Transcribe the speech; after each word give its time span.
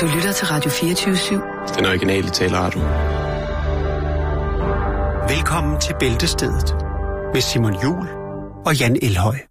Du 0.00 0.06
lytter 0.06 0.32
til 0.32 0.46
Radio 0.46 0.70
24-7. 0.70 1.76
Den 1.76 1.86
originale 1.86 2.28
taleradio. 2.30 2.80
Velkommen 5.34 5.80
til 5.80 5.94
Bæltestedet 6.00 6.74
med 7.32 7.40
Simon 7.40 7.82
Jul 7.82 8.08
og 8.66 8.76
Jan 8.80 8.98
Elhøj. 9.02 9.49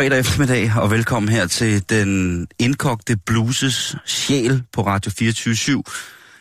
Fredag 0.00 0.18
eftermiddag, 0.18 0.72
og 0.76 0.90
velkommen 0.90 1.32
her 1.32 1.46
til 1.46 1.90
den 1.90 2.46
indkogte 2.58 3.16
bluses 3.26 3.96
sjæl 4.06 4.62
på 4.72 4.86
Radio 4.86 5.10
24 5.18 5.82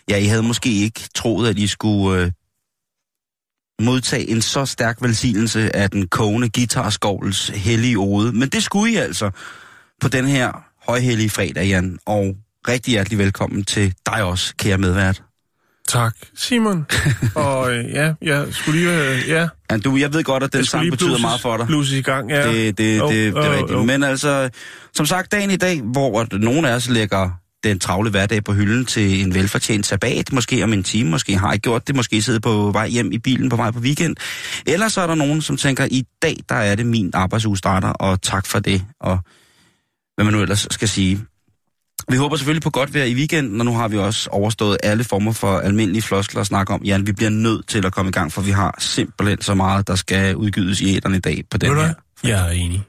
Ja, 0.10 0.18
I 0.18 0.26
havde 0.26 0.44
måske 0.44 0.70
ikke 0.70 1.02
troet, 1.16 1.50
at 1.50 1.58
I 1.58 1.68
skulle 1.68 2.22
øh, 2.22 2.32
modtage 3.82 4.30
en 4.30 4.42
så 4.42 4.66
stærk 4.66 5.02
velsignelse 5.02 5.76
af 5.76 5.90
den 5.90 6.08
kogende 6.08 6.50
guitarskovls 6.50 7.48
hellige 7.48 7.98
ode. 7.98 8.32
Men 8.32 8.50
det 8.50 8.64
skulle 8.64 8.94
I 8.94 8.96
altså 8.96 9.32
på 10.02 10.08
den 10.08 10.26
her 10.26 10.64
højhellige 10.88 11.30
fredag, 11.30 11.68
Jan. 11.68 12.00
Og 12.06 12.36
rigtig 12.68 12.92
hjertelig 12.92 13.20
velkommen 13.20 13.66
til 13.66 13.94
dig 14.06 14.24
også, 14.24 14.56
kære 14.56 14.78
medvært. 14.78 15.24
Tak, 15.90 16.16
Simon. 16.36 16.86
og 17.36 17.74
øh, 17.74 17.86
ja, 17.94 18.14
jeg 18.22 18.48
skulle 18.52 18.80
lige... 18.80 19.10
Øh, 19.12 19.28
ja, 19.30 19.48
Ja, 19.72 19.78
du, 19.78 19.98
jeg 19.98 20.14
ved 20.14 20.24
godt, 20.24 20.44
at 20.44 20.54
den 20.54 20.66
sang 20.66 20.92
betyder 20.92 21.16
bluses- 21.16 21.22
meget 21.22 21.42
for 21.42 21.58
dig. 21.58 21.66
Bluses 21.68 21.94
i 21.98 22.02
gang, 22.02 22.30
ja. 22.30 22.52
Det, 22.52 22.78
det, 22.78 22.98
Jo, 23.00 23.08
det, 23.08 23.34
det 23.36 23.44
er 23.44 23.46
jo, 23.48 23.52
rigtigt. 23.52 23.72
jo. 23.72 23.84
Men 23.84 24.04
altså, 24.04 24.50
som 24.94 25.06
sagt, 25.06 25.32
dagen 25.32 25.52
i 25.52 25.56
dag, 25.56 25.82
hvor 25.82 26.38
nogle 26.38 26.70
af 26.70 26.76
os 26.76 26.90
lægger 26.90 27.30
den 27.64 27.80
travle 27.80 28.10
hverdag 28.10 28.44
på 28.44 28.54
hylden 28.54 28.86
til 28.86 29.22
en 29.26 29.34
velfortjent 29.36 29.86
sabbat, 29.86 30.34
måske 30.34 30.64
om 30.64 30.74
en 30.74 30.84
time, 30.84 31.10
måske 31.10 31.38
har 31.38 31.54
I 31.54 31.58
gjort 31.58 31.88
det, 31.88 31.96
måske 31.96 32.22
sidder 32.22 32.40
på 32.40 32.72
vej 32.74 32.88
hjem 32.88 33.12
i 33.12 33.18
bilen 33.20 33.50
på 33.50 33.56
vej 33.56 33.72
på 33.72 33.80
weekend. 33.80 34.16
Eller 34.66 34.88
så 34.88 35.02
er 35.02 35.08
der 35.08 35.16
nogen, 35.16 35.42
som 35.42 35.58
tænker, 35.58 35.88
i 35.92 36.04
dag, 36.22 36.38
der 36.50 36.56
er 36.56 36.76
det 36.76 36.86
min 36.86 37.12
arbejdsuge 37.14 37.58
starter, 37.58 37.90
og 37.90 38.22
tak 38.22 38.46
for 38.46 38.60
det, 38.60 38.86
og 39.02 39.20
hvad 40.16 40.26
man 40.26 40.34
nu 40.34 40.42
ellers 40.42 40.68
skal 40.72 40.88
sige. 40.88 41.20
Vi 42.10 42.18
håber 42.18 42.36
selvfølgelig 42.36 42.64
på 42.64 42.70
godt 42.70 42.94
vejr 42.94 43.04
i 43.04 43.14
weekenden, 43.14 43.62
og 43.62 43.66
nu 43.66 43.74
har 43.74 43.88
vi 43.88 43.98
også 43.98 44.30
overstået 44.30 44.78
alle 44.84 45.04
former 45.04 45.32
for 45.32 45.60
almindelige 45.60 46.02
floskler 46.02 46.42
at 46.42 46.48
snakke 46.48 46.74
om. 46.74 46.84
Jan, 46.84 47.08
vi 47.08 47.12
bliver 47.12 47.30
nødt 47.30 47.68
til 47.68 47.86
at 47.86 47.94
komme 47.94 48.10
i 48.10 48.12
gang, 48.12 48.32
for 48.32 48.42
vi 48.42 48.52
har 48.52 48.76
simpelthen 48.80 49.42
så 49.42 49.54
meget, 49.54 49.88
der 49.88 49.96
skal 49.96 50.36
udgives 50.36 50.82
i 50.82 50.96
æderne 50.96 51.18
i 51.18 51.20
dag 51.20 51.44
på 51.52 51.58
den 51.58 51.76
Ved 51.76 51.82
her. 51.82 51.94
Jeg 52.24 52.48
er 52.48 52.52
enig. 52.52 52.84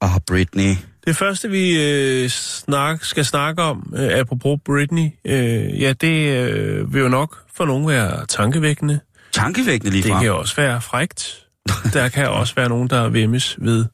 Og 0.00 0.22
Britney. 0.26 0.93
Det 1.06 1.16
første, 1.16 1.50
vi 1.50 1.82
øh, 1.82 2.28
snak, 2.28 3.04
skal 3.04 3.24
snakke 3.24 3.62
om, 3.62 3.94
øh, 3.96 4.18
apropos 4.18 4.60
Britney, 4.64 5.10
øh, 5.24 5.80
ja, 5.80 5.92
det 5.92 6.36
øh, 6.36 6.94
vil 6.94 7.00
jo 7.00 7.08
nok 7.08 7.42
for 7.54 7.64
nogen 7.64 7.88
være 7.88 8.26
tankevækkende. 8.26 9.00
Tankevækkende 9.32 9.90
lige 9.90 10.02
Det 10.02 10.12
kan 10.12 10.26
jo 10.26 10.38
også 10.38 10.56
være 10.56 10.80
frægt. 10.80 11.46
Der 11.92 12.08
kan 12.08 12.28
også 12.28 12.54
være 12.54 12.68
nogen, 12.68 12.90
der 12.90 13.08
vemmes 13.08 13.56
ved 13.58 13.84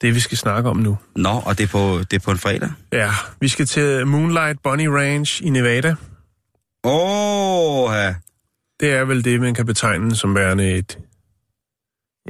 det, 0.00 0.14
vi 0.14 0.20
skal 0.20 0.38
snakke 0.38 0.70
om 0.70 0.76
nu. 0.76 0.98
Nå, 1.16 1.42
og 1.46 1.58
det 1.58 1.64
er 1.64 1.68
på, 1.68 1.98
det 2.10 2.16
er 2.16 2.24
på 2.24 2.30
en 2.30 2.38
fredag? 2.38 2.70
Ja, 2.92 3.10
vi 3.40 3.48
skal 3.48 3.66
til 3.66 4.06
Moonlight 4.06 4.62
Bunny 4.62 4.86
Ranch 4.86 5.42
i 5.44 5.50
Nevada. 5.50 5.94
Åh, 6.84 7.94
ja. 7.94 8.14
Det 8.80 8.92
er 8.92 9.04
vel 9.04 9.24
det, 9.24 9.40
man 9.40 9.54
kan 9.54 9.66
betegne 9.66 10.16
som 10.16 10.34
værende 10.34 10.72
et, 10.72 10.98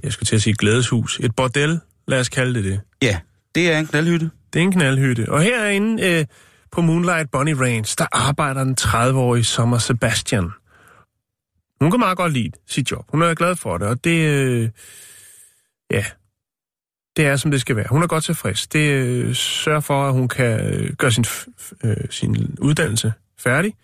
jeg 0.03 0.12
skulle 0.12 0.26
til 0.26 0.36
at 0.36 0.42
sige 0.42 0.54
glædeshus, 0.54 1.20
et 1.22 1.36
bordel, 1.36 1.80
lad 2.08 2.20
os 2.20 2.28
kalde 2.28 2.54
det 2.54 2.64
det. 2.64 2.80
Ja, 3.03 3.19
det 3.54 3.72
er 3.72 3.78
en 3.78 3.87
knaldhytte. 3.87 4.31
Det 4.53 4.59
er 4.59 4.65
en 4.65 4.72
knaldhytte. 4.72 5.32
Og 5.32 5.42
herinde 5.42 6.06
øh, 6.06 6.25
på 6.72 6.81
Moonlight 6.81 7.31
Bunny 7.31 7.53
Ranch, 7.53 7.98
der 7.98 8.06
arbejder 8.12 8.62
en 8.62 8.76
30-årig 8.81 9.47
Sommer 9.47 9.78
Sebastian. 9.78 10.50
Hun 11.81 11.91
kan 11.91 12.00
meget 12.00 12.16
godt 12.16 12.32
lide 12.32 12.50
sit 12.66 12.91
job. 12.91 13.04
Hun 13.09 13.22
er 13.22 13.34
glad 13.34 13.56
for 13.56 13.78
det, 13.78 13.88
og 13.88 14.04
det, 14.04 14.28
øh, 14.28 14.69
ja, 15.91 16.04
det 17.16 17.26
er, 17.26 17.37
som 17.37 17.50
det 17.50 17.60
skal 17.60 17.76
være. 17.76 17.87
Hun 17.91 18.03
er 18.03 18.06
godt 18.06 18.25
tilfreds. 18.25 18.66
Det 18.66 18.91
øh, 18.91 19.34
sørger 19.34 19.81
for, 19.81 20.09
at 20.09 20.12
hun 20.12 20.28
kan 20.28 20.75
øh, 20.75 20.92
gøre 20.92 21.12
sin, 21.12 21.25
øh, 21.84 21.97
sin 22.10 22.56
uddannelse 22.60 23.12
færdig. 23.38 23.75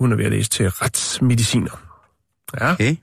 Hun 0.00 0.12
er 0.12 0.16
ved 0.16 0.24
at 0.24 0.30
læse 0.30 0.50
til 0.50 0.68
retsmediciner. 0.68 1.94
Ja. 2.60 2.72
Okay. 2.72 2.96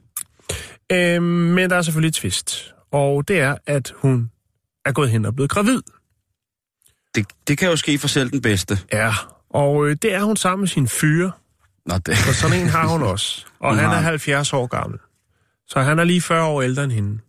Øh, 0.92 1.24
men 1.24 1.70
der 1.70 1.76
er 1.76 1.82
selvfølgelig 1.82 2.10
et 2.10 2.16
twist, 2.16 2.74
og 2.92 3.28
det 3.28 3.40
er, 3.40 3.58
at 3.66 3.94
hun 3.96 4.32
er 4.86 4.92
gået 4.92 5.10
hen 5.10 5.26
og 5.26 5.36
blevet 5.36 5.52
gravid. 5.52 5.82
Det, 7.16 7.26
det 7.48 7.58
kan 7.58 7.70
jo 7.70 7.76
ske 7.76 7.98
for 8.00 8.08
selv 8.08 8.32
den 8.32 8.42
bedste. 8.42 8.80
Ja, 8.94 9.14
og 9.50 9.88
øh, 9.88 9.96
det 10.02 10.14
er 10.14 10.24
hun 10.24 10.38
sammen 10.38 10.62
med 10.62 10.68
sin 10.68 10.88
fyre, 10.88 11.32
Nå, 11.86 11.98
det, 11.98 12.10
og 12.28 12.34
sådan 12.36 12.62
en 12.62 12.68
har 12.68 12.88
hun 12.88 13.04
også. 13.14 13.46
Og 13.60 13.70
Hun 13.70 13.80
han 13.80 13.90
har- 13.90 13.96
er 13.98 14.02
70 14.02 14.54
år 14.54 14.68
gammel. 14.68 15.00
Så 15.68 15.82
han 15.82 16.00
er 16.00 16.04
lige 16.04 16.22
40 16.22 16.46
år 16.46 16.62
ældre 16.62 16.84
end 16.84 16.92
hende. 16.92 17.20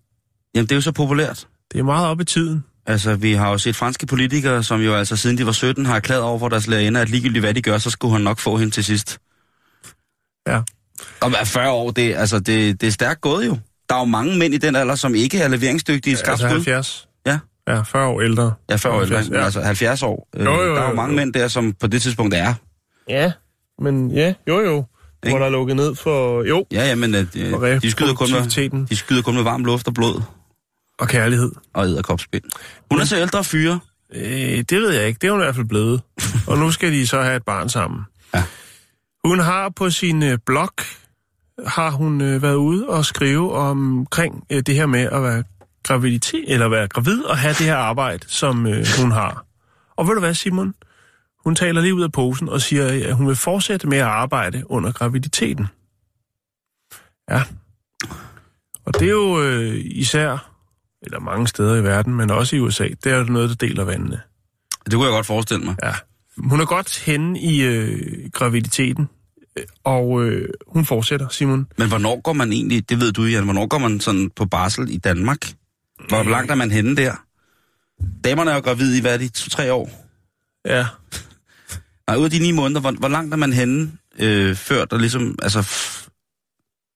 jamen, 0.54 0.66
det 0.66 0.72
er 0.72 0.76
jo 0.76 0.80
så 0.80 0.92
populært. 0.92 1.48
Det 1.72 1.78
er 1.78 1.82
meget 1.84 2.06
op 2.06 2.20
i 2.20 2.24
tiden. 2.24 2.64
Altså, 2.86 3.14
vi 3.16 3.32
har 3.32 3.50
jo 3.50 3.58
set 3.58 3.76
franske 3.76 4.06
politikere, 4.06 4.62
som 4.62 4.80
jo 4.80 4.94
altså 4.94 5.16
siden 5.16 5.38
de 5.38 5.46
var 5.46 5.52
17, 5.52 5.86
har 5.86 5.96
erklæret 5.96 6.22
over 6.22 6.38
for 6.38 6.48
deres 6.48 6.66
lærerinde, 6.66 7.00
at 7.00 7.08
ligegyldigt 7.08 7.42
hvad 7.42 7.54
de 7.54 7.62
gør, 7.62 7.78
så 7.78 7.90
skulle 7.90 8.12
han 8.12 8.20
nok 8.20 8.38
få 8.38 8.56
hende 8.56 8.72
til 8.74 8.84
sidst. 8.84 9.18
Ja. 10.48 10.60
Og 11.20 11.28
hvad 11.30 11.46
40 11.46 11.70
år, 11.70 11.90
det, 11.90 12.14
altså, 12.14 12.38
det, 12.38 12.80
det 12.80 12.86
er 12.86 12.90
stærkt 12.90 13.20
gået 13.20 13.46
jo. 13.46 13.58
Der 13.88 13.94
er 13.94 13.98
jo 13.98 14.04
mange 14.04 14.38
mænd 14.38 14.54
i 14.54 14.58
den 14.58 14.76
alder, 14.76 14.94
som 14.94 15.14
ikke 15.14 15.38
er 15.40 15.48
leveringsdygtige 15.48 16.12
i 16.12 16.16
skarpt 16.16 16.30
Altså 16.30 16.46
skud. 16.48 16.54
70. 16.56 17.08
Ja. 17.26 17.38
Ja, 17.68 17.82
40 17.82 18.06
år 18.08 18.20
ældre. 18.20 18.54
Ja, 18.70 18.76
40 18.76 18.94
år, 18.94 18.98
70, 18.98 19.24
ældre, 19.26 19.36
men 19.36 19.44
altså 19.44 19.60
70 19.60 20.02
år. 20.02 20.28
Øh, 20.36 20.44
Jo, 20.44 20.50
jo, 20.62 20.74
der 20.74 20.82
er 20.82 20.88
jo 20.88 20.94
mange 20.94 21.12
jo. 21.12 21.16
mænd 21.16 21.32
der, 21.32 21.48
som 21.48 21.72
på 21.72 21.86
det 21.86 22.02
tidspunkt 22.02 22.34
er. 22.34 22.54
Ja, 23.08 23.32
men 23.78 24.10
ja, 24.10 24.34
jo 24.48 24.60
jo. 24.60 24.72
Hvor 24.74 25.28
Ikke? 25.28 25.38
der 25.38 25.46
er 25.46 25.50
lukket 25.50 25.76
ned 25.76 25.94
for, 25.94 26.42
jo, 26.48 26.66
Ja, 26.72 26.86
ja, 26.88 26.94
men 26.94 27.14
øh, 27.14 27.26
for 27.50 27.66
de, 27.66 27.80
de, 27.80 27.90
skyder 27.90 28.14
kun 28.14 28.28
med, 28.32 28.86
de 28.86 28.96
skyder 28.96 29.22
kun 29.22 29.34
med 29.34 29.42
varm 29.42 29.64
luft 29.64 29.88
og 29.88 29.94
blod 29.94 30.22
og 30.98 31.08
kærlighed. 31.08 31.52
og 31.74 31.86
æderkopspind. 31.86 32.42
Hun 32.90 33.00
er 33.00 33.04
så 33.04 33.16
ældre 33.16 33.44
fyre. 33.44 33.80
Øh, 34.14 34.22
det 34.58 34.72
ved 34.72 34.90
jeg 34.90 35.06
ikke. 35.06 35.18
Det 35.18 35.26
er 35.28 35.32
hun 35.32 35.40
i 35.40 35.44
hvert 35.44 35.54
fald 35.54 35.66
blevet. 35.66 36.00
og 36.48 36.58
nu 36.58 36.70
skal 36.70 36.92
de 36.92 37.06
så 37.06 37.22
have 37.22 37.36
et 37.36 37.44
barn 37.44 37.68
sammen. 37.68 38.00
Ja. 38.34 38.42
Hun 39.24 39.38
har 39.38 39.68
på 39.68 39.90
sin 39.90 40.22
øh, 40.22 40.38
blog, 40.46 40.68
har 41.66 41.90
hun 41.90 42.20
øh, 42.20 42.42
været 42.42 42.54
ude 42.54 42.88
og 42.88 43.04
skrive 43.04 43.52
omkring 43.52 44.44
øh, 44.52 44.62
det 44.66 44.74
her 44.74 44.86
med 44.86 45.00
at 45.00 45.22
være 45.22 45.42
graviditet, 45.82 46.44
eller 46.46 46.68
være 46.68 46.88
gravid 46.88 47.22
og 47.22 47.38
have 47.38 47.54
det 47.54 47.66
her 47.66 47.76
arbejde, 47.76 48.24
som 48.28 48.66
øh, 48.66 48.86
hun 49.00 49.10
har. 49.10 49.44
Og 49.96 50.06
ved 50.06 50.14
du 50.14 50.20
hvad, 50.20 50.34
Simon? 50.34 50.74
Hun 51.44 51.54
taler 51.54 51.80
lige 51.80 51.94
ud 51.94 52.02
af 52.02 52.12
posen 52.12 52.48
og 52.48 52.60
siger, 52.60 53.08
at 53.08 53.14
hun 53.14 53.28
vil 53.28 53.36
fortsætte 53.36 53.88
med 53.88 53.98
at 53.98 54.04
arbejde 54.04 54.70
under 54.70 54.92
graviditeten. 54.92 55.66
Ja. 57.30 57.42
Og 58.84 58.94
det 58.94 59.02
er 59.02 59.12
jo 59.12 59.42
øh, 59.42 59.80
især, 59.84 60.52
eller 61.02 61.20
mange 61.20 61.48
steder 61.48 61.76
i 61.76 61.84
verden, 61.84 62.14
men 62.14 62.30
også 62.30 62.56
i 62.56 62.60
USA, 62.60 62.88
det 63.04 63.12
er 63.12 63.24
noget, 63.24 63.48
der 63.48 63.66
deler 63.66 63.84
vandene. 63.84 64.20
Det 64.84 64.94
kunne 64.94 65.04
jeg 65.04 65.12
godt 65.12 65.26
forestille 65.26 65.64
mig. 65.64 65.76
Ja. 65.82 65.92
Hun 66.36 66.60
er 66.60 66.64
godt 66.64 66.98
henne 66.98 67.40
i 67.40 67.62
øh, 67.62 68.30
graviditeten, 68.32 69.08
øh, 69.58 69.64
og 69.84 70.22
øh, 70.24 70.48
hun 70.66 70.84
fortsætter, 70.84 71.28
Simon. 71.28 71.66
Men 71.78 71.88
hvornår 71.88 72.20
går 72.20 72.32
man 72.32 72.52
egentlig, 72.52 72.88
det 72.88 73.00
ved 73.00 73.12
du 73.12 73.22
Jan, 73.22 73.44
hvornår 73.44 73.66
går 73.66 73.78
man 73.78 74.00
sådan 74.00 74.30
på 74.36 74.46
barsel 74.46 74.90
i 74.90 74.96
Danmark? 74.96 75.52
Hvor 76.08 76.22
langt 76.22 76.50
er 76.50 76.54
man 76.54 76.70
henne 76.70 76.96
der? 76.96 77.14
Damerne 78.24 78.50
er 78.50 78.54
jo 78.54 78.60
gravide 78.60 78.98
i, 78.98 79.00
hvad 79.00 79.14
er 79.14 79.18
de, 79.18 79.28
to-tre 79.28 79.72
år? 79.72 80.08
Ja. 80.66 80.86
Nej, 82.06 82.16
ud 82.16 82.24
af 82.24 82.30
de 82.30 82.38
ni 82.38 82.50
måneder, 82.50 82.80
hvor, 82.80 82.90
hvor 82.90 83.08
langt 83.08 83.32
er 83.32 83.36
man 83.36 83.52
henne, 83.52 83.92
øh, 84.18 84.56
før 84.56 84.84
der 84.84 84.98
ligesom, 84.98 85.38
altså, 85.42 85.58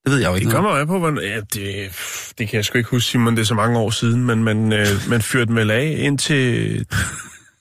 det 0.05 0.13
ved 0.13 0.19
jeg 0.19 0.31
jo 0.31 0.35
ikke. 0.35 0.45
Det 0.45 0.55
kommer 0.55 0.71
af 0.71 0.87
på, 0.87 0.99
hvordan... 0.99 1.19
Ja, 1.19 1.41
det, 1.41 1.91
det 2.39 2.49
kan 2.49 2.57
jeg 2.57 2.65
sgu 2.65 2.79
ikke 2.79 2.91
huske, 2.91 3.11
Simon, 3.11 3.37
det 3.37 3.43
er 3.43 3.47
så 3.47 3.55
mange 3.55 3.79
år 3.79 3.91
siden, 3.91 4.25
men 4.25 4.45
man, 4.45 4.73
øh, 4.73 4.87
man 5.09 5.23
fyrte 5.23 5.53
med 5.53 5.71
af 5.71 5.97
indtil 5.99 6.87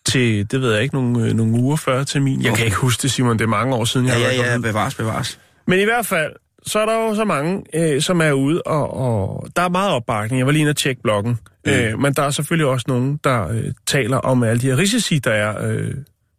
til, 0.06 0.52
det 0.52 0.62
ved 0.62 0.74
jeg 0.74 0.84
ikke, 0.84 0.96
nogle, 0.96 1.28
øh, 1.28 1.34
nogle 1.34 1.54
uger 1.54 1.76
før 1.76 2.04
termin. 2.04 2.42
Jeg 2.42 2.56
kan 2.56 2.66
ikke 2.66 2.78
huske 2.78 3.02
det, 3.02 3.12
Simon, 3.12 3.38
det 3.38 3.44
er 3.44 3.48
mange 3.48 3.76
år 3.76 3.86
siden, 3.86 4.08
jeg 4.08 4.20
Ja, 4.20 4.34
ja, 4.34 4.52
ja, 4.52 4.58
bevares, 4.58 4.96
bevares. 4.96 5.40
Men 5.68 5.80
i 5.80 5.84
hvert 5.84 6.06
fald, 6.06 6.32
så 6.66 6.80
er 6.80 6.86
der 6.86 6.94
jo 6.94 7.16
så 7.16 7.26
mange, 7.26 7.64
øh, 7.74 8.02
som 8.02 8.22
er 8.22 8.32
ude, 8.32 8.62
og, 8.62 8.94
og 8.94 9.48
der 9.56 9.62
er 9.62 9.70
meget 9.70 9.92
opbakning. 9.92 10.40
Jeg 10.40 10.46
var 10.46 10.52
lige 10.52 10.62
inde 10.62 10.70
og 10.70 10.76
tjekke 10.76 11.02
bloggen. 11.02 11.40
Mm. 11.66 11.72
Øh, 11.72 12.00
men 12.00 12.14
der 12.14 12.24
er 12.24 12.30
selvfølgelig 12.30 12.68
også 12.68 12.86
nogen, 12.88 13.20
der 13.24 13.48
øh, 13.48 13.74
taler 13.88 14.18
om 14.18 14.44
alle 14.44 14.62
de 14.62 14.68
her 14.68 14.78
risici, 14.78 15.20
der 15.20 15.32
er 15.32 15.70
øh, 15.70 15.94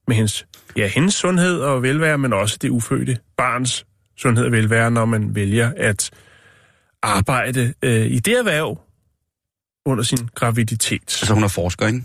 med 0.08 0.16
hendes, 0.16 0.46
ja, 0.76 0.86
hendes 0.86 1.14
sundhed 1.14 1.60
og 1.60 1.82
velvære, 1.82 2.18
men 2.18 2.32
også 2.32 2.58
det 2.62 2.68
ufødte 2.70 3.18
barns 3.36 3.86
sundhed 4.16 4.44
og 4.44 4.52
velvære, 4.52 4.90
når 4.90 5.04
man 5.04 5.34
vælger 5.34 5.72
at 5.76 6.10
arbejde 7.02 7.74
øh, 7.82 8.06
i 8.06 8.18
det 8.18 8.38
erhverv 8.38 8.80
under 9.86 10.04
sin 10.04 10.28
graviditet. 10.34 11.02
Altså, 11.02 11.34
hun 11.34 11.44
er 11.44 11.48
forsker, 11.48 11.86
ikke? 11.86 12.02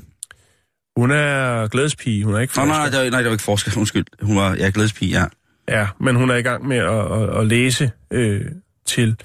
Hun 0.97 1.11
er 1.11 1.67
glædespige, 1.67 2.23
hun 2.25 2.35
er 2.35 2.39
ikke 2.39 2.53
Nå, 2.55 2.61
forsker. 2.61 2.77
nej, 2.77 2.89
det 2.89 2.99
var, 2.99 3.09
nej, 3.09 3.19
det 3.19 3.25
var 3.25 3.31
ikke 3.31 3.43
forsker, 3.43 3.71
undskyld. 3.77 4.05
Hun 4.21 4.35
var, 4.37 4.55
ja, 4.55 4.71
glædespige, 4.73 5.19
ja. 5.19 5.25
Ja, 5.71 5.87
men 5.99 6.15
hun 6.15 6.29
er 6.29 6.35
i 6.35 6.41
gang 6.41 6.67
med 6.67 6.77
at, 6.77 7.11
at, 7.21 7.37
at 7.39 7.47
læse 7.47 7.91
øh, 8.11 8.41
til 8.85 9.15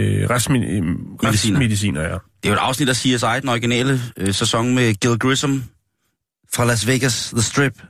øh, 0.00 0.30
retsmediciner. 0.30 0.94
retsmediciner. 1.24 2.02
Ja. 2.02 2.08
Det 2.08 2.18
er 2.44 2.48
jo 2.48 2.52
et 2.52 2.58
afsnit 2.58 2.88
af 2.88 2.96
CSI, 2.96 3.40
den 3.40 3.48
originale 3.48 4.00
øh, 4.16 4.34
sæson 4.34 4.74
med 4.74 4.94
Gil 4.94 5.18
Grissom 5.18 5.64
fra 6.54 6.64
Las 6.64 6.86
Vegas, 6.86 7.30
The 7.30 7.42
Strip. 7.42 7.82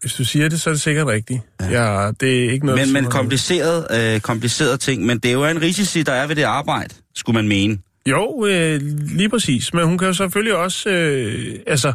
Hvis 0.00 0.14
du 0.14 0.24
siger 0.24 0.48
det, 0.48 0.60
så 0.60 0.70
er 0.70 0.74
det 0.74 0.80
sikkert 0.80 1.06
rigtigt. 1.06 1.40
Ja, 1.60 2.02
ja 2.04 2.10
det 2.20 2.44
er 2.46 2.50
ikke 2.50 2.66
noget... 2.66 2.80
Men, 2.80 2.92
men 2.92 3.04
er- 3.04 3.10
kompliceret, 3.10 3.86
øh, 4.14 4.20
kompliceret 4.20 4.80
ting, 4.80 5.06
men 5.06 5.18
det 5.18 5.28
er 5.28 5.32
jo 5.32 5.44
en 5.44 5.62
risici, 5.62 6.02
der 6.02 6.12
er 6.12 6.26
ved 6.26 6.36
det 6.36 6.42
arbejde, 6.42 6.94
skulle 7.14 7.34
man 7.34 7.48
mene. 7.48 7.78
Jo, 8.06 8.46
øh, 8.48 8.80
lige 9.16 9.28
præcis. 9.28 9.74
Men 9.74 9.84
hun 9.84 9.98
kan 9.98 10.06
jo 10.06 10.12
selvfølgelig 10.14 10.56
også... 10.56 10.90
Øh, 10.90 11.58
altså, 11.66 11.92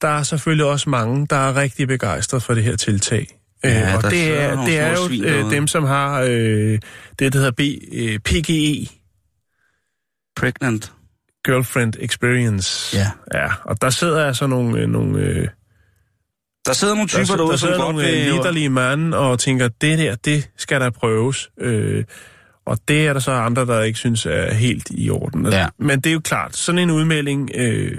der 0.00 0.08
er 0.08 0.22
selvfølgelig 0.22 0.66
også 0.66 0.90
mange, 0.90 1.26
der 1.30 1.36
er 1.36 1.56
rigtig 1.56 1.88
begejstret 1.88 2.42
for 2.42 2.54
det 2.54 2.64
her 2.64 2.76
tiltag. 2.76 3.38
Ja, 3.64 3.88
øh, 3.88 3.96
og 3.96 4.02
der 4.02 4.10
det 4.10 4.40
er, 4.40 4.54
nogle 4.54 4.70
det 4.70 4.78
er 4.78 4.90
jo 4.90 5.24
øh, 5.24 5.50
dem, 5.50 5.66
som 5.66 5.84
har 5.84 6.20
øh, 6.20 6.78
det, 7.18 7.32
der 7.32 7.38
hedder 7.38 7.50
B, 7.50 7.60
øh, 7.92 8.18
PGE, 8.18 8.88
Pregnant. 10.36 10.92
Girlfriend 11.44 11.94
Experience. 12.00 12.96
Ja. 12.96 13.10
Ja, 13.34 13.48
og 13.64 13.82
der 13.82 13.90
sidder 13.90 14.26
altså 14.26 14.46
nogle... 14.46 14.80
Øh, 14.80 14.88
nogle 14.88 15.18
øh, 15.20 15.48
Der 16.66 16.72
sidder 16.72 16.94
nogle 16.94 17.08
typer 17.08 17.24
der, 17.24 17.36
derude, 17.36 17.50
der 17.50 17.56
som 17.56 17.66
sidder 17.66 17.78
godt 17.84 17.94
nogle 17.94 18.08
øh, 18.08 18.14
vil... 18.14 18.32
liderlige 18.32 18.68
mand 18.68 19.14
og 19.14 19.38
tænker, 19.38 19.68
det 19.68 19.98
der, 19.98 20.14
det 20.14 20.50
skal 20.56 20.80
der 20.80 20.90
prøves. 20.90 21.50
Øh, 21.60 22.04
og 22.66 22.78
det 22.88 23.06
er 23.06 23.12
der 23.12 23.20
så 23.20 23.32
andre, 23.32 23.66
der 23.66 23.82
ikke 23.82 23.98
synes 23.98 24.26
er 24.26 24.54
helt 24.54 24.86
i 24.90 25.10
orden. 25.10 25.46
Ja. 25.52 25.68
Men 25.78 26.00
det 26.00 26.10
er 26.10 26.14
jo 26.14 26.20
klart, 26.20 26.56
sådan 26.56 26.78
en 26.78 26.90
udmelding, 26.90 27.50
øh, 27.54 27.98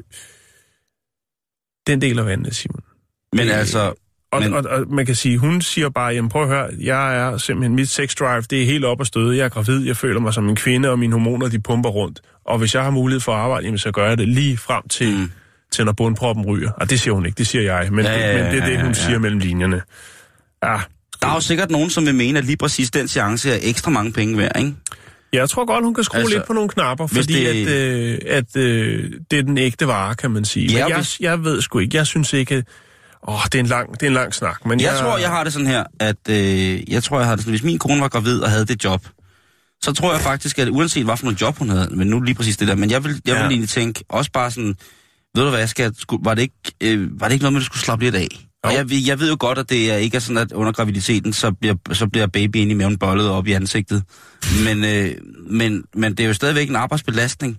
den 1.87 2.01
deler 2.01 2.23
vandet, 2.23 2.55
Simon. 2.55 2.83
Men 3.33 3.47
Øh, 3.47 3.59
altså, 3.59 3.93
Og, 4.31 4.41
Men- 4.41 4.53
og, 4.53 4.63
og 4.69 4.85
man 4.89 5.05
kan 5.05 5.15
sige, 5.15 5.37
hun 5.37 5.61
siger 5.61 5.89
bare, 5.89 6.13
jamen 6.13 6.29
prøv 6.29 6.41
at 6.41 6.47
høre, 6.47 6.67
jeg 6.81 7.17
er 7.17 7.37
simpelthen, 7.37 7.75
mit 7.75 7.89
sex 7.89 8.15
drive, 8.15 8.41
det 8.41 8.61
er 8.61 8.65
helt 8.65 8.85
op 8.85 9.01
at 9.01 9.07
støde. 9.07 9.37
Jeg 9.37 9.45
er 9.45 9.49
gravid, 9.49 9.85
jeg 9.85 9.97
føler 9.97 10.19
mig 10.19 10.33
som 10.33 10.49
en 10.49 10.55
kvinde, 10.55 10.89
og 10.89 10.99
mine 10.99 11.13
hormoner, 11.13 11.47
de 11.47 11.59
pumper 11.59 11.89
rundt. 11.89 12.21
Og 12.45 12.57
hvis 12.57 12.75
jeg 12.75 12.83
har 12.83 12.91
mulighed 12.91 13.19
for 13.21 13.31
at 13.31 13.39
arbejde, 13.39 13.65
jamen, 13.65 13.77
så 13.77 13.91
gør 13.91 14.07
jeg 14.07 14.17
det 14.17 14.27
lige 14.27 14.57
frem 14.57 14.87
til, 14.87 15.17
Mm. 15.17 15.31
til 15.71 15.85
når 15.85 15.91
bundproppen 15.91 16.45
ryger. 16.45 16.71
Og 16.71 16.89
det 16.89 16.99
siger 16.99 17.13
hun 17.13 17.25
ikke, 17.25 17.37
det 17.37 17.47
siger 17.47 17.61
jeg. 17.61 17.87
Men, 17.91 18.05
Ja, 18.05 18.11
ja, 18.11 18.19
ja, 18.19 18.25
ja, 18.27 18.37
ja, 18.37 18.43
men 18.43 18.51
det 18.53 18.61
er 18.61 18.65
det, 18.65 18.73
ja, 18.73 18.77
hun 18.81 18.87
ja. 18.87 18.93
siger 18.93 19.19
mellem 19.19 19.39
linjerne. 19.39 19.81
Ja, 20.63 20.77
der 21.21 21.27
er 21.27 21.33
jo 21.33 21.39
sikkert 21.39 21.71
nogen, 21.71 21.89
som 21.89 22.05
vil 22.05 22.15
mene, 22.15 22.39
at 22.39 22.45
lige 22.45 22.57
præcis 22.57 22.91
den 22.91 23.07
seance 23.07 23.51
er 23.51 23.57
ekstra 23.61 23.91
mange 23.91 24.11
penge 24.11 24.37
værd, 24.37 24.59
ikke? 24.59 24.73
jeg 25.33 25.49
tror 25.49 25.65
godt, 25.65 25.83
hun 25.83 25.93
kan 25.93 26.03
skrue 26.03 26.19
Altså, 26.19 26.35
lidt 26.35 26.47
på 26.47 26.53
nogle 26.53 26.69
knapper, 26.69 27.07
fordi 27.07 27.33
det- 27.33 27.67
det... 27.67 27.73
at, 27.73 27.75
øh, 27.75 28.17
at 28.27 28.55
øh, 28.57 29.11
det 29.31 29.39
er 29.39 29.43
den 29.43 29.57
ægte 29.57 29.87
vare, 29.87 30.15
kan 30.15 30.31
man 30.31 30.45
sige. 30.45 30.67
Ja, 30.67 30.83
men 30.83 30.89
jeg, 30.89 30.97
hvis- 30.97 31.19
jeg 31.19 31.43
ved 31.43 31.61
sgu 31.61 31.79
ikke, 31.79 31.97
jeg 31.97 32.07
synes 32.07 32.33
ikke... 32.33 32.63
Åh, 33.27 33.39
det 33.45 33.55
er 33.55 33.59
en 33.59 33.65
lang, 33.65 33.93
det 33.93 34.03
er 34.03 34.07
en 34.07 34.13
lang 34.13 34.33
snak. 34.33 34.65
Men 34.65 34.79
Jeg 34.79 34.91
jeg, 34.91 34.99
tror, 34.99 35.17
jeg 35.17 35.29
har 35.29 35.43
det 35.43 35.53
sådan 35.53 35.67
her, 35.67 35.83
at 35.99 36.29
øh, 36.29 36.91
jeg 36.93 37.03
tror, 37.03 37.17
jeg 37.19 37.27
har 37.27 37.35
det 37.35 37.43
sådan, 37.43 37.51
hvis 37.51 37.63
min 37.63 37.79
kone 37.79 38.01
var 38.01 38.07
gravid 38.07 38.39
og 38.39 38.49
havde 38.49 38.65
det 38.65 38.83
job, 38.83 39.07
så 39.83 39.93
tror 39.93 40.11
jeg 40.11 40.21
faktisk, 40.21 40.59
at 40.59 40.69
uanset 40.69 41.05
hvad 41.05 41.17
for 41.17 41.25
noget 41.25 41.41
job 41.41 41.57
hun 41.57 41.69
havde, 41.69 41.89
men 41.95 42.07
nu 42.07 42.19
lige 42.21 42.35
præcis 42.35 42.57
det 42.57 42.67
der, 42.67 42.75
men 42.75 42.91
jeg 42.91 43.03
vil, 43.03 43.21
jeg 43.25 43.33
vil 43.35 43.41
Ja. 43.41 43.47
egentlig 43.49 43.69
tænke, 43.69 44.03
også 44.09 44.31
bare 44.31 44.51
sådan, 44.51 44.75
ved 45.35 45.43
du 45.43 45.49
hvad, 45.49 45.59
jeg 45.59 45.69
skal, 45.69 45.93
var, 46.23 46.33
det 46.33 46.41
ikke, 46.41 46.55
øh, 46.81 47.19
var 47.21 47.27
det 47.27 47.33
ikke 47.33 47.43
noget 47.43 47.53
med, 47.53 47.59
at 47.59 47.63
du 47.63 47.65
skulle 47.65 47.83
slappe 47.83 48.05
lidt 48.05 48.15
af? 48.15 48.27
Og 48.63 48.71
Jo. 48.71 48.77
jeg, 48.77 48.89
ved- 48.89 49.03
jeg 49.05 49.19
ved 49.19 49.29
jo 49.29 49.37
godt, 49.39 49.57
at 49.57 49.69
det 49.69 49.91
er 49.91 49.95
ikke 49.95 50.15
er 50.15 50.19
sådan, 50.21 50.37
at 50.37 50.51
under 50.51 50.71
graviditeten, 50.71 51.33
så 51.33 51.51
bliver, 51.51 51.75
så 51.93 52.07
bliver 52.07 52.27
babyen 52.27 52.71
i 52.71 52.73
maven 52.73 52.97
bollet 52.97 53.29
op 53.29 53.47
i 53.47 53.51
ansigtet. 53.51 54.03
Men, 54.63 54.83
øh, 54.85 55.11
men, 55.49 55.83
men 55.95 56.11
det 56.11 56.23
er 56.23 56.27
jo 56.27 56.33
stadigvæk 56.33 56.69
en 56.69 56.75
arbejdsbelastning. 56.75 57.57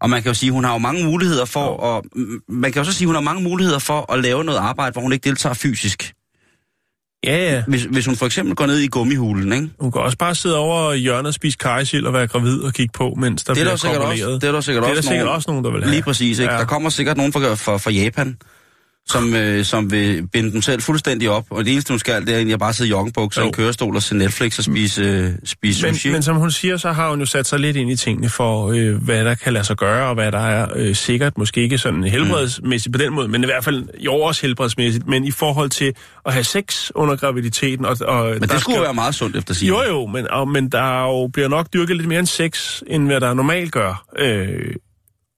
Og 0.00 0.10
man 0.10 0.22
kan 0.22 0.30
jo 0.30 0.34
sige, 0.34 0.52
hun 0.52 0.64
har 0.64 0.72
jo 0.72 0.78
mange 0.78 1.04
muligheder 1.04 1.44
for 1.44 1.96
at, 1.96 2.04
man 2.48 2.72
kan 2.72 2.80
jo 2.80 2.84
så 2.84 2.92
sige, 2.92 3.06
hun 3.06 3.14
har 3.14 3.22
mange 3.22 3.42
muligheder 3.42 3.78
for 3.78 4.12
at 4.12 4.22
lave 4.22 4.44
noget 4.44 4.58
arbejde, 4.58 4.92
hvor 4.92 5.02
hun 5.02 5.12
ikke 5.12 5.24
deltager 5.24 5.54
fysisk. 5.54 6.14
Ja, 7.24 7.54
ja. 7.54 7.62
Hvis, 7.68 7.82
hvis 7.82 8.06
hun 8.06 8.16
for 8.16 8.26
eksempel 8.26 8.54
går 8.54 8.66
ned 8.66 8.78
i 8.78 8.86
gummihulen, 8.86 9.52
ikke? 9.52 9.70
Hun 9.80 9.92
kan 9.92 10.00
også 10.00 10.18
bare 10.18 10.34
sidde 10.34 10.56
over 10.56 10.92
i 10.92 10.98
hjørnet 10.98 11.26
og 11.26 11.34
spise 11.34 11.58
kajsild 11.58 12.06
og 12.06 12.12
være 12.12 12.26
gravid 12.26 12.60
og 12.60 12.72
kigge 12.72 12.92
på, 12.92 13.14
mens 13.18 13.44
der 13.44 13.54
Det 13.54 13.60
er 13.60 13.64
der 13.64 13.70
bliver 13.70 13.72
jo 13.72 13.76
sikkert 13.76 14.02
også, 14.02 14.38
det 14.40 14.48
er 14.48 14.52
der 14.52 14.60
sikkert 14.60 14.82
det 14.82 14.88
er 14.88 14.92
der 14.92 14.98
også, 14.98 15.08
sikkert 15.08 15.26
nogen, 15.26 15.36
også 15.36 15.50
nogen, 15.50 15.64
der 15.64 15.70
vil 15.70 15.82
have. 15.82 15.90
Lige 15.90 16.02
præcis, 16.02 16.38
ikke? 16.38 16.52
Ja. 16.52 16.58
Der 16.58 16.64
kommer 16.64 16.90
sikkert 16.90 17.16
nogen 17.16 17.32
fra, 17.32 17.54
fra, 17.54 17.76
fra 17.78 17.90
Japan, 17.90 18.36
som, 19.10 19.34
øh, 19.34 19.64
som 19.64 19.90
vil 19.90 20.26
binde 20.32 20.52
dem 20.52 20.62
selv 20.62 20.82
fuldstændig 20.82 21.30
op. 21.30 21.44
Og 21.50 21.64
det 21.64 21.72
eneste, 21.72 21.92
hun 21.92 21.98
skal, 21.98 22.20
det 22.26 22.28
er 22.28 22.36
egentlig 22.36 22.52
at 22.54 22.60
bare 22.60 22.72
sidde 22.72 22.88
i 22.88 22.90
joggingbukser, 22.90 23.40
Jo. 23.42 23.46
en 23.46 23.52
kørestol 23.52 23.96
og 23.96 24.02
se 24.02 24.16
Netflix 24.16 24.58
og 24.58 24.64
spise, 24.64 25.02
øh, 25.02 25.30
spise 25.44 25.86
Men, 25.86 25.94
sushi. 25.94 26.12
men 26.12 26.22
som 26.22 26.36
hun 26.36 26.50
siger, 26.50 26.76
så 26.76 26.92
har 26.92 27.10
hun 27.10 27.20
jo 27.20 27.26
sat 27.26 27.46
sig 27.46 27.58
lidt 27.60 27.76
ind 27.76 27.90
i 27.90 27.96
tingene 27.96 28.28
for, 28.28 28.68
øh, 28.72 29.04
hvad 29.04 29.24
der 29.24 29.34
kan 29.34 29.52
lade 29.52 29.64
sig 29.64 29.76
gøre, 29.76 30.08
og 30.08 30.14
hvad 30.14 30.32
der 30.32 30.38
er 30.38 30.66
øh, 30.76 30.94
sikkert, 30.96 31.38
måske 31.38 31.60
ikke 31.62 31.78
sådan 31.78 32.04
helbredsmæssigt 32.04 32.92
på 32.92 32.98
den 32.98 33.12
måde, 33.14 33.28
men 33.28 33.42
i 33.42 33.46
hvert 33.46 33.64
fald 33.64 33.84
jo 33.98 34.14
også 34.14 34.42
helbredsmæssigt, 34.42 35.06
men 35.08 35.24
i 35.24 35.30
forhold 35.30 35.70
til 35.70 35.92
at 36.26 36.32
have 36.32 36.44
sex 36.44 36.90
under 36.94 37.16
graviditeten. 37.16 37.84
Og, 37.84 37.96
og 38.00 38.24
men 38.30 38.42
det 38.42 38.50
skulle 38.50 38.60
skal, 38.60 38.82
være 38.82 38.94
meget 38.94 39.14
sundt 39.14 39.36
efter 39.36 39.54
sig. 39.54 39.68
Jo 39.68 39.82
jo, 39.88 40.06
men, 40.06 40.30
og, 40.30 40.48
men 40.48 40.68
der 40.68 41.02
jo 41.02 41.26
bliver 41.32 41.48
nok 41.48 41.66
dyrket 41.72 41.96
lidt 41.96 42.08
mere 42.08 42.18
end 42.18 42.26
sex, 42.26 42.82
end 42.86 43.06
hvad 43.06 43.20
der 43.20 43.34
normalt 43.34 43.72
gør. 43.72 44.04
Øh, 44.18 44.74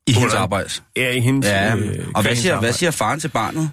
I 0.07 0.13
hendes 0.13 0.35
arbejde. 0.35 0.69
ja, 0.97 1.11
i 1.13 1.21
hendes, 1.21 1.47
Ja, 1.49 1.77
øh, 1.77 2.07
og 2.15 2.23
hvad 2.23 2.37
siger, 2.37 2.61
hvad 2.61 2.73
siger 2.73 2.91
faren 2.91 3.21
til 3.21 3.29
barnet? 3.29 3.71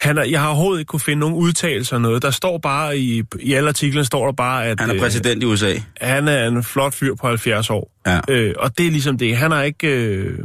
Han 0.00 0.18
er, 0.18 0.24
jeg 0.24 0.40
har 0.40 0.48
overhovedet 0.48 0.80
ikke 0.80 0.88
kunne 0.88 1.00
finde 1.00 1.20
nogen 1.20 1.34
udtalelser 1.36 1.96
eller 1.96 2.08
noget. 2.08 2.22
Der 2.22 2.30
står 2.30 2.58
bare 2.58 2.98
i, 2.98 3.22
i 3.40 3.52
alle 3.52 3.68
artiklen 3.68 4.04
står 4.04 4.24
der 4.26 4.32
bare, 4.32 4.66
at 4.66 4.80
Han 4.80 4.88
er 4.90 4.94
øh, 4.94 5.00
præsident 5.00 5.42
i 5.42 5.46
USA. 5.46 5.74
han 6.00 6.28
er 6.28 6.46
en 6.48 6.64
flot 6.64 6.94
fyr 6.94 7.14
på 7.14 7.26
70 7.28 7.70
år. 7.70 7.90
Ja. 8.06 8.20
Øh, 8.28 8.54
og 8.58 8.78
det 8.78 8.86
er 8.86 8.90
ligesom 8.90 9.18
det. 9.18 9.36
Han 9.36 9.52
er 9.52 9.62
ikke... 9.62 9.88
Øh... 9.88 10.38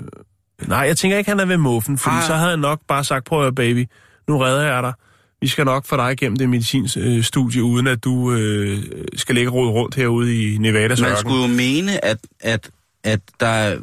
Nej, 0.68 0.78
jeg 0.80 0.98
tænker 0.98 1.18
ikke, 1.18 1.30
han 1.30 1.40
er 1.40 1.46
ved 1.46 1.58
muffen, 1.58 1.98
fordi 1.98 2.16
Ah. 2.16 2.24
så 2.24 2.34
havde 2.36 2.50
han 2.50 2.60
nok 2.60 2.80
bare 2.88 3.04
sagt, 3.04 3.26
prøv 3.26 3.48
at 3.48 3.56
baby, 3.56 3.86
nu 4.28 4.38
redder 4.38 4.74
jeg 4.74 4.84
dig. 4.84 4.94
Vi 5.42 5.48
skal 5.48 5.66
nok 5.66 5.86
få 5.86 5.98
dig 5.98 6.12
igennem 6.12 6.38
det 6.38 6.50
medicinske 6.50 7.00
øh, 7.00 7.24
studie, 7.24 7.64
uden 7.64 7.88
at 7.88 8.04
du 8.04 8.34
øh, 8.34 8.78
skal 9.16 9.36
ligge 9.36 9.52
og 9.52 9.56
rundt 9.74 9.96
herude 9.96 10.54
i 10.54 10.58
Nevadas 10.58 11.02
Man 11.02 11.18
skulle 11.18 11.42
jo 11.42 11.48
mene, 11.48 12.06
at, 12.06 12.18
at, 12.40 12.70
at 13.04 13.20
der 13.40 13.48
er- 13.48 13.78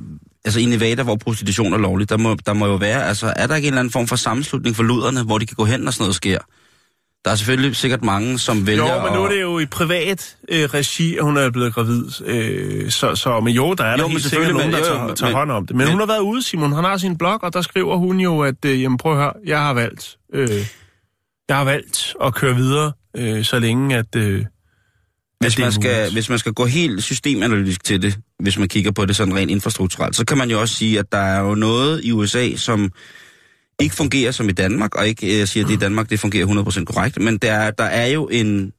altså 0.45 0.61
i 0.61 0.65
Nevada, 0.65 1.03
hvor 1.03 1.17
prostitution 1.17 1.73
er 1.73 1.79
lovlig, 1.79 2.09
der 2.09 2.17
må, 2.17 2.37
der 2.47 2.53
må 2.53 2.67
jo 2.67 2.75
være, 2.75 3.05
altså 3.09 3.33
er 3.37 3.47
der 3.47 3.55
ikke 3.57 3.67
en 3.69 3.73
eller 3.73 3.81
anden 3.81 3.93
form 3.93 4.07
for 4.07 4.17
sammenslutning 4.17 4.77
for 4.77 4.83
luderne, 4.83 5.23
hvor 5.23 5.39
de 5.39 5.47
kan 5.47 5.55
gå 5.55 5.65
hen, 5.65 5.81
når 5.81 5.91
sådan 5.91 6.03
noget 6.03 6.15
sker? 6.15 6.39
Der 7.25 7.31
er 7.31 7.35
selvfølgelig 7.35 7.77
sikkert 7.77 8.05
mange, 8.05 8.39
som 8.39 8.67
vælger 8.67 8.95
Jo, 8.95 9.03
men 9.05 9.13
nu 9.13 9.25
er 9.25 9.29
det 9.29 9.41
jo 9.41 9.59
i 9.59 9.67
privat 9.67 10.37
øh, 10.49 10.63
regi, 10.65 11.17
at 11.17 11.25
hun 11.25 11.37
er 11.37 11.51
blevet 11.51 11.75
gravid. 11.75 12.05
Øh, 12.27 12.91
så, 12.91 13.15
så, 13.15 13.41
men 13.41 13.55
jo, 13.55 13.75
der 13.75 13.85
er 13.85 13.93
Jo, 13.93 14.03
der 14.03 14.09
helt 14.09 14.23
sikkert 14.25 14.53
nogen, 14.53 14.73
der 14.73 14.79
jo, 14.79 14.85
jo, 14.85 14.91
tager, 14.93 15.07
men- 15.07 15.17
tager 15.17 15.33
hånd 15.33 15.51
om 15.51 15.67
det. 15.67 15.77
Men, 15.77 15.85
men- 15.85 15.91
hun 15.91 16.01
har 16.01 16.07
været 16.07 16.21
ude, 16.21 16.43
Simon. 16.43 16.73
Han 16.73 16.85
har 16.85 16.97
sin 16.97 17.19
blog, 17.19 17.39
og 17.43 17.53
der 17.55 17.63
skriver 17.63 17.97
hun 17.97 18.21
jo, 18.21 18.41
at 18.41 18.65
øh, 18.65 18.83
jamen, 18.83 18.99
prøv 18.99 19.13
at 19.13 19.19
høre, 19.19 19.33
jeg 19.47 19.59
har 19.59 19.75
valgt, 19.75 20.17
øh, 20.35 20.49
jeg 21.49 21.57
har 21.57 21.65
valgt 21.65 22.15
at 22.25 22.35
køre 22.35 22.55
videre, 22.57 22.93
øh, 23.17 23.45
så 23.45 23.59
længe 23.59 23.97
at... 23.97 24.17
Øh, 24.17 24.45
hvis 25.41 25.59
man, 25.59 25.73
skal, 25.73 26.13
hvis 26.13 26.29
man 26.29 26.39
skal 26.39 26.53
gå 26.53 26.67
helt 26.67 27.03
systemanalytisk 27.05 27.85
til 27.85 28.03
det, 28.03 28.19
hvis 28.39 28.59
man 28.59 28.69
kigger 28.69 28.91
på 28.93 29.07
det 29.07 29.17
sådan 29.17 29.35
rent 29.37 29.51
infrastrukturelt, 29.51 30.17
så 30.17 30.25
kan 30.25 30.39
man 30.39 30.51
jo 30.51 30.61
også 30.61 30.75
sige, 30.75 30.99
at 30.99 31.13
der 31.13 31.19
er 31.19 31.41
jo 31.41 31.55
noget 31.55 32.01
i 32.05 32.13
USA, 32.13 32.57
som 32.57 32.91
ikke 33.81 33.95
fungerer 33.95 34.31
som 34.33 34.49
i 34.49 34.53
Danmark, 34.53 34.95
og 34.95 35.09
ikke 35.09 35.39
jeg 35.39 35.49
siger, 35.49 35.65
at 35.65 35.69
det 35.69 35.75
i 35.75 35.79
Danmark 35.79 36.11
det 36.11 36.21
fungerer 36.21 36.47
100% 36.47 36.85
korrekt, 36.85 37.21
men 37.23 37.37
der, 37.39 37.53
er- 37.53 37.71
der 37.71 37.85
er 37.85 38.07
jo 38.07 38.29
en, 38.29 38.73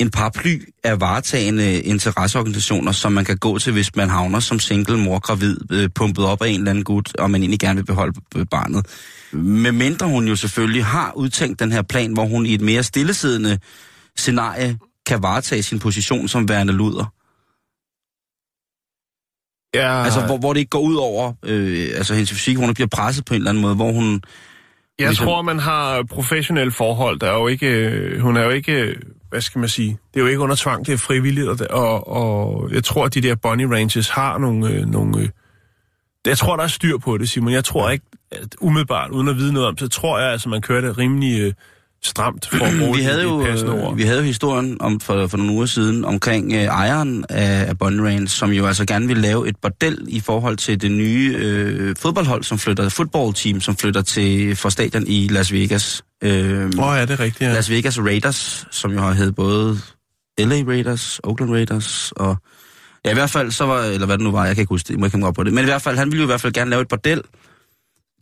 en 0.00 0.10
paraply 0.10 0.58
af 0.84 1.00
varetagende 1.00 1.80
interesseorganisationer, 1.82 2.92
som 2.92 3.12
man 3.12 3.24
kan 3.24 3.36
gå 3.38 3.58
til, 3.58 3.72
hvis 3.72 3.96
man 3.96 4.08
havner 4.10 4.40
som 4.40 4.58
single 4.60 4.98
mor 4.98 5.18
gravid, 5.18 5.56
øh, 5.72 5.88
pumpet 5.94 6.24
op 6.24 6.42
af 6.42 6.48
en 6.48 6.58
eller 6.58 6.70
anden 6.70 6.84
gut, 6.84 7.16
og 7.16 7.30
man 7.30 7.42
egentlig 7.42 7.60
gerne 7.60 7.76
vil 7.76 7.84
beholde 7.86 8.20
øh, 8.36 8.46
barnet. 8.50 8.86
Med 9.32 9.72
mindre 9.72 10.06
hun 10.06 10.28
jo 10.28 10.36
selvfølgelig 10.36 10.84
har 10.84 11.12
udtænkt 11.16 11.60
den 11.60 11.72
her 11.72 11.82
plan, 11.82 12.12
hvor 12.12 12.24
hun 12.26 12.46
i 12.46 12.54
et 12.54 12.60
mere 12.60 12.82
stillesiddende 12.82 13.58
scenarie 14.16 14.78
kan 15.06 15.22
varetage 15.22 15.62
sin 15.62 15.78
position 15.78 16.28
som 16.28 16.48
værende 16.48 16.72
luder. 16.72 17.04
ja, 19.74 20.04
Altså, 20.04 20.26
hvor, 20.26 20.38
hvor 20.38 20.52
det 20.52 20.60
ikke 20.60 20.70
går 20.70 20.80
ud 20.80 20.94
over 20.96 21.32
øh, 21.42 21.88
altså, 21.94 22.14
hendes 22.14 22.30
fysik, 22.30 22.56
hvor 22.56 22.64
hun 22.66 22.74
bliver 22.74 22.88
presset 22.88 23.24
på 23.24 23.34
en 23.34 23.40
eller 23.40 23.50
anden 23.50 23.62
måde, 23.62 23.74
hvor 23.74 23.92
hun... 23.92 24.22
jeg 24.98 25.08
ligesom- 25.08 25.26
tror, 25.26 25.42
man 25.42 25.58
har 25.58 26.02
professionelle 26.10 26.72
forhold. 26.72 27.20
Der 27.20 27.26
er 27.30 27.34
jo 27.34 27.46
ikke, 27.48 27.66
øh, 27.66 28.20
hun 28.20 28.36
er 28.36 28.42
jo 28.44 28.50
ikke, 28.50 28.72
øh, 28.72 28.96
hvad 29.28 29.40
skal 29.40 29.58
man 29.58 29.68
sige, 29.68 29.98
det 30.14 30.20
er 30.20 30.24
jo 30.24 30.26
ikke 30.26 30.40
under 30.40 30.56
tvang, 30.56 30.86
det 30.86 30.92
er 30.92 30.98
frivilligt. 30.98 31.48
Og, 31.48 31.58
og, 31.70 32.08
og 32.08 32.70
jeg 32.72 32.84
tror, 32.84 33.04
at 33.04 33.14
de 33.14 33.20
der 33.20 33.34
bunny 33.34 33.64
ranges 33.64 34.08
har 34.10 34.38
nogle... 34.38 34.70
Øh, 34.70 34.86
nogle 34.86 35.22
øh, 35.22 35.28
jeg 36.26 36.38
tror, 36.38 36.56
der 36.56 36.62
er 36.62 36.68
styr 36.68 36.98
på 36.98 37.18
det, 37.18 37.30
Simon. 37.30 37.52
Jeg 37.52 37.64
tror 37.64 37.90
ikke, 37.90 38.04
at 38.30 38.54
umiddelbart, 38.60 39.10
uden 39.10 39.28
at 39.28 39.36
vide 39.36 39.52
noget 39.52 39.68
om, 39.68 39.78
så 39.78 39.88
tror 39.88 40.18
jeg, 40.18 40.32
altså, 40.32 40.48
man 40.48 40.62
kører 40.62 40.80
det 40.80 40.98
rimelig 40.98 41.40
øh, 41.40 41.52
stramt 42.04 42.48
for 42.52 42.64
at 42.64 42.72
bruge 42.78 42.96
vi 42.96 43.02
havde, 43.02 43.22
jo, 43.22 43.46
øh, 43.46 43.84
ord. 43.84 43.96
vi 43.96 44.02
havde 44.02 44.18
jo 44.18 44.24
historien 44.24 44.76
om, 44.80 45.00
for, 45.00 45.26
for 45.26 45.36
nogle 45.36 45.52
uger 45.52 45.66
siden 45.66 46.04
omkring 46.04 46.52
øh, 46.52 46.62
ejeren 46.62 47.24
af, 47.28 47.68
af 47.68 47.78
Bonnie 47.78 48.06
Range, 48.06 48.28
som 48.28 48.50
jo 48.50 48.66
altså 48.66 48.86
gerne 48.86 49.06
ville 49.06 49.22
lave 49.22 49.48
et 49.48 49.56
bordel 49.62 50.04
i 50.08 50.20
forhold 50.20 50.56
til 50.56 50.80
det 50.80 50.90
nye 50.90 51.36
øh, 51.38 51.96
fodboldhold, 51.96 52.42
som 52.42 52.58
flytter, 52.58 52.88
fodboldteam, 52.88 53.60
som 53.60 53.76
flytter 53.76 54.02
til 54.02 54.56
for 54.56 54.68
stadion 54.68 55.06
i 55.06 55.28
Las 55.28 55.52
Vegas. 55.52 56.04
Øh, 56.24 56.70
Åh, 56.78 56.88
oh, 56.88 56.96
ja, 56.96 57.02
det 57.02 57.10
er 57.10 57.20
rigtigt, 57.20 57.40
ja. 57.40 57.52
Las 57.52 57.70
Vegas 57.70 57.98
Raiders, 57.98 58.66
som 58.70 58.92
jo 58.92 59.00
har 59.00 59.12
heddet 59.12 59.34
både 59.34 59.78
LA 60.38 60.62
Raiders, 60.68 61.20
Oakland 61.24 61.50
Raiders 61.52 62.12
og... 62.16 62.36
Ja, 63.04 63.10
i 63.10 63.14
hvert 63.14 63.30
fald 63.30 63.50
så 63.50 63.66
var, 63.66 63.82
eller 63.82 64.06
hvad 64.06 64.18
det 64.18 64.24
nu 64.24 64.30
var, 64.30 64.46
jeg 64.46 64.54
kan 64.54 64.62
ikke 64.62 64.70
huske 64.70 64.86
det, 64.86 64.90
jeg 64.90 64.98
må 64.98 65.06
ikke 65.06 65.12
komme 65.12 65.26
op 65.26 65.34
på 65.34 65.42
det. 65.42 65.52
Men 65.52 65.64
i 65.64 65.64
hvert 65.64 65.82
fald, 65.82 65.98
han 65.98 66.10
ville 66.10 66.20
jo 66.20 66.26
i 66.26 66.26
hvert 66.26 66.40
fald 66.40 66.52
gerne 66.52 66.70
lave 66.70 66.82
et 66.82 66.88
bordel 66.88 67.22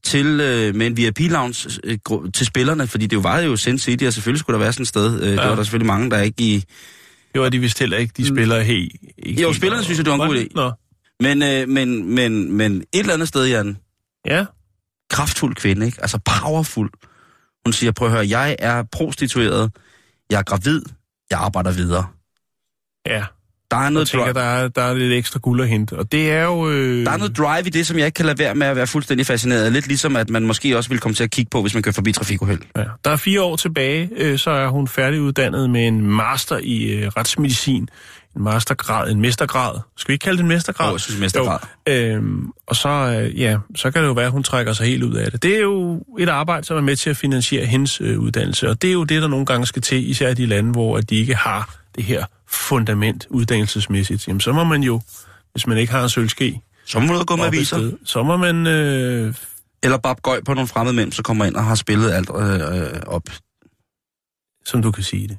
til, 0.03 0.27
øh, 0.27 0.75
med 0.75 0.87
en 0.87 0.97
VIP-lounge 0.97 1.81
øh, 1.85 1.99
til 2.35 2.47
spillerne, 2.47 2.87
fordi 2.87 3.07
det 3.07 3.17
jo 3.17 3.21
var 3.21 3.39
jo 3.39 3.57
Sin 3.57 3.79
City, 3.79 4.05
og 4.05 4.13
selvfølgelig 4.13 4.41
skulle 4.41 4.55
der 4.55 4.65
være 4.65 4.73
sådan 4.73 4.83
et 4.83 4.89
sted. 4.89 5.21
Øh, 5.23 5.27
ja. 5.27 5.31
Det 5.31 5.49
var 5.51 5.55
der 5.55 5.63
selvfølgelig 5.63 5.87
mange, 5.87 6.11
der 6.11 6.21
ikke 6.21 6.43
i... 6.43 6.65
Var 7.35 7.49
de 7.49 7.59
vist 7.59 7.79
heller 7.79 7.97
ikke, 7.99 8.15
de 8.17 8.27
spiller 8.27 8.61
helt... 8.61 8.93
Ikke 9.19 9.43
Jo, 9.43 9.53
spillerne 9.53 9.85
synes 9.85 9.99
jo, 9.99 10.05
det 10.05 10.11
var 10.13 10.25
en 10.25 10.31
god 10.31 10.37
idé. 10.37 10.47
Nå, 10.55 10.73
Men, 11.21 11.43
øh, 11.43 11.69
men, 11.69 12.15
men, 12.15 12.53
men 12.53 12.77
et 12.77 12.87
eller 12.93 13.15
andet 13.15 13.29
sted, 13.29 13.47
Jan, 13.47 13.77
ja. 14.27 14.45
kraftfuld 15.11 15.55
kvinde, 15.55 15.87
ikke? 15.87 15.99
Altså 16.01 16.19
powerful. 16.19 16.91
Hun 17.67 17.73
siger, 17.73 17.93
prøv 17.93 18.09
at 18.09 18.15
høre, 18.15 18.29
jeg 18.29 18.57
er 18.59 18.83
prostitueret, 18.93 19.73
jeg 20.31 20.39
er 20.39 20.43
gravid, 20.43 20.83
jeg 21.31 21.39
arbejder 21.39 21.73
videre. 21.73 22.07
Ja, 23.07 23.25
Der 23.71 23.77
er 23.77 23.83
jeg 23.83 23.91
noget, 23.91 24.09
tænker, 24.09 24.25
drive, 24.25 24.35
der 24.35 24.41
er, 24.41 24.69
der 24.69 24.83
er 24.83 24.95
lidt 24.95 25.13
ekstra 25.13 25.39
guld 25.43 25.61
at 25.61 25.69
hente. 25.69 25.99
Og 25.99 26.13
det 26.13 26.33
er 26.33 26.45
jo... 26.45 26.71
Øh, 26.71 27.07
der 27.07 27.13
er 27.13 27.17
noget 27.17 27.37
drive 27.39 27.67
i 27.67 27.71
det, 27.71 27.87
som 27.87 27.99
jeg 27.99 28.07
ikke 28.07 28.17
kan 28.17 28.27
lade 28.27 28.39
være 28.39 28.55
med 28.55 28.67
at 28.67 28.77
være 28.77 28.87
fuldstændig 28.87 29.27
fascineret 29.27 29.65
af. 29.65 29.73
Lidt 29.73 29.87
ligesom, 29.87 30.17
at 30.17 30.31
man 30.31 30.47
måske 30.47 30.77
også 30.77 30.91
vil 30.91 30.99
komme 30.99 31.15
til 31.15 31.25
at 31.25 31.31
kigge 31.31 31.51
på, 31.51 31.61
hvis 31.63 31.75
man 31.75 31.83
kører 31.83 31.93
forbi 31.93 32.13
trafikuheld. 32.13 32.61
Ja. 32.77 32.85
Der 33.05 33.11
er 33.11 33.17
fire 33.17 33.43
år 33.43 33.57
tilbage, 33.57 34.11
øh, 34.17 34.39
så 34.39 34.51
er 34.51 34.69
hun 34.69 34.89
færdiguddannet 34.89 35.71
med 35.71 35.87
en 35.87 36.07
master 36.07 36.59
i 36.63 36.83
øh, 36.83 37.09
retsmedicin. 37.09 37.89
En 38.37 38.43
mastergrad, 38.43 39.11
en 39.11 39.21
mestergrad. 39.21 39.81
Skal 39.97 40.09
vi 40.09 40.15
ikke 40.15 40.23
kalde 40.23 40.37
det 40.37 40.43
en 40.43 40.49
mestergrad? 40.49 40.87
Jo, 40.89 40.93
jeg 40.93 41.01
synes, 41.01 41.21
mestergrad. 41.21 41.59
Jo. 41.89 41.93
Øhm, 41.93 42.51
og 42.67 42.77
så, 42.77 42.89
øh, 42.89 43.41
ja, 43.41 43.57
så 43.75 43.91
kan 43.91 44.03
det 44.03 44.09
jo 44.09 44.13
være, 44.13 44.27
at 44.27 44.33
hun 44.33 44.43
trækker 44.43 44.73
sig 44.73 44.87
helt 44.87 45.03
ud 45.03 45.15
af 45.15 45.31
det. 45.31 45.43
Det 45.43 45.57
er 45.57 45.61
jo 45.61 46.03
et 46.19 46.29
arbejde, 46.29 46.67
som 46.67 46.77
er 46.77 46.81
med 46.81 46.97
til 46.97 47.11
at 47.11 47.17
finansiere 47.17 47.67
hendes 47.67 48.01
øh, 48.01 48.19
uddannelse. 48.19 48.69
Og 48.69 48.83
det 48.83 48.89
er 48.89 48.95
jo 48.95 49.05
det, 49.05 49.23
der 49.23 49.29
nogle 49.29 49.47
gange 49.47 49.67
skal 49.67 49.83
til, 49.83 50.11
især 50.11 50.29
i 50.29 50.35
de 50.35 50.47
lande, 50.47 50.71
hvor 50.71 51.01
de 51.01 51.17
ikke 51.17 51.35
har 51.35 51.75
det 51.97 52.05
her 52.05 52.25
fundament 52.51 53.27
uddannelsesmæssigt. 53.31 54.29
Jamen, 54.29 54.41
så 54.41 54.53
må 54.53 54.65
man 54.65 54.83
jo, 54.83 55.01
hvis 55.53 55.67
man 55.67 55.79
ikke 55.79 55.93
har 55.93 56.03
en 56.03 56.09
sølvske, 56.09 56.61
Så 56.87 57.01
må 57.01 57.13
du 57.15 57.25
gå 57.25 57.37
med 57.37 57.45
aviser. 57.45 57.91
så 58.05 58.23
må 58.23 58.37
man... 58.37 58.67
Øh, 58.67 59.35
Eller 59.83 59.99
bare 59.99 60.15
gøj 60.23 60.41
på 60.45 60.55
nogle 60.55 60.69
fremmede 60.69 60.97
mænd, 60.97 61.13
så 61.13 61.23
kommer 61.23 61.45
ind 61.45 61.55
og 61.57 61.65
har 61.65 61.75
spillet 61.75 62.11
alt 62.13 62.31
øh, 62.37 62.83
øh, 62.83 63.01
op. 63.07 63.23
som 64.65 64.83
du 64.83 64.91
kan 64.91 65.03
sige 65.05 65.29
det. 65.29 65.39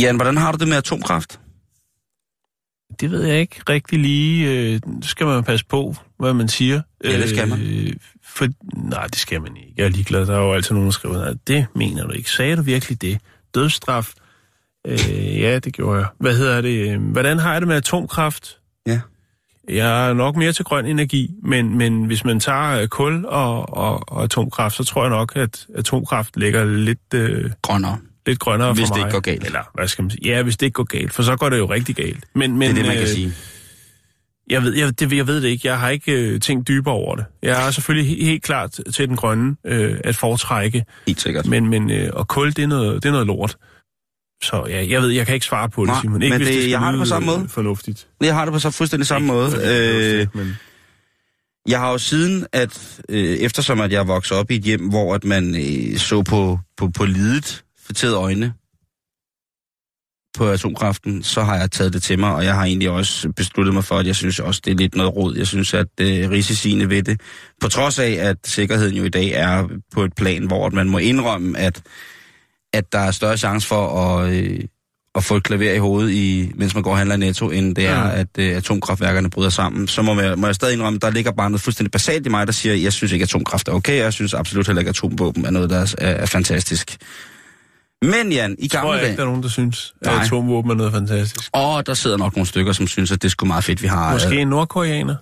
Jan, 0.00 0.16
hvordan 0.16 0.36
har 0.36 0.52
du 0.52 0.58
det 0.58 0.68
med 0.68 0.76
atomkraft? 0.76 1.40
Det 3.00 3.10
ved 3.10 3.24
jeg 3.24 3.40
ikke 3.40 3.60
rigtig 3.68 3.98
lige. 3.98 4.50
Øh, 4.50 4.80
skal 5.02 5.26
man 5.26 5.44
passe 5.44 5.66
på, 5.66 5.94
hvad 6.18 6.34
man 6.34 6.48
siger. 6.48 6.82
Ja, 7.04 7.20
det 7.20 7.28
skal 7.28 7.48
man. 7.48 7.60
Øh, 7.60 7.92
for, 8.24 8.46
nej, 8.74 9.06
det 9.06 9.18
skal 9.18 9.42
man 9.42 9.56
ikke. 9.56 9.72
Jeg 9.76 9.84
er 9.84 9.88
ligeglad. 9.88 10.26
Der 10.26 10.34
er 10.36 10.40
jo 10.40 10.52
altid 10.52 10.74
nogen, 10.74 10.86
der 10.86 10.92
skriver, 10.92 11.18
nej, 11.18 11.34
det 11.46 11.66
mener 11.74 12.06
du 12.06 12.12
ikke. 12.12 12.30
Sagde 12.30 12.56
du 12.56 12.62
virkelig 12.62 13.02
det? 13.02 13.18
Dødsstraf? 13.54 14.12
Øh, 14.86 15.40
ja, 15.40 15.58
det 15.58 15.72
gjorde 15.72 15.98
jeg. 15.98 16.06
Hvad 16.18 16.36
hedder 16.36 16.60
det? 16.60 16.92
Øh, 16.92 17.02
Hvordan 17.02 17.38
har 17.38 17.52
jeg 17.52 17.60
det 17.60 17.68
med 17.68 17.76
atomkraft? 17.76 18.58
Ja. 18.86 19.00
Jeg 19.68 20.08
er 20.08 20.14
nok 20.14 20.36
mere 20.36 20.52
til 20.52 20.64
grøn 20.64 20.86
energi, 20.86 21.30
men, 21.42 21.78
men 21.78 22.04
hvis 22.04 22.24
man 22.24 22.40
tager 22.40 22.80
øh, 22.80 22.88
kul 22.88 23.24
og, 23.26 23.76
og, 23.76 24.12
og 24.12 24.22
atomkraft, 24.24 24.76
så 24.76 24.84
tror 24.84 25.02
jeg 25.02 25.10
nok, 25.10 25.32
at 25.36 25.66
atomkraft 25.74 26.36
ligger 26.36 26.64
lidt, 26.64 27.14
øh, 27.14 27.50
Grønnere. 27.62 27.98
Lidt 28.30 28.38
grønnere 28.38 28.72
Hvis 28.72 28.88
for 28.88 28.94
det 28.94 29.00
mig. 29.00 29.06
ikke 29.08 29.12
går 29.14 29.20
galt. 29.20 29.44
Eller 29.46 29.60
hvad 29.74 29.88
skal 29.88 30.02
man 30.02 30.10
sige? 30.10 30.20
Ja, 30.24 30.42
hvis 30.42 30.56
det 30.56 30.66
ikke 30.66 30.74
går 30.74 30.84
galt, 30.84 31.12
for 31.12 31.22
så 31.22 31.36
går 31.36 31.48
det 31.48 31.58
jo 31.58 31.66
rigtig 31.70 31.96
galt. 31.96 32.24
Men, 32.34 32.58
men, 32.58 32.60
Det 32.60 32.68
er 32.70 32.74
det, 32.74 32.86
man 32.86 32.92
kan 32.94 33.02
øh, 33.02 33.08
sige. 33.08 33.32
Jeg 34.50 34.62
ved, 34.62 34.74
jeg, 34.76 35.00
det, 35.00 35.12
jeg 35.12 35.26
ved 35.26 35.40
det 35.42 35.48
ikke. 35.48 35.68
Jeg 35.68 35.78
har 35.80 35.88
ikke 35.88 36.12
øh, 36.12 36.40
tænkt 36.40 36.68
dybere 36.68 36.94
over 36.94 37.16
det. 37.16 37.24
Jeg 37.42 37.66
er 37.66 37.70
selvfølgelig 37.70 38.16
he, 38.18 38.24
helt 38.24 38.42
klart 38.42 38.78
til 38.94 39.08
den 39.08 39.16
grønne 39.16 39.56
øh, 39.66 39.98
at 40.04 40.16
foretrække, 40.16 40.84
Helt 41.06 41.20
sikkert. 41.20 41.46
men, 41.46 41.66
men 41.70 41.90
øh, 41.90 42.10
og 42.12 42.28
kul, 42.28 42.48
det 42.48 42.58
er, 42.58 42.66
noget, 42.66 43.02
det 43.02 43.08
er 43.08 43.12
noget 43.12 43.26
lort. 43.26 43.56
Så 44.42 44.66
ja, 44.68 44.86
jeg 44.88 45.02
ved, 45.02 45.08
jeg 45.08 45.26
kan 45.26 45.34
ikke 45.34 45.46
svare 45.46 45.68
på 45.68 45.80
det, 45.82 45.86
Nej, 45.88 46.00
Simon. 46.00 46.22
Ikke, 46.22 46.32
men 46.32 46.38
hvis 46.38 46.46
det- 46.48 46.54
det 46.54 46.62
skal 46.62 46.70
jeg 46.70 46.78
har 46.78 46.90
det 46.92 46.98
på 46.98 47.04
samme 47.04 47.26
måde. 47.26 47.48
Fornuftigt. 47.48 48.06
Jeg 48.20 48.34
har 48.34 48.44
det 48.44 48.52
på 48.52 48.58
så 48.58 48.70
fuldstændig 48.70 49.06
samme 49.06 49.28
måde. 49.28 49.50
Det 49.50 50.16
er 50.16 50.20
Øh, 50.20 50.26
men, 50.34 50.56
Jeg 51.68 51.78
har 51.78 51.90
jo 51.92 51.98
siden, 51.98 52.46
at 52.52 53.00
øh, 53.08 53.24
eftersom 53.36 53.80
at 53.80 53.92
jeg 53.92 54.08
voksede 54.08 54.40
op 54.40 54.50
i 54.50 54.56
et 54.56 54.62
hjem, 54.62 54.88
hvor 54.88 55.14
at 55.14 55.24
man 55.24 55.54
øh, 55.54 55.96
så 55.98 56.22
på, 56.22 56.58
på, 56.76 56.88
på 56.90 57.04
lidet, 57.04 57.64
fætterede 57.90 58.16
øjne 58.16 58.52
på 60.36 60.48
atomkraften, 60.50 61.22
så 61.22 61.42
har 61.42 61.56
jeg 61.56 61.70
taget 61.70 61.92
det 61.92 62.02
til 62.02 62.18
mig, 62.18 62.34
og 62.34 62.44
jeg 62.44 62.54
har 62.54 62.64
egentlig 62.64 62.90
også 62.90 63.32
besluttet 63.36 63.74
mig 63.74 63.84
for, 63.84 63.94
at 63.98 64.06
jeg 64.06 64.16
synes 64.16 64.38
også, 64.38 64.60
det 64.64 64.70
er 64.70 64.76
lidt 64.76 64.94
noget 64.94 65.16
råd. 65.16 65.36
Jeg 65.36 65.46
synes, 65.46 65.74
at 65.74 65.86
øh, 66.00 66.30
risiciene 66.30 66.88
ved 66.90 67.02
det, 67.02 67.20
på 67.60 67.68
trods 67.68 67.98
af, 67.98 68.10
at 68.20 68.36
sikkerheden 68.44 68.96
jo 68.96 69.04
i 69.04 69.08
dag 69.08 69.28
er 69.30 69.68
på 69.92 70.04
et 70.04 70.12
plan, 70.16 70.46
hvor 70.46 70.70
man 70.70 70.88
må 70.88 70.98
indrømme, 70.98 71.58
at, 71.58 71.82
at 72.72 72.92
der 72.92 72.98
er 72.98 73.10
større 73.10 73.36
chance 73.36 73.68
for 73.68 74.06
at, 74.06 74.32
øh, 74.32 74.60
at 75.14 75.24
få 75.24 75.36
et 75.36 75.42
klaver 75.42 75.72
i 75.72 75.78
hovedet, 75.78 76.10
i, 76.10 76.52
mens 76.54 76.74
man 76.74 76.82
går 76.82 76.90
og 76.90 76.98
handler 76.98 77.14
i 77.14 77.18
netto, 77.18 77.50
end 77.50 77.76
det 77.76 77.86
er, 77.86 78.04
Mm. 78.04 78.10
at 78.10 78.28
øh, 78.38 78.56
atomkraftværkerne 78.56 79.30
bryder 79.30 79.50
sammen. 79.50 79.88
Så 79.88 80.02
må, 80.02 80.20
jeg, 80.20 80.38
må 80.38 80.46
jeg 80.46 80.54
stadig 80.54 80.74
indrømme, 80.74 80.98
der 80.98 81.10
ligger 81.10 81.32
bare 81.32 81.50
noget 81.50 81.62
fuldstændig 81.62 81.90
basalt 81.90 82.26
i 82.26 82.28
mig, 82.28 82.46
der 82.46 82.52
siger, 82.52 82.74
jeg 82.74 82.92
synes 82.92 83.12
ikke, 83.12 83.22
at 83.22 83.28
atomkraft 83.28 83.68
er 83.68 83.72
okay, 83.72 83.96
jeg 83.96 84.12
synes 84.12 84.34
absolut 84.34 84.66
heller 84.66 84.80
ikke, 84.80 84.88
at 84.88 84.96
atomvåben 84.96 85.44
er 85.44 85.50
noget, 85.50 85.70
der 85.70 85.78
er, 85.78 85.94
er, 85.98 86.10
er 86.10 86.26
fantastisk. 86.26 86.96
Men 88.02 88.32
Jan, 88.32 88.56
i 88.58 88.68
tror 88.68 88.80
gamle 88.80 88.92
jeg 88.92 89.02
ikke, 89.02 89.10
der 89.10 89.16
dage... 89.16 89.22
er 89.22 89.26
nogen, 89.26 89.42
der 89.42 89.48
synes, 89.48 89.94
at 90.00 90.06
Nej. 90.06 90.24
atomvåben 90.24 90.70
er 90.70 90.74
noget 90.74 90.92
fantastisk. 90.92 91.50
Åh, 91.54 91.82
der 91.86 91.94
sidder 91.94 92.16
nok 92.16 92.36
nogle 92.36 92.46
stykker, 92.46 92.72
som 92.72 92.86
synes, 92.86 93.12
at 93.12 93.22
det 93.22 93.30
sgu 93.30 93.46
meget 93.46 93.64
fedt, 93.64 93.82
vi 93.82 93.86
har... 93.86 94.12
Måske 94.12 94.34
øh, 94.34 94.40
en 94.40 94.48
nordkoreaner, 94.48 95.16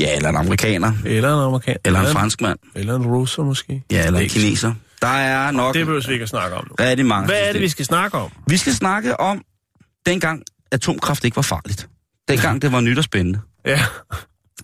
Ja, 0.00 0.16
eller 0.16 0.28
en 0.28 0.36
amerikaner, 0.36 0.92
eller 1.04 1.34
en 1.38 1.44
amerikaner, 1.44 1.78
eller 1.84 2.00
en 2.00 2.04
eller, 2.06 2.18
franskmand, 2.20 2.58
eller 2.74 2.96
en 2.96 3.06
russer 3.06 3.42
måske. 3.42 3.82
ja, 3.90 4.06
eller 4.06 4.20
en 4.20 4.28
kineser. 4.28 4.74
Der 5.02 5.08
er 5.08 5.50
nok 5.50 5.74
Det 5.74 5.86
behøver 5.86 6.06
vi 6.06 6.12
ikke 6.12 6.22
at 6.22 6.28
snakke 6.28 6.56
om 6.56 6.64
nu. 6.68 6.74
rigtig 6.84 7.06
mange. 7.06 7.26
Hvad 7.26 7.40
er 7.48 7.52
det, 7.52 7.60
vi 7.60 7.68
skal 7.68 7.84
snakke 7.84 8.18
om? 8.18 8.30
Vi 8.46 8.56
skal 8.56 8.74
snakke 8.74 9.20
om, 9.20 9.42
dengang 10.06 10.42
atomkraft 10.72 11.24
ikke 11.24 11.36
var 11.36 11.42
farligt. 11.42 11.88
Dengang 12.28 12.62
det 12.62 12.72
var 12.72 12.80
nyt 12.80 12.98
og 12.98 13.04
spændende. 13.04 13.40
Ja, 13.66 13.80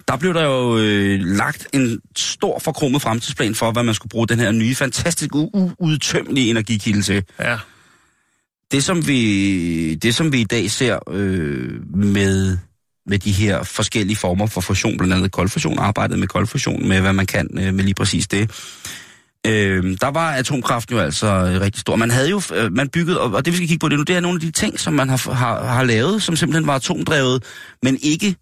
Der 0.09 0.17
blev 0.17 0.35
der 0.35 0.45
jo 0.45 0.79
øh, 0.79 1.21
lagt 1.21 1.67
en 1.73 2.01
stor 2.17 2.59
forkromet 2.59 3.03
fremtidsplan 3.03 3.55
for, 3.55 3.73
hvad 3.73 3.83
man 3.83 3.95
skulle 3.95 4.11
bruge 4.11 4.29
den 4.29 4.41
her 4.41 4.53
nye, 4.53 4.75
fantastisk 4.75 5.35
uudtømmelige 5.35 6.51
energikilde 6.51 7.03
til. 7.03 7.25
ja. 7.41 7.59
Det, 8.71 8.85
som 8.85 9.07
vi, 9.07 9.95
det, 9.95 10.15
som 10.15 10.33
vi 10.33 10.41
i 10.41 10.45
dag 10.45 10.71
ser 10.71 10.99
øh, 11.11 11.97
med, 11.97 12.59
med 13.07 13.19
de 13.19 13.33
her 13.33 13.63
forskellige 13.63 14.17
former 14.17 14.47
for 14.47 14.61
fusion, 14.61 14.97
blandt 14.99 15.15
andet 15.15 15.33
koldfusion, 15.33 15.79
arbejdet 15.79 16.19
med 16.19 16.29
koldfusion, 16.29 16.89
med 16.89 17.01
hvad 17.01 17.13
man 17.13 17.27
kan 17.27 17.49
øh, 17.59 17.75
med 17.75 17.85
lige 17.85 17.95
præcis 17.95 18.27
det. 18.27 18.51
Øh, 19.47 19.97
der 20.01 20.11
var 20.11 20.33
atomkraften 20.33 20.97
jo 20.97 21.01
altså 21.01 21.27
øh, 21.27 21.61
rigtig 21.61 21.81
stor. 21.81 21.97
Man 21.97 22.11
havde 22.11 22.31
jo, 22.31 22.43
øh, 22.55 22.73
man 22.73 22.89
byggede, 22.89 23.21
og 23.21 23.33
og 23.33 23.45
det 23.45 23.53
vi 23.53 23.57
skal 23.57 23.69
kigge 23.69 23.81
på 23.81 23.89
det 23.89 23.99
nu, 23.99 24.03
det 24.05 24.17
er 24.17 24.21
nogle 24.21 24.37
af 24.37 24.41
de 24.41 24.51
ting, 24.51 24.81
som 24.81 24.93
man 24.93 25.09
har, 25.09 25.33
har, 25.33 25.65
har 25.65 25.85
lavet, 25.85 26.23
som 26.23 26.37
simpelthen 26.37 26.67
var 26.67 26.75
atomdrevet, 26.75 27.43
men 27.83 27.99
ikke 28.03 28.37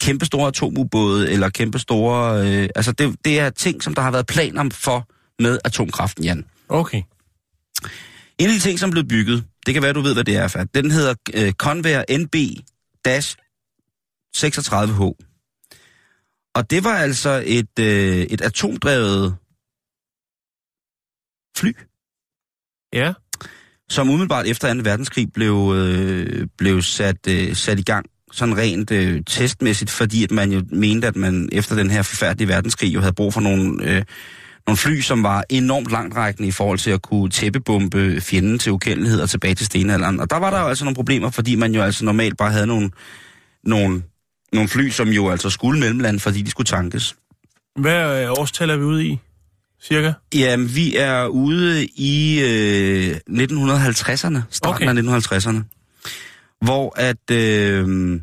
kæmpe 0.00 0.24
store 0.24 0.48
atomubåde 0.48 1.32
eller 1.32 1.48
kæmpe 1.48 1.78
store... 1.78 2.46
Øh, 2.46 2.68
altså 2.76 2.92
det, 2.92 3.16
det 3.24 3.40
er 3.40 3.50
ting, 3.50 3.82
som 3.82 3.94
der 3.94 4.02
har 4.02 4.10
været 4.10 4.26
planer 4.26 4.70
for 4.72 5.08
med 5.42 5.58
atomkraften, 5.64 6.24
Jan. 6.24 6.46
Okay. 6.68 7.02
En 8.38 8.46
af 8.46 8.52
de 8.52 8.60
ting, 8.60 8.78
som 8.78 8.90
blev 8.90 9.04
bygget, 9.04 9.44
det 9.66 9.74
kan 9.74 9.82
være, 9.82 9.92
du 9.92 10.00
ved, 10.00 10.14
hvad 10.14 10.24
det 10.24 10.36
er, 10.36 10.48
Fat. 10.48 10.74
Den 10.74 10.90
hedder 10.90 11.14
øh, 11.34 11.52
Convair 11.52 12.04
NB-36H. 12.10 15.02
Og 16.54 16.70
det 16.70 16.84
var 16.84 16.94
altså 16.94 17.42
et, 17.46 17.78
øh, 17.78 18.18
et 18.18 18.40
atomdrevet 18.40 19.36
fly, 21.56 21.72
Ja, 22.92 23.12
som 23.88 24.10
umiddelbart 24.10 24.46
efter 24.46 24.74
2. 24.74 24.80
verdenskrig 24.84 25.32
blev, 25.32 25.72
øh, 25.76 26.46
blev 26.58 26.82
sat, 26.82 27.26
øh, 27.28 27.56
sat 27.56 27.78
i 27.78 27.82
gang 27.82 28.06
sådan 28.32 28.56
rent 28.56 28.90
øh, 28.90 29.22
testmæssigt, 29.26 29.90
fordi 29.90 30.24
at 30.24 30.30
man 30.30 30.52
jo 30.52 30.62
mente, 30.72 31.06
at 31.06 31.16
man 31.16 31.48
efter 31.52 31.76
den 31.76 31.90
her 31.90 32.02
forfærdelige 32.02 32.48
verdenskrig 32.48 32.94
jo 32.94 33.00
havde 33.00 33.12
brug 33.12 33.34
for 33.34 33.40
nogle, 33.40 33.84
øh, 33.84 34.02
nogle 34.66 34.76
fly, 34.76 35.00
som 35.00 35.22
var 35.22 35.44
enormt 35.48 35.90
langtrækkende 35.90 36.48
i 36.48 36.52
forhold 36.52 36.78
til 36.78 36.90
at 36.90 37.02
kunne 37.02 37.30
tæppebombe 37.30 38.20
fjenden 38.20 38.58
til 38.58 38.72
ukendelighed 38.72 39.20
og 39.20 39.30
tilbage 39.30 39.54
til 39.54 39.66
stenalderen. 39.66 40.20
Og 40.20 40.30
der 40.30 40.36
var 40.36 40.50
der 40.50 40.60
jo 40.60 40.66
altså 40.66 40.84
nogle 40.84 40.94
problemer, 40.94 41.30
fordi 41.30 41.54
man 41.54 41.74
jo 41.74 41.82
altså 41.82 42.04
normalt 42.04 42.36
bare 42.36 42.50
havde 42.50 42.66
nogle, 42.66 42.90
nogle, 43.64 44.02
nogle 44.52 44.68
fly, 44.68 44.90
som 44.90 45.08
jo 45.08 45.30
altså 45.30 45.50
skulle 45.50 45.80
mellemlande, 45.80 46.20
fordi 46.20 46.42
de 46.42 46.50
skulle 46.50 46.66
tankes. 46.66 47.16
hvad 47.76 48.22
øh, 48.22 48.30
årstal 48.30 48.70
er 48.70 48.76
vi 48.76 48.84
ude 48.84 49.06
i? 49.06 49.18
Cirka? 49.82 50.12
Jamen, 50.34 50.74
vi 50.74 50.96
er 50.96 51.26
ude 51.26 51.86
i 51.86 52.40
øh, 52.40 53.16
1950'erne, 53.30 54.38
starten 54.50 54.88
okay. 54.88 55.12
af 55.12 55.20
1950'erne. 55.20 55.79
Hvor 56.60 56.92
at, 57.00 57.30
øh, 57.36 58.20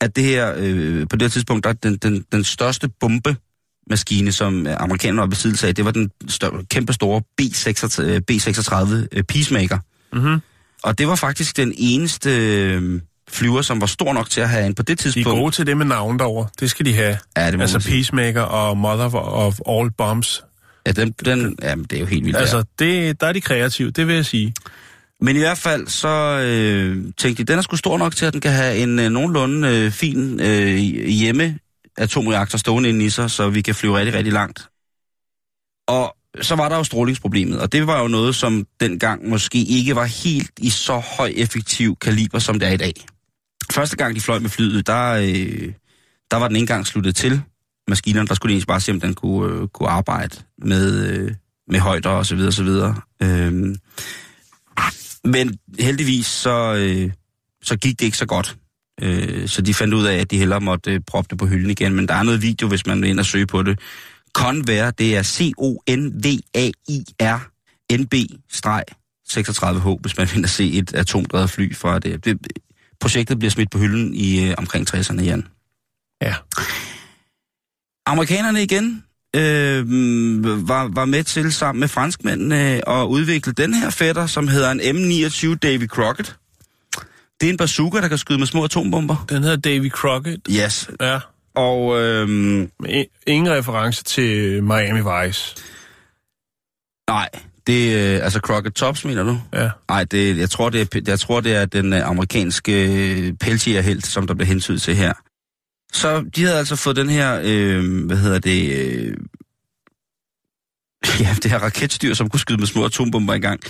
at 0.00 0.16
det 0.16 0.24
her, 0.24 0.54
øh, 0.56 1.06
på 1.08 1.16
det 1.16 1.22
her 1.22 1.28
tidspunkt, 1.28 1.64
der 1.64 1.70
er 1.70 1.74
den, 1.74 1.96
den, 1.96 2.24
den 2.32 2.44
største 2.44 2.88
bombemaskine, 3.00 4.32
som 4.32 4.66
amerikanerne 4.78 5.20
var 5.20 5.26
besiddelse 5.26 5.68
af, 5.68 5.74
det 5.74 5.84
var 5.84 5.90
den 5.90 6.10
stør, 6.28 6.50
kæmpe 6.70 6.92
store 6.92 7.22
B36, 7.42 8.02
øh, 8.02 8.20
B36 8.30 9.06
øh, 9.12 9.22
Peacemaker. 9.22 9.78
Mm-hmm. 10.12 10.38
Og 10.82 10.98
det 10.98 11.08
var 11.08 11.14
faktisk 11.14 11.56
den 11.56 11.74
eneste 11.76 12.30
øh, 12.30 13.00
flyver, 13.30 13.62
som 13.62 13.80
var 13.80 13.86
stor 13.86 14.12
nok 14.12 14.30
til 14.30 14.40
at 14.40 14.48
have 14.48 14.66
en 14.66 14.74
på 14.74 14.82
det 14.82 14.88
De 14.88 14.92
er 14.92 14.96
tidspunkt. 15.12 15.38
gode 15.38 15.50
til 15.54 15.66
det 15.66 15.76
med 15.76 15.86
navn 15.86 16.18
derovre. 16.18 16.48
Det 16.60 16.70
skal 16.70 16.86
de 16.86 16.94
have. 16.94 17.18
Ja, 17.36 17.46
det 17.46 17.54
må 17.58 17.62
altså. 17.62 17.78
Peacemaker 17.80 18.42
og 18.42 18.76
Mother 18.76 19.14
of 19.14 19.58
All 19.68 19.90
Bombs. 19.90 20.44
Ja, 20.86 20.92
den, 20.92 21.14
den, 21.24 21.56
jamen, 21.62 21.84
det 21.84 21.96
er 21.96 22.00
jo 22.00 22.06
helt 22.06 22.24
vildt. 22.24 22.36
Altså, 22.38 22.56
Altså... 22.56 22.70
det, 22.78 23.20
der 23.20 23.26
er 23.26 23.32
de 23.32 23.40
kreative, 23.40 23.90
det 23.90 24.06
vil 24.06 24.14
jeg 24.14 24.26
sige. 24.26 24.54
Men 25.22 25.36
i 25.36 25.38
hvert 25.38 25.58
fald, 25.58 25.86
så 25.86 26.08
øh, 26.44 27.12
tænkte 27.18 27.44
de, 27.44 27.52
den 27.52 27.58
er 27.58 27.62
sgu 27.62 27.76
stor 27.76 27.98
nok 27.98 28.16
til, 28.16 28.26
at 28.26 28.32
den 28.32 28.40
kan 28.40 28.52
have 28.52 28.76
en 28.76 28.98
øh, 28.98 29.10
nogenlunde 29.10 29.68
øh, 29.68 29.90
fin 29.90 30.40
øh, 30.40 30.76
hjemme 31.06 31.58
atomreaktor 31.96 32.58
stående 32.58 32.88
inde 32.88 33.04
i 33.04 33.10
sig, 33.10 33.30
så 33.30 33.50
vi 33.50 33.60
kan 33.60 33.74
flyve 33.74 33.98
rigtig, 33.98 34.14
rigtig 34.14 34.32
langt. 34.32 34.68
Og 35.88 36.16
så 36.40 36.54
var 36.54 36.68
der 36.68 36.76
jo 36.76 36.84
strålingsproblemet, 36.84 37.60
og 37.60 37.72
det 37.72 37.86
var 37.86 38.02
jo 38.02 38.08
noget, 38.08 38.34
som 38.34 38.66
dengang 38.80 39.28
måske 39.28 39.58
ikke 39.58 39.96
var 39.96 40.04
helt 40.04 40.50
i 40.58 40.70
så 40.70 41.02
høj 41.18 41.32
effektiv 41.36 41.96
kaliber, 41.96 42.38
som 42.38 42.58
det 42.58 42.68
er 42.68 42.72
i 42.72 42.76
dag. 42.76 42.92
Første 43.72 43.96
gang, 43.96 44.14
de 44.14 44.20
fløj 44.20 44.38
med 44.38 44.50
flyet, 44.50 44.86
der, 44.86 45.12
øh, 45.12 45.72
der 46.30 46.36
var 46.36 46.48
den 46.48 46.56
ikke 46.56 46.62
engang 46.62 46.86
sluttet 46.86 47.16
til. 47.16 47.42
Maskinerne, 47.88 48.28
der 48.28 48.34
skulle 48.34 48.50
de 48.50 48.54
egentlig 48.54 48.66
bare 48.66 48.80
se, 48.80 48.92
om 48.92 49.00
den 49.00 49.14
kunne, 49.14 49.54
øh, 49.54 49.68
kunne 49.68 49.88
arbejde 49.88 50.36
med, 50.58 51.08
øh, 51.08 51.34
med 51.68 51.80
højder 51.80 52.10
og 52.10 52.26
så 52.26 52.34
videre, 52.34 52.48
og 52.48 52.54
så 52.54 52.64
videre. 52.64 52.96
Øh, 53.22 53.74
men 55.24 55.58
heldigvis 55.78 56.26
så, 56.26 56.74
øh, 56.74 57.10
så 57.62 57.76
gik 57.76 58.00
det 58.00 58.04
ikke 58.04 58.16
så 58.16 58.26
godt. 58.26 58.56
Øh, 59.02 59.48
så 59.48 59.62
de 59.62 59.74
fandt 59.74 59.94
ud 59.94 60.06
af, 60.06 60.16
at 60.16 60.30
de 60.30 60.38
hellere 60.38 60.60
måtte 60.60 60.92
øh, 60.92 61.00
proppe 61.06 61.28
det 61.30 61.38
på 61.38 61.46
hylden 61.46 61.70
igen. 61.70 61.94
Men 61.94 62.08
der 62.08 62.14
er 62.14 62.22
noget 62.22 62.42
video, 62.42 62.68
hvis 62.68 62.86
man 62.86 63.02
vil 63.02 63.10
ind 63.10 63.18
og 63.18 63.26
søge 63.26 63.46
på 63.46 63.62
det. 63.62 63.78
Convair, 64.32 64.90
det 64.90 65.16
er 65.16 65.22
C-O-N-V-A-I-R 65.22 66.18
NB-36H, 67.92 69.98
hvis 70.00 70.16
man 70.16 70.28
vil 70.28 70.36
ind 70.36 70.44
og 70.44 70.50
se 70.50 70.72
et 70.72 70.94
atomdrevet 70.94 71.50
fly 71.50 71.74
fra 71.74 71.98
det. 71.98 72.24
det. 72.24 72.38
Projektet 73.00 73.38
bliver 73.38 73.50
smidt 73.50 73.70
på 73.70 73.78
hylden 73.78 74.14
i 74.14 74.48
øh, 74.48 74.54
omkring 74.58 74.94
60'erne 74.94 75.20
igen. 75.20 75.48
Ja. 76.22 76.34
Amerikanerne 78.06 78.62
igen 78.62 79.04
øh, 79.36 80.68
var, 80.68 80.88
var 80.94 81.04
med 81.04 81.24
til 81.24 81.52
sammen 81.52 81.80
med 81.80 81.88
franskmændene 81.88 82.88
at 82.88 83.04
udvikle 83.04 83.52
den 83.52 83.74
her 83.74 83.90
fætter, 83.90 84.26
som 84.26 84.48
hedder 84.48 84.70
en 84.70 84.80
M29 84.80 85.54
Davy 85.54 85.86
Crockett. 85.88 86.36
Det 87.40 87.46
er 87.46 87.50
en 87.50 87.56
bazooka, 87.56 88.00
der 88.00 88.08
kan 88.08 88.18
skyde 88.18 88.38
med 88.38 88.46
små 88.46 88.64
atombomber. 88.64 89.24
Den 89.28 89.42
hedder 89.42 89.56
Davy 89.56 89.90
Crockett. 89.90 90.40
Yes. 90.50 90.90
Ja. 91.00 91.18
Og 91.54 92.00
øh, 92.00 92.28
ingen 93.26 93.52
reference 93.52 94.04
til 94.04 94.62
Miami 94.62 95.00
Vice. 95.00 95.56
nej, 97.08 97.28
det 97.66 97.98
er 97.98 98.16
øh, 98.16 98.24
altså 98.24 98.38
Crockett 98.38 98.76
Tops, 98.76 99.04
mener 99.04 99.22
du? 99.22 99.40
Ja. 99.52 99.70
Nej, 99.88 100.04
det, 100.04 100.38
jeg, 100.38 100.50
tror, 100.50 100.68
det 100.70 100.94
er, 100.94 101.00
jeg 101.06 101.20
tror, 101.20 101.40
det 101.40 101.54
er 101.54 101.64
den 101.64 101.92
øh, 101.92 102.08
amerikanske 102.08 102.72
øh, 102.84 103.32
peltierhelt, 103.32 104.06
som 104.06 104.26
der 104.26 104.34
bliver 104.34 104.48
hensynet 104.48 104.82
til 104.82 104.96
her. 104.96 105.12
Så 105.92 106.24
de 106.36 106.42
havde 106.42 106.58
altså 106.58 106.76
fået 106.76 106.96
den 106.96 107.10
her, 107.10 107.40
øh, 107.44 108.06
hvad 108.06 108.16
hedder 108.16 108.38
det, 108.38 108.72
øh, 108.72 109.16
ja, 111.20 111.36
det 111.42 111.50
her 111.50 111.58
raketstyr, 111.58 112.14
som 112.14 112.28
kunne 112.28 112.40
skyde 112.40 112.58
med 112.58 112.66
små 112.66 112.84
atombomber 112.84 113.34
i 113.34 113.40
gang. 113.40 113.60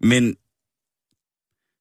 Men 0.00 0.34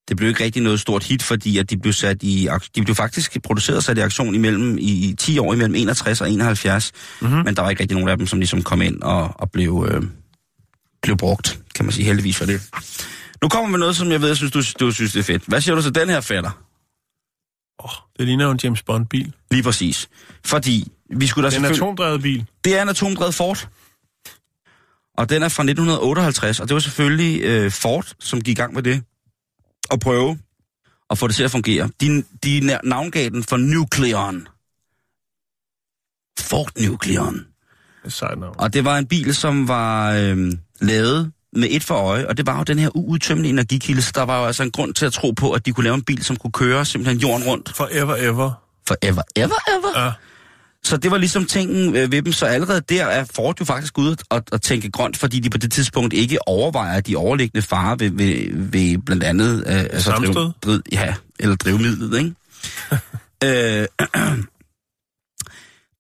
det 0.08 0.18
blev 0.18 0.30
ikke 0.30 0.44
rigtig 0.44 0.62
noget 0.62 0.80
stort 0.80 1.04
hit, 1.04 1.24
fordi 1.24 1.58
at 1.58 1.70
de 1.70 1.78
blev 1.78 1.94
sat 1.94 2.24
i, 2.24 2.50
de 2.76 2.84
blev 2.84 2.96
faktisk 2.96 3.42
produceret 3.44 3.78
og 3.78 3.84
sat 3.84 3.98
i 3.98 4.02
aktion 4.02 4.36
imellem, 4.36 4.78
i, 4.78 5.10
i 5.10 5.16
10 5.16 5.38
år 5.40 5.54
imellem 5.54 5.76
61 5.76 6.22
og 6.22 6.32
71. 6.32 6.92
Mm-hmm. 7.22 7.38
Men 7.46 7.56
der 7.56 7.62
var 7.62 7.70
ikke 7.70 7.82
rigtig 7.82 7.96
nogen 7.96 8.10
af 8.10 8.18
dem, 8.18 8.28
som 8.28 8.40
ligesom 8.40 8.64
kom 8.64 8.82
ind 8.82 9.02
og, 9.02 9.34
og 9.36 9.52
blev, 9.52 9.88
øh, 9.92 10.04
blev 11.02 11.18
brugt, 11.18 11.60
kan 11.76 11.86
man 11.86 11.92
sige 11.92 12.06
heldigvis 12.06 12.38
for 12.38 12.46
det. 12.46 12.62
Nu 13.42 13.50
kommer 13.50 13.72
vi 13.72 13.80
noget, 13.80 13.96
som 13.96 14.12
jeg 14.12 14.22
ved, 14.22 14.28
jeg 14.28 14.38
synes, 14.38 14.52
du, 14.52 14.86
du 14.86 14.92
synes, 14.92 15.12
det 15.12 15.20
er 15.20 15.24
fedt. 15.24 15.44
Hvad 15.48 15.62
siger 15.62 15.76
du 15.76 15.82
til 15.82 15.96
den 15.96 16.10
her 16.10 16.22
fætter? 16.22 16.71
Oh, 17.80 17.90
det 18.20 18.26
ligner 18.26 18.46
jo 18.46 18.52
en 18.52 18.60
James 18.64 18.84
Bond-bil. 18.84 19.34
Lige 19.52 19.64
præcis. 19.64 20.10
Fordi 20.46 20.92
vi 21.10 21.28
skulle 21.28 21.44
da 21.46 21.50
Det 21.50 21.56
er 21.56 21.60
en 21.60 21.66
selvfølgelig... 21.66 21.78
atomdrevet 21.84 22.22
bil. 22.22 22.46
Det 22.64 22.78
er 22.78 22.82
en 22.82 22.90
atomdrevet 22.90 23.36
Ford. 23.36 23.70
Og 25.18 25.30
den 25.30 25.44
er 25.44 25.50
fra 25.50 25.64
1958, 25.64 26.60
og 26.60 26.68
det 26.68 26.74
var 26.74 26.80
selvfølgelig 26.80 27.42
øh, 27.42 27.72
Ford, 27.72 28.14
som 28.20 28.42
gik 28.42 28.58
i 28.58 28.62
gang 28.62 28.74
med 28.74 28.84
det. 28.84 29.04
At 29.92 30.00
prøve 30.00 30.40
at 31.10 31.18
få 31.18 31.28
det 31.28 31.36
til 31.36 31.44
at 31.44 31.52
fungere. 31.52 31.90
De, 32.02 32.24
de 32.44 32.60
na- 32.60 32.80
navngav 32.90 33.30
den 33.30 33.44
for 33.44 33.58
Nucleon. 33.58 34.48
Ford 36.40 36.72
Nucleon. 36.80 37.34
Det 37.36 37.46
er 38.06 38.10
sejt 38.10 38.40
navn. 38.40 38.56
Og 38.60 38.74
det 38.74 38.86
var 38.86 38.98
en 38.98 39.08
bil, 39.08 39.36
som 39.36 39.68
var 39.68 40.12
øh, 40.12 40.52
lavet 40.82 41.32
med 41.54 41.68
et 41.72 41.84
for 41.84 41.96
øje, 41.96 42.28
og 42.28 42.38
det 42.38 42.48
var 42.48 42.58
jo 42.58 42.64
den 42.64 42.80
her 42.80 42.90
uudtømmelige 42.96 43.50
energikilde, 43.50 44.02
så 44.02 44.12
der 44.16 44.22
var 44.22 44.40
jo 44.40 44.46
altså 44.46 44.64
en 44.64 44.72
grund 44.72 44.94
til 44.94 45.06
at 45.06 45.14
tro 45.14 45.32
på, 45.32 45.52
at 45.52 45.66
de 45.66 45.72
kunne 45.72 45.84
lave 45.84 45.96
en 45.96 46.02
bil, 46.02 46.24
som 46.24 46.36
kunne 46.36 46.52
køre 46.52 46.86
simpelthen 46.86 47.22
jorden 47.22 47.48
rundt. 47.48 47.76
Forever 47.76 48.16
ever. 48.16 48.52
Forever, 48.88 49.22
ever, 49.36 49.56
ever. 49.68 50.04
Ja. 50.04 50.12
Så 50.84 50.98
det 50.98 51.12
var 51.12 51.18
ligesom 51.18 51.46
tingen 51.46 51.96
øh, 51.96 52.12
ved 52.12 52.22
dem, 52.22 52.34
så 52.34 52.46
allerede 52.46 52.82
der 52.82 53.06
er 53.06 53.26
Ford 53.36 53.60
jo 53.60 53.66
faktisk 53.66 53.98
ude 53.98 54.18
og, 54.30 54.44
og 54.52 54.62
tænke 54.62 54.92
grønt, 54.92 55.18
fordi 55.18 55.40
de 55.40 55.50
på 55.50 55.58
det 55.58 55.72
tidspunkt 55.72 56.14
ikke 56.14 56.48
overvejer 56.48 57.00
de 57.00 57.16
overliggende 57.16 57.62
farer 57.62 57.96
ved, 57.96 58.12
ved, 58.12 58.50
ved 58.54 58.98
blandt 58.98 59.24
andet... 59.24 59.64
Øh, 59.68 59.80
altså 59.80 60.12
Sammenstød? 60.12 60.52
driv, 60.62 60.82
ja, 60.92 61.14
eller 61.40 61.56
drivmidlet, 61.56 62.18
ikke? 62.18 62.34
øh, 63.82 63.88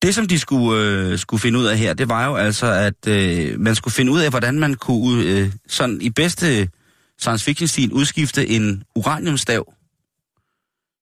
det, 0.01 0.15
som 0.15 0.27
de 0.27 0.39
skulle, 0.39 0.81
øh, 0.83 1.19
skulle 1.19 1.41
finde 1.41 1.59
ud 1.59 1.65
af 1.65 1.77
her, 1.77 1.93
det 1.93 2.09
var 2.09 2.25
jo 2.25 2.35
altså, 2.35 2.65
at 2.71 3.07
øh, 3.07 3.59
man 3.59 3.75
skulle 3.75 3.93
finde 3.93 4.11
ud 4.11 4.19
af, 4.19 4.29
hvordan 4.29 4.59
man 4.59 4.73
kunne 4.73 5.23
øh, 5.23 5.51
sådan 5.67 6.01
i 6.01 6.09
bedste 6.09 6.69
science 7.19 7.45
fiction-stil 7.45 7.93
udskifte 7.93 8.47
en 8.49 8.83
uraniumstav, 8.95 9.73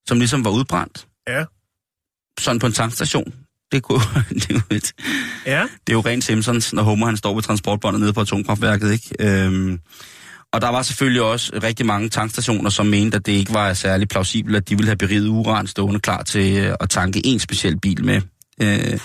som 0.08 0.20
ligesom 0.20 0.46
var 0.46 0.52
udbrændt, 0.52 1.08
Ja. 1.28 1.44
sådan 2.40 2.60
på 2.60 2.68
en 2.68 2.74
tankstation. 2.74 3.34
Det, 3.72 3.84
kunne, 3.84 4.00
det, 4.30 4.50
er 4.50 4.54
jo 4.54 4.62
et, 4.76 4.94
Ja. 5.46 5.62
det 5.62 5.94
er 5.94 5.98
jo 5.98 6.02
rent 6.02 6.24
Simpsons, 6.24 6.74
når 6.74 6.84
Homer 6.84 7.06
han 7.06 7.18
står 7.18 7.34
ved 7.34 7.44
transportbåndet 7.44 8.02
nede 8.02 8.14
på 8.14 8.22
atomkraftværket, 8.22 8.92
ikke? 8.92 9.10
Øhm, 9.20 9.80
og 10.54 10.62
der 10.62 10.70
var 10.70 10.82
selvfølgelig 10.82 11.22
også 11.22 11.60
rigtig 11.64 11.86
mange 11.86 12.10
tankstationer, 12.10 12.70
som 12.70 12.86
mente, 12.86 13.18
at 13.18 13.26
det 13.26 13.32
ikke 13.32 13.54
var 13.54 13.74
særlig 13.74 14.08
plausibelt, 14.10 14.56
at 14.56 14.70
de 14.70 14.76
ville 14.76 14.88
have 14.90 14.98
beriget 14.98 15.28
uran 15.28 15.68
stående 15.68 16.00
klar 16.00 16.24
til 16.24 16.58
øh, 16.58 16.76
at 16.80 16.90
tanke 16.90 17.26
en 17.26 17.40
speciel 17.40 17.80
bil 17.80 18.06
med. 18.06 18.22
Øh, 18.62 19.00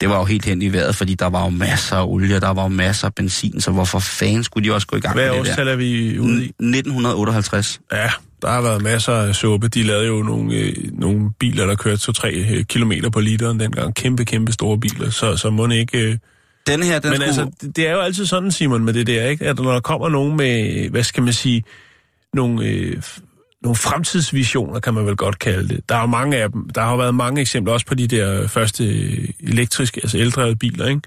det 0.00 0.08
var 0.08 0.18
jo 0.18 0.24
helt 0.24 0.44
hen 0.44 0.62
i 0.62 0.72
vejret, 0.72 0.96
fordi 0.96 1.14
der 1.14 1.26
var 1.26 1.44
jo 1.44 1.50
masser 1.50 1.96
af 1.96 2.04
olie, 2.06 2.40
der 2.40 2.50
var 2.50 2.62
jo 2.62 2.68
masser 2.68 3.06
af 3.06 3.14
benzin, 3.14 3.60
så 3.60 3.70
hvorfor 3.70 3.98
fanden 3.98 4.44
skulle 4.44 4.68
de 4.68 4.74
også 4.74 4.86
gå 4.86 4.96
i 4.96 5.00
gang 5.00 5.14
Hvad 5.14 5.30
med 5.30 5.44
det 5.44 5.56
der? 5.56 5.64
er 5.64 5.76
vi 5.76 6.18
ude 6.18 6.44
i? 6.44 6.44
1958. 6.44 7.80
Ja, 7.92 8.10
der 8.42 8.48
har 8.50 8.60
været 8.60 8.82
masser 8.82 9.12
af 9.12 9.34
suppe. 9.34 9.68
De 9.68 9.82
lavede 9.82 10.06
jo 10.06 10.22
nogle, 10.22 10.54
øh, 10.54 10.74
nogle 10.92 11.30
biler, 11.38 11.66
der 11.66 11.74
kørte 11.74 12.12
2-3 12.12 12.26
øh, 12.26 12.64
kilometer 12.64 13.10
på 13.10 13.20
literen 13.20 13.60
dengang. 13.60 13.94
Kæmpe, 13.94 14.24
kæmpe 14.24 14.52
store 14.52 14.78
biler. 14.80 15.10
Så, 15.10 15.36
så 15.36 15.50
må 15.50 15.68
ikke... 15.68 15.98
Øh... 15.98 16.16
Den 16.66 16.82
her, 16.82 16.98
den 16.98 17.10
Men 17.10 17.16
skulle... 17.16 17.26
altså, 17.26 17.50
det- 17.60 17.76
det 17.76 17.86
er 17.88 17.92
jo 17.92 18.00
altid 18.00 18.26
sådan, 18.26 18.50
Simon, 18.52 18.84
med 18.84 18.92
det 18.92 19.06
der, 19.06 19.26
ikke? 19.26 19.46
At 19.46 19.58
når 19.58 19.72
der 19.72 19.80
kommer 19.80 20.08
nogen 20.08 20.36
med, 20.36 20.88
hvad 20.90 21.02
skal 21.04 21.22
man 21.22 21.32
sige, 21.32 21.64
nogle, 22.34 22.66
øh, 22.66 23.02
nogle 23.62 23.76
fremtidsvisioner, 23.76 24.80
kan 24.80 24.94
man 24.94 25.06
vel 25.06 25.16
godt 25.16 25.38
kalde 25.38 25.68
det. 25.68 25.88
Der 25.88 25.94
er 25.94 26.00
jo 26.00 26.06
mange 26.06 26.36
af 26.36 26.50
dem. 26.52 26.70
Der 26.70 26.80
har 26.80 26.90
jo 26.90 26.96
været 26.96 27.14
mange 27.14 27.40
eksempler, 27.40 27.72
også 27.72 27.86
på 27.86 27.94
de 27.94 28.06
der 28.06 28.48
første 28.48 28.84
øh, 28.84 29.28
elektriske, 29.40 30.00
altså 30.02 30.18
eldrevede 30.18 30.56
biler, 30.56 30.86
ikke? 30.86 31.00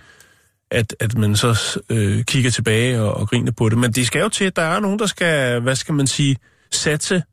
At, 0.71 0.95
at 0.99 1.17
man 1.17 1.35
så 1.35 1.79
øh, 1.89 2.23
kigger 2.23 2.51
tilbage 2.51 3.01
og, 3.01 3.13
og 3.13 3.29
griner 3.29 3.51
på 3.51 3.69
det. 3.69 3.77
Men 3.77 3.91
det 3.91 4.07
skal 4.07 4.21
jo 4.21 4.29
til, 4.29 4.45
at 4.45 4.55
der 4.55 4.61
er 4.61 4.79
nogen, 4.79 4.99
der 4.99 5.05
skal, 5.05 5.59
hvad 5.61 5.75
skal 5.75 5.93
man 5.93 6.07
sige, 6.07 6.37
satse 6.71 7.23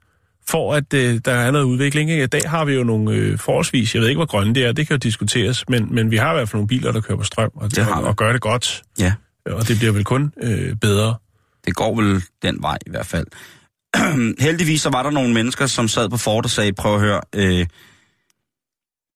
for, 0.48 0.74
at 0.74 0.94
øh, 0.94 1.20
der 1.24 1.32
er 1.32 1.50
noget 1.50 1.64
udvikling. 1.64 2.10
Ikke? 2.10 2.24
I 2.24 2.26
dag 2.26 2.40
har 2.46 2.64
vi 2.64 2.74
jo 2.74 2.84
nogle 2.84 3.12
øh, 3.12 3.38
forholdsvis, 3.38 3.94
jeg 3.94 4.02
ved 4.02 4.08
ikke, 4.08 4.18
hvor 4.18 4.26
grønne 4.26 4.54
det 4.54 4.64
er, 4.64 4.72
det 4.72 4.86
kan 4.86 4.94
jo 4.94 4.98
diskuteres, 4.98 5.68
men, 5.68 5.94
men 5.94 6.10
vi 6.10 6.16
har 6.16 6.30
i 6.30 6.34
hvert 6.34 6.48
fald 6.48 6.58
nogle 6.58 6.68
biler, 6.68 6.92
der 6.92 7.00
kører 7.00 7.18
på 7.18 7.24
strøm, 7.24 7.50
og, 7.54 7.70
Det 7.76 7.84
har 7.84 8.00
vi. 8.00 8.06
og 8.06 8.16
gør 8.16 8.32
det 8.32 8.40
godt. 8.40 8.82
Ja. 8.98 9.12
Og 9.46 9.68
det 9.68 9.78
bliver 9.78 9.92
vel 9.92 10.04
kun 10.04 10.32
øh, 10.42 10.76
bedre. 10.76 11.14
Det 11.66 11.74
går 11.74 11.96
vel 12.02 12.22
den 12.42 12.62
vej 12.62 12.78
i 12.86 12.90
hvert 12.90 13.06
fald. 13.06 13.26
Heldigvis 14.46 14.82
så 14.82 14.90
var 14.90 15.02
der 15.02 15.10
nogle 15.10 15.34
mennesker, 15.34 15.66
som 15.66 15.88
sad 15.88 16.08
på 16.08 16.16
fort 16.16 16.44
og 16.44 16.50
sagde, 16.50 16.72
prøv 16.72 16.94
at 16.94 17.00
høre, 17.00 17.20
øh, 17.34 17.66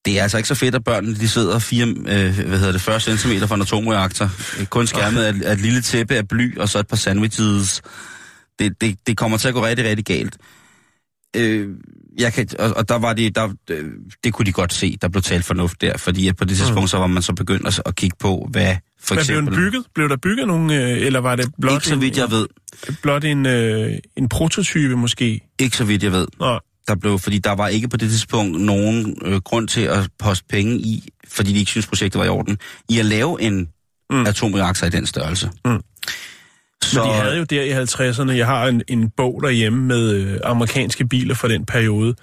det 0.04 0.18
er 0.18 0.22
altså 0.22 0.36
ikke 0.36 0.48
så 0.48 0.54
fedt, 0.54 0.74
at 0.74 0.84
børnene 0.84 1.14
de 1.14 1.28
sidder 1.28 1.58
4, 1.58 1.86
øh, 1.86 1.94
hvad 2.48 2.58
hedder 2.58 2.72
det, 2.72 2.80
40 2.80 3.00
cm 3.00 3.46
fra 3.46 3.54
en 3.54 3.62
atomreaktor. 3.62 4.30
Kun 4.70 4.86
skærmet 4.86 5.22
af, 5.22 5.34
af 5.44 5.52
et 5.52 5.60
lille 5.60 5.82
tæppe 5.82 6.14
af 6.14 6.28
bly 6.28 6.58
og 6.58 6.68
så 6.68 6.78
et 6.78 6.88
par 6.88 6.96
sandwiches. 6.96 7.82
Det, 8.58 8.80
det, 8.80 8.98
det 9.06 9.16
kommer 9.16 9.38
til 9.38 9.48
at 9.48 9.54
gå 9.54 9.66
rigtig, 9.66 9.84
rigtig 9.84 10.04
galt. 10.04 10.36
Øh, 11.36 11.68
jeg 12.18 12.32
kan, 12.32 12.48
og, 12.58 12.76
og 12.76 12.88
der 12.88 12.98
var 12.98 13.12
de, 13.12 13.30
der, 13.30 13.48
øh, 13.70 13.84
det 14.24 14.32
kunne 14.32 14.46
de 14.46 14.52
godt 14.52 14.72
se, 14.72 14.96
der 15.02 15.08
blev 15.08 15.22
talt 15.22 15.44
fornuft 15.44 15.80
der, 15.80 15.96
fordi 15.96 16.28
at 16.28 16.36
på 16.36 16.44
det 16.44 16.56
tidspunkt, 16.56 16.90
så 16.90 16.98
var 16.98 17.06
man 17.06 17.22
så 17.22 17.32
begyndt 17.32 17.66
at, 17.66 17.82
at 17.86 17.96
kigge 17.96 18.16
på, 18.20 18.48
hvad 18.50 18.76
for 19.02 19.14
Men 19.14 19.24
blev 19.26 19.36
den 19.36 19.44
eksempel... 19.44 19.54
bygget? 19.54 19.84
Blev 19.94 20.08
der 20.08 20.16
bygget 20.16 20.46
nogen, 20.46 20.70
øh, 20.70 21.06
eller 21.06 21.20
var 21.20 21.36
det 21.36 21.46
blot, 21.60 21.74
Ikke 21.74 21.86
så 21.86 21.96
vidt 21.96 22.16
jeg 22.16 22.30
ved. 22.30 22.46
en, 22.88 22.96
blot 23.02 23.24
en, 23.24 23.46
øh, 23.46 23.92
en 24.16 24.28
prototype 24.28 24.96
måske? 24.96 25.40
Ikke 25.58 25.76
så 25.76 25.84
vidt 25.84 26.02
jeg 26.02 26.12
ved. 26.12 26.26
Nå, 26.40 26.60
der 26.88 26.94
blev, 26.94 27.18
fordi 27.18 27.38
der 27.38 27.52
var 27.52 27.68
ikke 27.68 27.88
på 27.88 27.96
det 27.96 28.10
tidspunkt 28.10 28.60
nogen 28.60 29.18
øh, 29.24 29.40
grund 29.40 29.68
til 29.68 29.80
at 29.80 30.10
poste 30.18 30.44
penge 30.48 30.76
i, 30.76 31.08
fordi 31.28 31.52
de 31.52 31.58
ikke 31.58 31.70
synes 31.70 31.86
projektet 31.86 32.18
var 32.18 32.24
i 32.24 32.28
orden, 32.28 32.58
i 32.88 32.98
at 32.98 33.04
lave 33.04 33.42
en 33.42 33.68
mm. 34.10 34.26
atomreaktor 34.26 34.86
i 34.86 34.90
den 34.90 35.06
størrelse. 35.06 35.50
Mm. 35.64 35.80
Så... 36.84 37.02
Men 37.02 37.10
de 37.10 37.14
havde 37.14 37.38
jo 37.38 37.44
der 37.44 37.62
i 37.62 37.82
50'erne, 37.82 38.32
jeg 38.32 38.46
har 38.46 38.66
en, 38.66 38.82
en 38.88 39.10
bog 39.10 39.40
derhjemme 39.42 39.84
med 39.86 40.10
øh, 40.12 40.40
amerikanske 40.44 41.08
biler 41.08 41.34
fra 41.34 41.48
den 41.48 41.66
periode, 41.66 42.14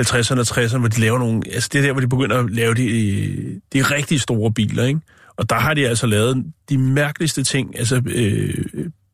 50'erne 0.00 0.40
og 0.40 0.46
60'erne, 0.46 0.78
hvor 0.78 0.88
de 0.88 1.00
laver 1.00 1.18
nogle, 1.18 1.42
altså 1.52 1.68
det 1.72 1.78
er 1.78 1.82
der, 1.82 1.92
hvor 1.92 2.00
de 2.00 2.08
begynder 2.08 2.38
at 2.38 2.50
lave 2.50 2.74
de, 2.74 3.60
de 3.72 3.82
rigtig 3.82 4.20
store 4.20 4.52
biler, 4.52 4.84
ikke? 4.84 5.00
Og 5.36 5.50
der 5.50 5.56
har 5.56 5.74
de 5.74 5.88
altså 5.88 6.06
lavet 6.06 6.44
de 6.68 6.78
mærkeligste 6.78 7.42
ting, 7.42 7.78
altså 7.78 8.02
øh, 8.06 8.54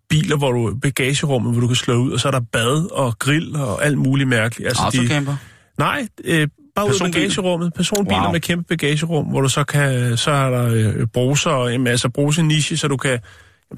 biler, 0.09 0.37
hvor 0.37 0.53
du 0.53 0.79
bagagerummet, 0.83 1.53
hvor 1.53 1.61
du 1.61 1.67
kan 1.67 1.77
slå 1.77 1.95
ud, 1.95 2.13
og 2.13 2.21
så 2.21 2.29
er 2.29 2.33
der 2.33 2.41
bad 2.41 2.93
og 2.93 3.19
grill 3.19 3.57
og 3.57 3.85
alt 3.85 3.99
muligt 3.99 4.29
mærkeligt. 4.29 4.69
Altså, 4.69 4.83
Autocamper? 4.83 5.33
De, 5.33 5.39
nej, 5.79 6.09
øh, 6.25 6.49
bare 6.77 6.87
ud 6.87 6.95
af 6.95 7.13
bagagerummet. 7.13 7.75
Personbiler 7.75 8.23
wow. 8.23 8.33
med 8.33 8.41
kæmpe 8.41 8.65
bagagerum, 8.69 9.27
hvor 9.27 9.41
du 9.41 9.49
så 9.49 9.65
kan, 9.65 10.17
så 10.17 10.31
er 10.31 10.51
der 10.51 10.71
øh, 10.73 11.07
bruser 11.07 11.51
og 11.51 11.75
en 11.75 11.83
masse 11.83 12.11
bruse 12.11 12.43
niche, 12.43 12.77
så 12.77 12.89
du 12.89 12.97
kan 12.97 13.19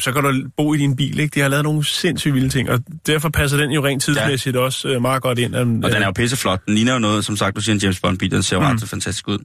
så 0.01 0.13
kan 0.13 0.23
du 0.23 0.49
bo 0.57 0.75
i 0.75 0.79
din 0.79 0.97
bil, 0.97 1.19
ikke? 1.19 1.35
De 1.35 1.41
har 1.41 1.49
lavet 1.49 1.65
nogle 1.65 1.85
sindssygt 1.85 2.35
vilde 2.35 2.49
ting, 2.49 2.71
og 2.71 2.81
derfor 3.07 3.29
passer 3.29 3.57
den 3.57 3.71
jo 3.71 3.85
rent 3.85 4.03
tidsmæssigt 4.03 4.57
ja. 4.57 4.61
også 4.61 4.89
øh, 4.89 5.03
meget 5.03 5.23
godt 5.23 5.39
ind. 5.39 5.57
Um, 5.57 5.85
og 5.85 5.91
den 5.91 6.03
er 6.03 6.07
jo 6.07 6.13
pisseflot. 6.13 6.67
Den 6.67 6.75
ligner 6.75 6.93
jo 6.93 6.99
noget, 6.99 7.25
som 7.25 7.37
sagt, 7.37 7.57
du 7.57 7.61
siger 7.61 7.75
en 7.75 7.81
James 7.81 8.01
Bond-bil, 8.01 8.31
den 8.31 8.43
ser 8.43 8.57
jo 8.57 8.61
mm. 8.61 8.67
ret 8.67 8.89
fantastisk 8.89 9.29
ud. 9.29 9.39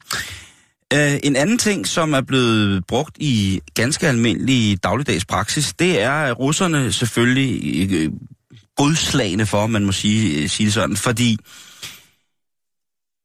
Uh, 0.93 0.99
en 1.23 1.35
anden 1.35 1.57
ting, 1.57 1.87
som 1.87 2.13
er 2.13 2.21
blevet 2.21 2.85
brugt 2.87 3.17
i 3.19 3.61
ganske 3.73 4.07
almindelig 4.07 4.83
dagligdags 4.83 5.25
praksis, 5.25 5.73
det 5.73 6.01
er, 6.01 6.11
at 6.11 6.39
russerne 6.39 6.91
selvfølgelig 6.91 7.91
øh, 7.91 8.11
godslagende 8.75 9.45
for, 9.45 9.67
man 9.67 9.85
må 9.85 9.91
sige, 9.91 10.49
sige 10.49 10.65
det 10.65 10.73
sådan, 10.73 10.95
fordi 10.95 11.37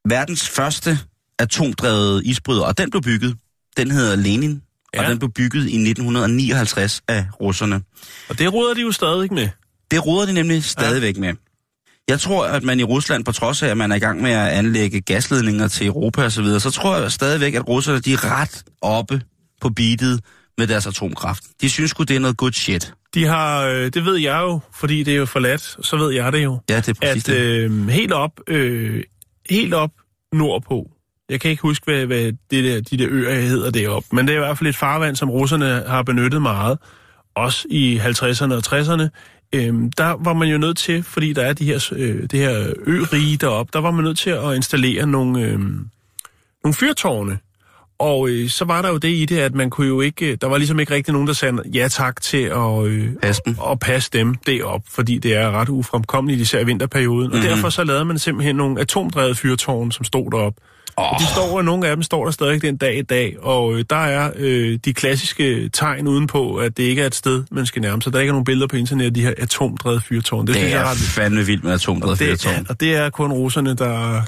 verdens 0.09 0.49
første 0.49 0.99
atomdrevet 1.39 2.25
isbryder, 2.25 2.63
og 2.63 2.77
den 2.77 2.91
blev 2.91 3.01
bygget, 3.01 3.37
den 3.77 3.91
hedder 3.91 4.15
Lenin, 4.15 4.61
ja. 4.93 5.01
og 5.01 5.09
den 5.09 5.19
blev 5.19 5.31
bygget 5.31 5.61
i 5.61 5.89
1959 5.89 7.01
af 7.07 7.25
russerne. 7.41 7.81
Og 8.29 8.39
det 8.39 8.53
ruder 8.53 8.73
de 8.73 8.81
jo 8.81 8.91
stadig 8.91 9.33
med. 9.33 9.49
Det 9.91 10.05
ruder 10.05 10.25
de 10.25 10.33
nemlig 10.33 10.63
stadigvæk 10.63 11.15
ja. 11.15 11.19
med. 11.19 11.33
Jeg 12.07 12.19
tror, 12.19 12.45
at 12.45 12.63
man 12.63 12.79
i 12.79 12.83
Rusland, 12.83 13.25
på 13.25 13.31
trods 13.31 13.63
af, 13.63 13.67
at 13.67 13.77
man 13.77 13.91
er 13.91 13.95
i 13.95 13.99
gang 13.99 14.21
med 14.21 14.31
at 14.31 14.47
anlægge 14.47 15.01
gasledninger 15.01 15.67
til 15.67 15.87
Europa 15.87 16.21
osv., 16.21 16.29
så, 16.29 16.41
videre, 16.41 16.59
så 16.59 16.71
tror 16.71 16.97
jeg 16.97 17.11
stadigvæk, 17.11 17.53
at 17.53 17.67
russerne 17.67 17.99
de 17.99 18.13
er 18.13 18.41
ret 18.41 18.63
oppe 18.81 19.21
på 19.61 19.69
beatet 19.69 20.21
med 20.57 20.67
deres 20.67 20.87
atomkraft. 20.87 21.43
De 21.61 21.69
synes 21.69 21.91
sgu, 21.91 22.03
det 22.03 22.15
er 22.15 22.19
noget 22.19 22.37
good 22.37 22.51
shit. 22.51 22.93
De 23.13 23.25
har, 23.25 23.63
øh, 23.63 23.85
det 23.93 24.05
ved 24.05 24.15
jeg 24.15 24.39
jo, 24.39 24.59
fordi 24.73 25.03
det 25.03 25.13
er 25.13 25.17
jo 25.17 25.25
forladt, 25.25 25.77
så 25.85 25.97
ved 25.97 26.13
jeg 26.13 26.33
det 26.33 26.43
jo. 26.43 26.59
Ja, 26.69 26.75
det 26.75 26.87
er 26.89 26.93
præcis 26.93 27.29
at, 27.29 27.35
øh, 27.35 27.87
helt 27.87 28.11
op, 28.11 28.31
øh, 28.47 29.03
helt 29.49 29.73
op 29.73 29.91
nordpå, 30.33 30.87
jeg 31.29 31.41
kan 31.41 31.51
ikke 31.51 31.61
huske, 31.61 31.85
hvad, 31.85 32.05
hvad 32.05 32.31
det 32.51 32.63
der, 32.63 32.81
de 32.81 32.97
der 32.97 33.07
øer 33.09 33.41
hedder 33.41 33.71
deroppe, 33.71 34.07
men 34.11 34.27
det 34.27 34.33
er 34.33 34.37
i 34.37 34.45
hvert 34.45 34.57
fald 34.57 34.69
et 34.69 34.75
farvand, 34.75 35.15
som 35.15 35.29
russerne 35.29 35.83
har 35.87 36.03
benyttet 36.03 36.41
meget, 36.41 36.77
også 37.35 37.67
i 37.69 37.97
50'erne 37.97 38.53
og 38.53 38.63
60'erne. 38.67 39.09
Øhm, 39.53 39.91
der 39.91 40.23
var 40.23 40.33
man 40.33 40.47
jo 40.47 40.57
nødt 40.57 40.77
til, 40.77 41.03
fordi 41.03 41.33
der 41.33 41.41
er 41.41 41.53
de 41.53 41.65
her, 41.65 41.89
øh, 41.95 42.21
det 42.21 42.39
her 42.39 42.73
ø-rige 42.85 43.37
deroppe, 43.37 43.69
der 43.73 43.79
var 43.79 43.91
man 43.91 44.03
nødt 44.03 44.17
til 44.17 44.29
at 44.29 44.55
installere 44.55 45.07
nogle, 45.07 45.41
øh, 45.41 45.59
nogle 46.63 46.73
fyrtårne. 46.73 47.37
Og 47.99 48.29
øh, 48.29 48.49
så 48.49 48.65
var 48.65 48.81
der 48.81 48.89
jo 48.89 48.97
det 48.97 49.09
i 49.09 49.25
det, 49.25 49.37
at 49.37 49.53
man 49.53 49.69
kunne 49.69 49.87
jo 49.87 50.01
ikke, 50.01 50.35
der 50.35 50.47
var 50.47 50.57
ligesom 50.57 50.79
ikke 50.79 50.93
rigtig 50.93 51.11
nogen, 51.11 51.27
der 51.27 51.33
sagde 51.33 51.61
ja 51.73 51.87
tak 51.87 52.21
til 52.21 52.43
at, 52.43 52.85
øh, 52.85 53.13
passe, 53.21 53.41
dem. 53.45 53.55
at 53.71 53.79
passe 53.79 54.09
dem 54.13 54.35
derop, 54.35 54.81
fordi 54.89 55.17
det 55.17 55.35
er 55.35 55.51
ret 55.51 55.69
ufremkommeligt, 55.69 56.41
især 56.41 56.59
i 56.59 56.65
vinterperioden. 56.65 57.27
Mm-hmm. 57.27 57.33
Og 57.33 57.39
mhm. 57.39 57.47
derfor 57.47 57.69
så 57.69 57.83
lavede 57.83 58.05
man 58.05 58.19
simpelthen 58.19 58.55
nogle 58.55 58.81
atomdrevede 58.81 59.35
fyrtårne, 59.35 59.91
som 59.91 60.05
stod 60.05 60.31
derop. 60.31 60.53
Oh. 60.99 61.19
De 61.19 61.25
står, 61.33 61.57
og 61.57 61.65
nogle 61.65 61.87
af 61.87 61.95
dem 61.95 62.03
står 62.03 62.23
der 62.23 62.31
stadig 62.31 62.61
den 62.61 62.77
dag 62.77 62.97
i 62.97 63.01
dag, 63.01 63.39
og 63.39 63.73
øh, 63.73 63.85
der 63.89 63.95
er 63.95 64.31
øh, 64.35 64.79
de 64.85 64.93
klassiske 64.93 65.69
tegn 65.69 66.07
udenpå, 66.07 66.55
at 66.55 66.77
det 66.77 66.83
ikke 66.83 67.01
er 67.01 67.07
et 67.07 67.15
sted, 67.15 67.43
man 67.51 67.65
skal 67.65 67.81
nærme 67.81 68.01
sig. 68.01 68.13
Der 68.13 68.19
er 68.19 68.21
ikke 68.21 68.33
nogen 68.33 68.45
billeder 68.45 68.67
på 68.67 68.75
internet 68.75 69.05
af 69.05 69.13
de 69.13 69.21
her 69.21 69.33
atomdrevede 69.37 70.01
fyrtårn. 70.01 70.47
Det, 70.47 70.47
det 70.47 70.55
synes 70.55 70.73
er 70.73 70.77
jeg 70.77 70.87
ret 70.87 70.97
fandme 70.97 71.45
vildt 71.45 71.63
med 71.63 71.71
atomdrevede 71.71 72.17
fyrtårn. 72.17 72.65
Og 72.69 72.79
det 72.79 72.95
er 72.95 73.09
kun 73.09 73.31
russerne, 73.31 73.73
der, 73.73 74.21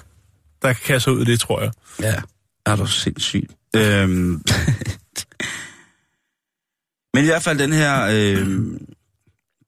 der 0.61 0.73
kan 0.73 0.81
kaste 0.85 1.11
ud 1.11 1.19
af 1.19 1.25
det, 1.25 1.39
tror 1.39 1.61
jeg. 1.61 1.71
Ja, 2.01 2.15
er 2.65 2.75
du 2.75 2.85
sindssygt. 2.85 3.51
Øhm. 3.75 4.41
Men 7.13 7.23
i 7.23 7.27
hvert 7.27 7.43
fald 7.43 7.59
den 7.59 7.73
her... 7.73 8.07
Øh, 8.11 8.47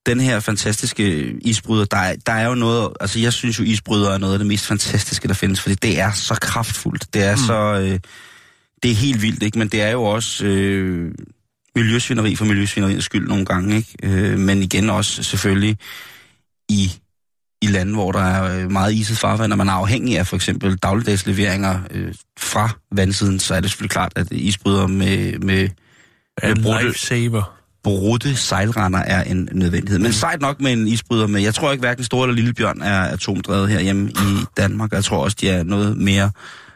den 0.05 0.19
her 0.19 0.39
fantastiske 0.39 1.33
isbryder, 1.41 1.85
der 1.85 1.97
er, 1.97 2.15
der 2.25 2.33
er 2.33 2.47
jo 2.47 2.55
noget, 2.55 2.93
altså 2.99 3.19
jeg 3.19 3.33
synes 3.33 3.59
jo 3.59 3.63
isbryder 3.63 4.11
er 4.11 4.17
noget 4.17 4.33
af 4.33 4.39
det 4.39 4.47
mest 4.47 4.65
fantastiske, 4.65 5.27
der 5.27 5.33
findes, 5.33 5.61
fordi 5.61 5.75
det 5.75 5.99
er 5.99 6.11
så 6.11 6.37
kraftfuldt, 6.41 7.13
det 7.13 7.23
er 7.23 7.35
mm. 7.35 7.41
så, 7.41 7.79
øh, 7.81 7.99
det 8.83 8.91
er 8.91 8.95
helt 8.95 9.21
vildt, 9.21 9.43
ikke? 9.43 9.59
men 9.59 9.67
det 9.67 9.81
er 9.81 9.89
jo 9.89 10.03
også 10.03 10.45
øh, 10.45 11.11
miljøsvineri 11.75 12.35
for 12.35 12.45
miljøsvineriets 12.45 13.05
skyld 13.05 13.27
nogle 13.27 13.45
gange, 13.45 13.75
ikke? 13.75 13.95
Øh, 14.03 14.39
men 14.39 14.63
igen 14.63 14.89
også 14.89 15.23
selvfølgelig 15.23 15.77
i, 16.69 16.91
i 17.61 17.67
lande, 17.67 17.93
hvor 17.93 18.11
der 18.11 18.19
er 18.19 18.59
øh, 18.63 18.71
meget 18.71 18.93
iset 18.93 19.17
farvand, 19.17 19.51
og 19.51 19.57
man 19.57 19.69
er 19.69 19.73
afhængig 19.73 20.19
af 20.19 20.27
for 20.27 20.35
eksempel 20.35 20.75
dagligdagsleveringer 20.77 21.79
øh, 21.91 22.13
fra 22.39 22.69
vandsiden, 22.91 23.39
så 23.39 23.55
er 23.55 23.59
det 23.59 23.69
selvfølgelig 23.69 23.91
klart, 23.91 24.11
at 24.15 24.31
isbryder 24.31 24.87
med, 24.87 25.39
med, 25.39 25.69
med 26.43 26.63
brudte, 26.63 26.85
lifesaver 26.87 27.62
brudte 27.83 28.35
sejlrender 28.35 28.99
er 28.99 29.23
en 29.23 29.49
nødvendighed. 29.51 29.99
Men 29.99 30.13
sejt 30.13 30.41
nok 30.41 30.61
med 30.61 30.73
en 30.73 30.87
isbryder 30.87 31.27
med. 31.27 31.41
Jeg 31.41 31.53
tror 31.55 31.71
ikke 31.71 31.81
hverken 31.81 32.03
Store 32.03 32.27
eller 32.27 32.35
Lille 32.35 32.53
Bjørn 32.53 32.81
er 32.81 32.99
atomdrevet 32.99 33.69
herhjemme 33.69 34.09
i 34.09 34.45
Danmark. 34.57 34.91
Jeg 34.91 35.03
tror 35.03 35.23
også, 35.23 35.37
de 35.41 35.49
er 35.49 35.63
noget 35.63 35.97
mere, 35.97 36.31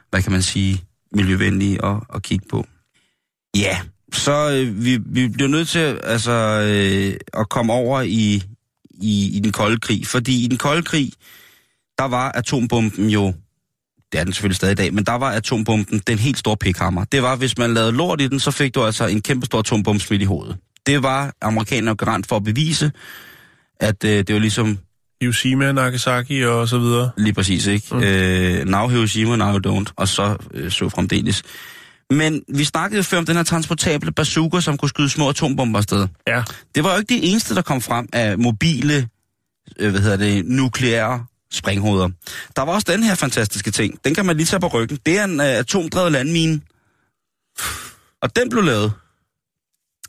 hvad 0.09 0.21
kan 0.21 0.31
man 0.31 0.41
sige, 0.41 0.83
miljøvenlige 1.11 1.85
at, 1.85 1.95
at 2.15 2.23
kigge 2.23 2.45
på. 2.49 2.65
Ja, 3.57 3.77
så 4.13 4.51
øh, 4.51 4.83
vi, 4.83 4.99
vi 5.05 5.27
bliver 5.27 5.49
nødt 5.49 5.67
til 5.67 5.99
altså, 6.03 6.31
øh, 6.31 7.41
at 7.41 7.49
komme 7.49 7.73
over 7.73 8.01
i, 8.01 8.43
i, 8.89 9.37
i 9.37 9.39
den 9.43 9.51
kolde 9.51 9.79
krig. 9.79 10.07
Fordi 10.07 10.43
i 10.45 10.47
den 10.47 10.57
kolde 10.57 10.81
krig, 10.81 11.11
der 11.97 12.05
var 12.05 12.31
atombomben 12.35 13.09
jo 13.09 13.33
det 14.11 14.19
er 14.19 14.23
den 14.23 14.33
selvfølgelig 14.33 14.55
stadig 14.55 14.71
i 14.71 14.75
dag, 14.75 14.93
men 14.93 15.03
der 15.03 15.13
var 15.13 15.31
atombomben 15.31 16.01
den 16.07 16.19
helt 16.19 16.37
store 16.37 16.57
pikhammer. 16.57 17.03
Det 17.03 17.21
var, 17.23 17.35
hvis 17.35 17.57
man 17.57 17.73
lavede 17.73 17.91
lort 17.91 18.21
i 18.21 18.27
den, 18.27 18.39
så 18.39 18.51
fik 18.51 18.75
du 18.75 18.83
altså 18.83 19.07
en 19.07 19.21
kæmpe 19.21 19.45
stor 19.45 19.59
atombombe 19.59 19.99
smidt 19.99 20.21
i 20.21 20.25
hovedet 20.25 20.57
det 20.87 21.03
var 21.03 21.33
amerikanerne 21.41 21.95
garant 21.97 22.27
for 22.27 22.35
at 22.35 22.43
bevise, 22.43 22.91
at 23.79 24.03
øh, 24.03 24.11
det 24.11 24.33
var 24.33 24.39
ligesom... 24.39 24.79
Hiroshima, 25.21 25.71
Nagasaki 25.71 26.45
og 26.45 26.67
så 26.67 26.79
videre. 26.79 27.11
Lige 27.17 27.33
præcis, 27.33 27.65
ikke? 27.65 27.87
Mm. 27.91 28.03
Øh, 28.03 28.65
now 28.65 28.87
Hiroshima, 28.87 29.35
now 29.35 29.57
don't, 29.57 29.93
og 29.95 30.07
så 30.07 30.37
øh, 30.53 30.71
så 30.71 30.89
fremdeles. 30.89 31.43
Men 32.09 32.43
vi 32.47 32.63
snakkede 32.63 33.03
før 33.03 33.17
om 33.17 33.25
den 33.25 33.35
her 33.35 33.43
transportable 33.43 34.11
bazooka, 34.11 34.59
som 34.59 34.77
kunne 34.77 34.89
skyde 34.89 35.09
små 35.09 35.29
atombomber 35.29 35.79
afsted. 35.79 36.07
Ja. 36.27 36.43
Det 36.75 36.83
var 36.83 36.91
jo 36.91 36.99
ikke 36.99 37.13
det 37.13 37.31
eneste, 37.31 37.55
der 37.55 37.61
kom 37.61 37.81
frem 37.81 38.09
af 38.13 38.37
mobile, 38.37 39.07
øh, 39.79 39.91
hvad 39.91 40.01
hedder 40.01 40.17
det, 40.17 40.45
nukleære 40.45 41.25
springhoveder. 41.51 42.09
Der 42.55 42.61
var 42.61 42.73
også 42.73 42.87
den 42.91 43.03
her 43.03 43.15
fantastiske 43.15 43.71
ting. 43.71 43.99
Den 44.05 44.15
kan 44.15 44.25
man 44.25 44.37
lige 44.37 44.45
tage 44.45 44.59
på 44.59 44.67
ryggen. 44.67 44.99
Det 45.05 45.19
er 45.19 45.23
en 45.23 45.39
øh, 45.39 45.45
atomdrevet 45.45 46.11
landmine. 46.11 46.61
Og 48.21 48.35
den 48.35 48.49
blev 48.49 48.63
lavet. 48.63 48.93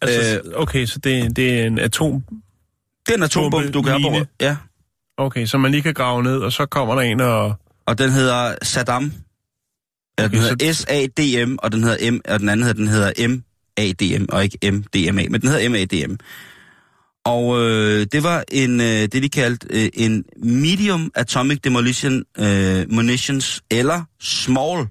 Altså, 0.03 0.43
øh, 0.45 0.53
okay, 0.55 0.87
så 0.87 0.99
det, 0.99 1.37
det 1.37 1.61
er 1.61 1.67
en 1.67 1.79
atom... 1.79 2.25
Det 3.07 3.13
er 3.13 3.17
en 3.17 3.23
atombombe, 3.23 3.71
du 3.71 3.83
kan 3.83 3.93
have 3.93 4.21
på. 4.21 4.27
Ja. 4.41 4.57
Okay, 5.19 5.47
så 5.47 5.59
man 5.59 5.71
lige 5.71 5.83
kan 5.83 5.95
grave 5.95 6.23
ned, 6.23 6.39
og 6.39 6.53
så 6.53 6.67
kommer 6.67 6.95
der 6.95 7.03
en 7.03 7.21
og... 7.21 7.55
Og 7.87 7.99
den 7.99 8.11
hedder 8.11 8.55
Saddam. 8.63 9.13
Okay, 10.19 10.31
den 10.31 10.39
hedder 10.39 10.73
så... 10.73 10.83
S-A-D-M, 10.83 11.57
og 11.63 11.73
den 11.73 11.85
hedder 11.85 12.11
M, 12.11 12.21
og 12.29 12.41
den 12.41 12.49
anden 12.49 12.67
hedder, 12.67 12.81
den 12.81 12.89
hedder 12.89 13.29
M-A-D-M, 13.29 14.27
og 14.29 14.45
ikke 14.45 14.71
M-D-M-A, 14.71 15.27
men 15.31 15.41
den 15.41 15.49
hedder 15.49 15.69
M-A-D-M. 15.69 16.19
Og 17.25 17.61
øh, 17.61 18.07
det 18.13 18.23
var 18.23 18.45
en, 18.53 18.81
øh, 18.81 18.87
det 18.87 19.13
de 19.13 19.29
kaldte 19.29 19.67
øh, 19.71 19.89
en 19.95 20.25
medium 20.37 21.11
atomic 21.15 21.59
demolition 21.61 22.25
øh, 22.39 22.93
munitions, 22.93 23.63
eller 23.71 24.03
small 24.21 24.87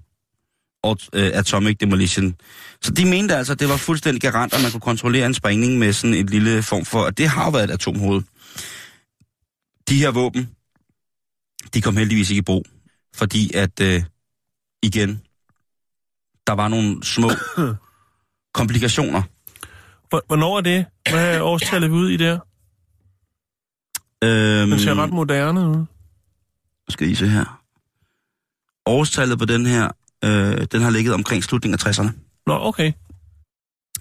øh, 0.86 1.30
atomic 1.34 1.76
demolition. 1.78 2.34
Så 2.82 2.90
de 2.90 3.04
mente 3.04 3.36
altså, 3.36 3.52
at 3.52 3.60
det 3.60 3.68
var 3.68 3.76
fuldstændig 3.76 4.20
garant, 4.20 4.54
at 4.54 4.62
man 4.62 4.70
kunne 4.70 4.80
kontrollere 4.80 5.26
en 5.26 5.34
sprængning 5.34 5.78
med 5.78 5.92
sådan 5.92 6.14
et 6.14 6.30
lille 6.30 6.62
form 6.62 6.84
for, 6.84 7.00
og 7.04 7.18
det 7.18 7.28
har 7.28 7.44
jo 7.44 7.50
været 7.50 7.64
et 7.64 7.70
atomhoved. 7.70 8.22
De 9.88 9.98
her 9.98 10.10
våben, 10.10 10.50
de 11.74 11.82
kom 11.82 11.96
heldigvis 11.96 12.30
ikke 12.30 12.38
i 12.38 12.42
brug, 12.42 12.64
fordi 13.14 13.54
at, 13.54 13.80
øh, 13.80 14.02
igen, 14.82 15.22
der 16.46 16.52
var 16.52 16.68
nogle 16.68 17.04
små 17.04 17.30
komplikationer. 18.58 19.22
Hvornår 20.26 20.56
er 20.56 20.60
det? 20.60 20.86
Hvad 21.10 21.36
er 21.36 21.40
årstallet 21.42 21.88
ud 21.88 22.10
i 22.10 22.16
det 22.16 22.40
Øhm, 24.24 24.70
Den 24.70 24.78
ser 24.78 24.94
ret 24.94 25.10
moderne 25.10 25.60
ud. 25.60 25.84
Skal 26.88 27.10
I 27.10 27.14
se 27.14 27.26
her. 27.28 27.62
Årstallet 28.86 29.38
på 29.38 29.44
den 29.44 29.66
her, 29.66 29.90
øh, 30.24 30.66
den 30.72 30.82
har 30.82 30.90
ligget 30.90 31.14
omkring 31.14 31.44
slutningen 31.44 31.78
af 31.86 31.90
60'erne. 31.90 32.10
Nå, 32.46 32.54
okay. 32.54 32.92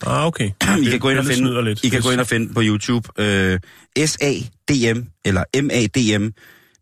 Ah, 0.06 0.25
okay. 0.25 0.51
I 0.84 0.89
kan 0.89 0.99
gå 0.99 1.10
ind 1.10 1.19
og 1.19 1.25
finde, 1.25 1.63
lidt. 1.63 1.84
I 1.84 1.89
kan 1.89 2.01
gå 2.01 2.12
ind 2.12 2.19
og 2.19 2.27
finde 2.27 2.53
på 2.53 2.62
YouTube 2.63 3.10
uh, 3.19 4.06
SADM, 4.06 4.99
eller 5.25 5.43
MADM, 5.62 6.30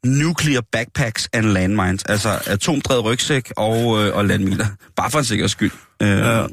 nuclear 0.05 0.61
backpacks 0.71 1.29
and 1.33 1.45
landmines. 1.45 2.03
Altså 2.03 2.39
atomdrevet 2.45 3.03
rygsæk 3.03 3.51
og, 3.57 4.03
øh, 4.03 4.15
og 4.15 4.25
landminer. 4.25 4.65
Bare 4.97 5.11
for 5.11 5.19
en 5.19 5.25
sikker 5.25 5.47
skyld. 5.47 5.71
Øh, 6.01 6.09
Ja. 6.09 6.45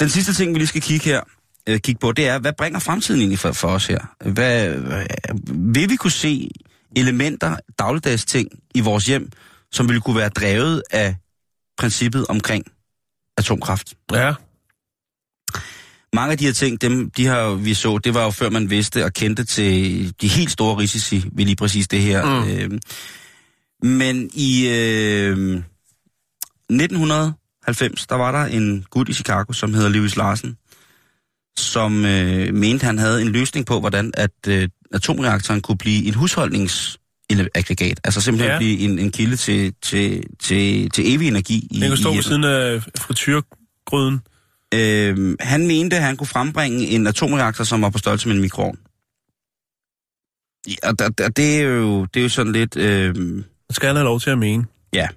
Den 0.00 0.08
sidste 0.08 0.34
ting, 0.34 0.54
vi 0.54 0.58
lige 0.58 0.66
skal 0.66 0.82
kigge 0.82 1.04
her, 1.04 1.20
øh, 1.68 1.80
kigge 1.80 1.98
på, 1.98 2.12
det 2.12 2.28
er, 2.28 2.38
hvad 2.38 2.52
bringer 2.58 2.78
fremtiden 2.78 3.20
egentlig 3.20 3.38
for, 3.38 3.52
for 3.52 3.68
os 3.68 3.86
her? 3.86 3.98
Hvad, 4.24 4.68
hvad, 4.68 5.06
vil 5.74 5.90
vi 5.90 5.96
kunne 5.96 6.10
se 6.10 6.50
elementer, 6.96 7.56
dagligdags 7.78 8.24
ting 8.24 8.48
i 8.74 8.80
vores 8.80 9.06
hjem, 9.06 9.30
som 9.72 9.88
ville 9.88 10.00
kunne 10.00 10.16
være 10.16 10.28
drevet 10.28 10.82
af 10.90 11.16
princippet 11.78 12.26
omkring 12.26 12.64
atomkraft? 13.36 13.94
Ja. 14.12 14.34
Mange 16.12 16.32
af 16.32 16.38
de 16.38 16.44
her 16.44 16.52
ting, 16.52 16.80
dem, 16.80 17.10
de 17.10 17.26
her, 17.26 17.54
vi 17.54 17.74
så, 17.74 17.98
det 17.98 18.14
var 18.14 18.24
jo 18.24 18.30
før 18.30 18.50
man 18.50 18.70
vidste 18.70 19.04
og 19.04 19.12
kendte 19.12 19.44
til 19.44 20.14
de 20.20 20.28
helt 20.28 20.50
store 20.50 20.76
risici 20.76 21.24
ved 21.32 21.44
lige 21.44 21.56
præcis 21.56 21.88
det 21.88 22.00
her. 22.00 22.24
Mm. 22.24 22.48
Øh, 22.50 22.80
men 23.82 24.30
i 24.34 24.68
øh, 24.68 25.62
1990, 26.70 28.06
der 28.06 28.14
var 28.14 28.32
der 28.32 28.44
en 28.44 28.84
gut 28.90 29.08
i 29.08 29.12
Chicago, 29.12 29.52
som 29.52 29.74
hedder 29.74 29.88
Lewis 29.88 30.16
Larsen, 30.16 30.56
som 31.56 32.04
øh, 32.04 32.54
mente, 32.54 32.84
han 32.84 32.98
havde 32.98 33.22
en 33.22 33.28
løsning 33.28 33.66
på, 33.66 33.80
hvordan 33.80 34.12
at 34.14 34.30
øh, 34.48 34.68
atomreaktoren 34.92 35.62
kunne 35.62 35.78
blive 35.78 36.04
en 36.04 36.14
husholdningsaggregat. 37.32 38.00
Altså 38.04 38.20
simpelthen 38.20 38.50
Ja. 38.52 38.58
blive 38.58 38.78
en, 38.78 38.98
en 38.98 39.10
kilde 39.10 39.36
til, 39.36 39.74
til, 39.82 40.22
til, 40.40 40.90
til 40.90 41.14
evig 41.14 41.28
energi. 41.28 41.68
I, 41.70 41.80
Den 41.80 41.88
kan 41.88 41.96
stå 41.96 42.12
i 42.12 42.16
ved 42.16 42.22
siden 42.22 42.44
af 42.44 42.82
frityrgryden. 42.98 44.20
Øh, 44.74 45.36
han 45.40 45.66
mente, 45.66 45.96
at 45.96 46.02
han 46.02 46.16
kunne 46.16 46.26
frembringe 46.26 46.86
en 46.86 47.06
atomreaktor, 47.06 47.64
som 47.64 47.82
var 47.82 47.90
på 47.90 47.98
størrelse 47.98 48.28
med 48.28 48.36
en 48.36 48.42
mikroovn. 48.42 48.78
Ja, 50.68 50.88
og 50.90 50.98
der, 50.98 51.28
det, 51.28 51.56
er 51.60 51.62
jo, 51.62 52.04
det 52.04 52.20
er 52.20 52.22
jo 52.22 52.28
sådan 52.28 52.52
lidt... 52.52 52.76
Øh, 52.76 53.14
Det 53.14 53.44
skal 53.76 53.86
han 53.86 53.96
have 53.96 54.04
lov 54.04 54.20
til 54.20 54.30
at 54.30 54.38
mene. 54.38 54.64
ja. 54.92 55.08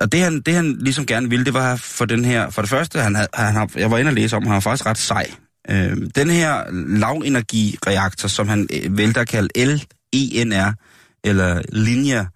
Og 0.00 0.12
det 0.12 0.20
han, 0.20 0.40
det 0.40 0.54
han 0.54 0.76
ligesom 0.80 1.06
gerne 1.06 1.30
ville, 1.30 1.44
det 1.44 1.54
var 1.54 1.76
for 1.76 2.04
den 2.04 2.24
her... 2.24 2.50
For 2.50 2.62
det 2.62 2.68
første, 2.70 3.00
han 3.00 3.14
havde, 3.14 3.28
han 3.34 3.54
har, 3.54 3.70
jeg 3.76 3.90
var 3.90 3.98
inde 3.98 4.08
og 4.08 4.14
læse 4.14 4.36
om, 4.36 4.42
han 4.42 4.52
var 4.54 4.60
faktisk 4.60 4.86
ret 4.86 4.98
sej. 4.98 5.30
Øh, 5.70 5.96
den 6.14 6.30
her 6.30 6.64
lavenergireaktor, 6.98 8.28
som 8.28 8.48
han 8.48 8.68
øh, 8.72 8.96
vælter 8.96 9.20
at 9.20 9.28
kalde 9.28 9.48
LENR, 9.56 10.74
eller 11.24 11.62
linjer, 11.72 12.26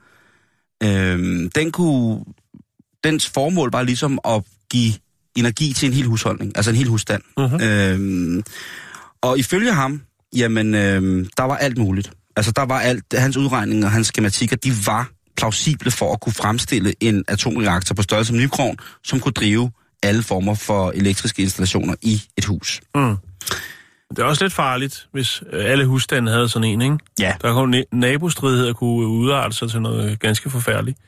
øh, 0.82 1.50
den 1.54 1.72
kunne... 1.72 2.24
Dens 3.04 3.30
formål 3.30 3.70
var 3.72 3.82
ligesom 3.82 4.18
at 4.24 4.42
give 4.70 4.92
energi 5.36 5.72
til 5.72 5.86
en 5.86 5.92
hel 5.92 6.06
husholdning, 6.06 6.52
altså 6.56 6.70
en 6.70 6.76
hel 6.76 6.88
husstand. 6.88 7.22
Mhm. 7.38 7.60
Øhm, 7.62 8.42
og 9.22 9.38
ifølge 9.38 9.72
ham, 9.72 10.02
jamen, 10.36 10.74
øhm, 10.74 11.28
der 11.36 11.42
var 11.42 11.56
alt 11.56 11.78
muligt. 11.78 12.12
Altså, 12.36 12.52
der 12.52 12.62
var 12.62 12.80
alt, 12.80 13.04
hans 13.14 13.36
udregninger 13.36 13.86
og 13.86 13.92
hans 13.92 14.06
skematikker, 14.06 14.56
de 14.56 14.72
var 14.86 15.10
plausible 15.36 15.90
for 15.90 16.12
at 16.12 16.20
kunne 16.20 16.32
fremstille 16.32 16.94
en 17.00 17.24
atomreaktor 17.28 17.94
på 17.94 18.02
størrelse 18.02 18.28
som 18.28 18.36
mikroovn, 18.36 18.76
som 19.04 19.20
kunne 19.20 19.32
drive 19.32 19.70
alle 20.02 20.22
former 20.22 20.54
for 20.54 20.90
elektriske 20.90 21.42
installationer 21.42 21.94
i 22.02 22.22
et 22.36 22.44
hus. 22.44 22.80
Mm. 22.94 23.16
Det 24.16 24.22
er 24.22 24.26
også 24.26 24.44
lidt 24.44 24.52
farligt, 24.52 25.08
hvis 25.12 25.42
øh, 25.52 25.64
alle 25.70 25.86
husstande 25.86 26.32
havde 26.32 26.48
sådan 26.48 26.68
en, 26.68 26.82
ikke? 26.82 26.98
Ja. 27.18 27.34
Der 27.42 27.52
kunne 27.52 27.80
na- 27.80 27.96
nabostridigheder 27.96 28.72
kunne 28.72 29.06
udarte 29.06 29.56
sig 29.56 29.70
til 29.70 29.80
noget 29.80 30.20
ganske 30.20 30.50
forfærdeligt. 30.50 30.98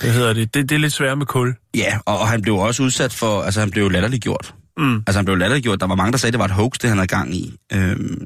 Hvad 0.00 0.10
hedder 0.10 0.32
det? 0.32 0.54
Det, 0.54 0.68
det 0.68 0.74
er 0.74 0.78
lidt 0.78 0.92
svært 0.92 1.18
med 1.18 1.26
kul. 1.26 1.54
Ja, 1.76 1.98
og, 2.06 2.18
og 2.18 2.28
han 2.28 2.42
blev 2.42 2.54
også 2.54 2.82
udsat 2.82 3.12
for, 3.12 3.42
altså 3.42 3.60
han 3.60 3.70
blev 3.70 3.90
latterligt 3.90 4.22
gjort. 4.22 4.54
Mm. 4.76 4.96
Altså 5.06 5.18
han 5.18 5.24
blev 5.24 5.36
latterligt 5.36 5.62
gjort. 5.62 5.80
Der 5.80 5.86
var 5.86 5.94
mange, 5.94 6.12
der 6.12 6.18
sagde, 6.18 6.28
at 6.28 6.32
det 6.32 6.38
var 6.38 6.44
et 6.44 6.50
hoax, 6.50 6.72
det 6.72 6.88
han 6.88 6.98
havde 6.98 7.08
gang 7.08 7.34
i. 7.34 7.54
Øhm, 7.72 8.24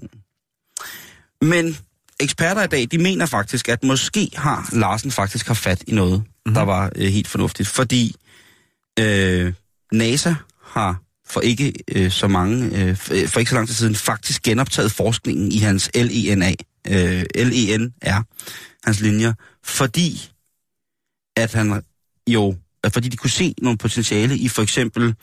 men 1.42 1.76
eksperter 2.20 2.62
i 2.62 2.66
dag, 2.66 2.86
de 2.90 2.98
mener 2.98 3.26
faktisk, 3.26 3.68
at 3.68 3.84
måske 3.84 4.30
har 4.36 4.68
Larsen 4.72 5.10
faktisk 5.10 5.46
har 5.46 5.54
fat 5.54 5.84
i 5.86 5.94
noget, 5.94 6.18
mm-hmm. 6.18 6.54
der 6.54 6.62
var 6.62 6.92
øh, 6.96 7.06
helt 7.08 7.28
fornuftigt. 7.28 7.68
Fordi 7.68 8.16
øh, 9.00 9.52
NASA 9.92 10.34
har 10.64 11.00
for 11.30 11.40
ikke 11.40 11.72
øh, 11.94 12.10
så 12.10 12.28
mange, 12.28 12.82
øh, 12.84 12.92
f- 12.92 13.26
for 13.26 13.38
ikke 13.38 13.48
så 13.50 13.54
lang 13.54 13.68
tid 13.68 13.74
siden, 13.74 13.94
faktisk 13.94 14.42
genoptaget 14.42 14.92
forskningen 14.92 15.52
i 15.52 15.58
hans 15.58 15.90
LENA, 15.94 16.52
øh, 16.88 17.24
LENR, 17.34 18.24
hans 18.84 19.00
linjer, 19.00 19.32
fordi 19.64 20.30
at 21.36 21.52
han 21.52 21.82
jo, 22.28 22.56
fordi 22.92 23.08
de 23.08 23.16
kunne 23.16 23.30
se 23.30 23.54
nogle 23.62 23.78
potentiale 23.78 24.36
i 24.38 24.48
for 24.48 24.62
eksempel 24.62 25.14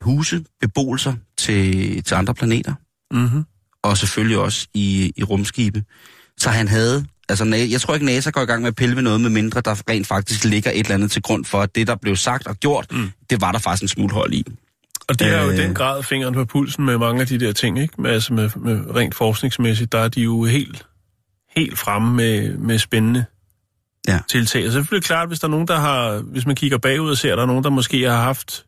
huse, 0.00 0.44
beboelser 0.60 1.14
til, 1.38 2.02
til 2.04 2.14
andre 2.14 2.34
planeter, 2.34 2.74
Mm-hmm. 3.12 3.44
og 3.82 3.96
selvfølgelig 3.98 4.38
også 4.38 4.66
i, 4.74 5.12
i 5.16 5.22
rumskibe. 5.22 5.84
Så 6.38 6.50
han 6.50 6.68
havde, 6.68 7.06
altså 7.28 7.44
jeg 7.44 7.80
tror 7.80 7.94
ikke 7.94 8.06
NASA 8.06 8.30
går 8.30 8.40
i 8.40 8.44
gang 8.44 8.62
med 8.62 8.68
at 8.68 8.76
pille 8.76 8.96
ved 8.96 9.02
noget, 9.02 9.20
med 9.20 9.30
mindre 9.30 9.60
der 9.60 9.90
rent 9.90 10.06
faktisk 10.06 10.44
ligger 10.44 10.70
et 10.70 10.78
eller 10.78 10.94
andet 10.94 11.10
til 11.10 11.22
grund 11.22 11.44
for, 11.44 11.62
at 11.62 11.74
det, 11.74 11.86
der 11.86 11.96
blev 11.96 12.16
sagt 12.16 12.46
og 12.46 12.56
gjort, 12.56 12.86
mm. 12.92 13.10
det 13.30 13.40
var 13.40 13.52
der 13.52 13.58
faktisk 13.58 13.82
en 13.82 13.88
smule 13.88 14.14
hold 14.14 14.32
i. 14.34 14.44
Og 15.08 15.20
de 15.20 15.24
har 15.24 15.42
jo 15.42 15.50
i 15.50 15.52
Øh. 15.52 15.58
den 15.58 15.74
grad 15.74 16.02
fingeren 16.02 16.34
på 16.34 16.44
pulsen 16.44 16.84
med 16.84 16.98
mange 16.98 17.20
af 17.20 17.26
de 17.26 17.40
der 17.40 17.52
ting, 17.52 17.78
ikke? 17.80 18.02
Med, 18.02 18.10
altså 18.10 18.32
med, 18.34 18.50
med 18.56 18.94
rent 18.96 19.14
forskningsmæssigt, 19.14 19.92
der 19.92 19.98
er 19.98 20.08
de 20.08 20.20
jo 20.20 20.44
helt, 20.44 20.86
helt 21.56 21.78
fremme 21.78 22.14
med, 22.14 22.56
med 22.58 22.78
spændende 22.78 23.24
Ja. 24.08 24.18
tiltag. 24.28 24.66
Og 24.66 24.72
så 24.72 24.78
er 24.78 24.82
det 24.82 25.04
klart, 25.04 25.28
hvis 25.28 25.38
der 25.40 25.46
er 25.46 25.50
nogen, 25.50 25.68
der 25.68 25.76
har, 25.78 26.18
hvis 26.18 26.46
man 26.46 26.56
kigger 26.56 26.78
bagud 26.78 27.10
og 27.10 27.16
ser, 27.16 27.32
at 27.32 27.36
der 27.36 27.42
er 27.42 27.46
nogen, 27.46 27.64
der 27.64 27.70
måske 27.70 28.02
har 28.02 28.16
haft, 28.22 28.64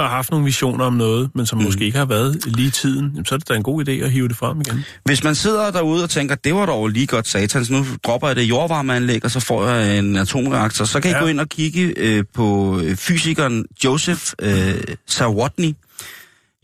har 0.00 0.08
haft 0.08 0.30
nogle 0.30 0.44
visioner 0.44 0.84
om 0.84 0.92
noget, 0.92 1.30
men 1.34 1.46
som 1.46 1.58
mm. 1.58 1.64
måske 1.64 1.84
ikke 1.84 1.98
har 1.98 2.04
været 2.04 2.46
lige 2.46 2.68
i 2.68 2.70
tiden, 2.70 3.10
jamen, 3.10 3.24
så 3.24 3.34
er 3.34 3.38
det 3.38 3.48
da 3.48 3.54
en 3.54 3.62
god 3.62 3.88
idé 3.88 3.90
at 3.92 4.10
hive 4.10 4.28
det 4.28 4.36
frem 4.36 4.60
igen. 4.60 4.84
Hvis 5.04 5.24
man 5.24 5.34
sidder 5.34 5.70
derude 5.70 6.02
og 6.04 6.10
tænker, 6.10 6.34
det 6.34 6.54
var 6.54 6.66
dog 6.66 6.88
lige 6.88 7.06
godt 7.06 7.28
satans, 7.28 7.70
nu 7.70 7.86
dropper 8.04 8.26
jeg 8.28 8.36
det 8.36 8.42
jordvarmeanlæg, 8.42 9.24
og 9.24 9.30
så 9.30 9.40
får 9.40 9.68
jeg 9.68 9.98
en 9.98 10.16
atomreaktor, 10.16 10.84
så 10.84 11.00
kan 11.00 11.10
I 11.10 11.14
Ja. 11.14 11.20
gå 11.20 11.26
ind 11.26 11.40
og 11.40 11.48
kigge 11.48 11.94
øh, 11.96 12.24
på 12.34 12.78
øh, 12.84 12.96
fysikeren 12.96 13.64
Joseph 13.84 14.22
øh, 14.42 14.74
Zawodny. 15.10 15.72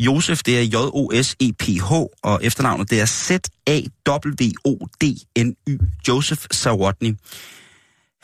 Josef, 0.01 0.43
det 0.43 0.59
er 0.59 0.63
J-O-S-E-P-H, 0.63 1.93
og 2.23 2.41
efternavnet 2.43 2.91
det 2.91 3.01
er 3.01 3.07
Z-A-W-O-D-N-Y. 4.67 5.79
Joseph 6.09 6.43
Zawodny. 6.55 7.15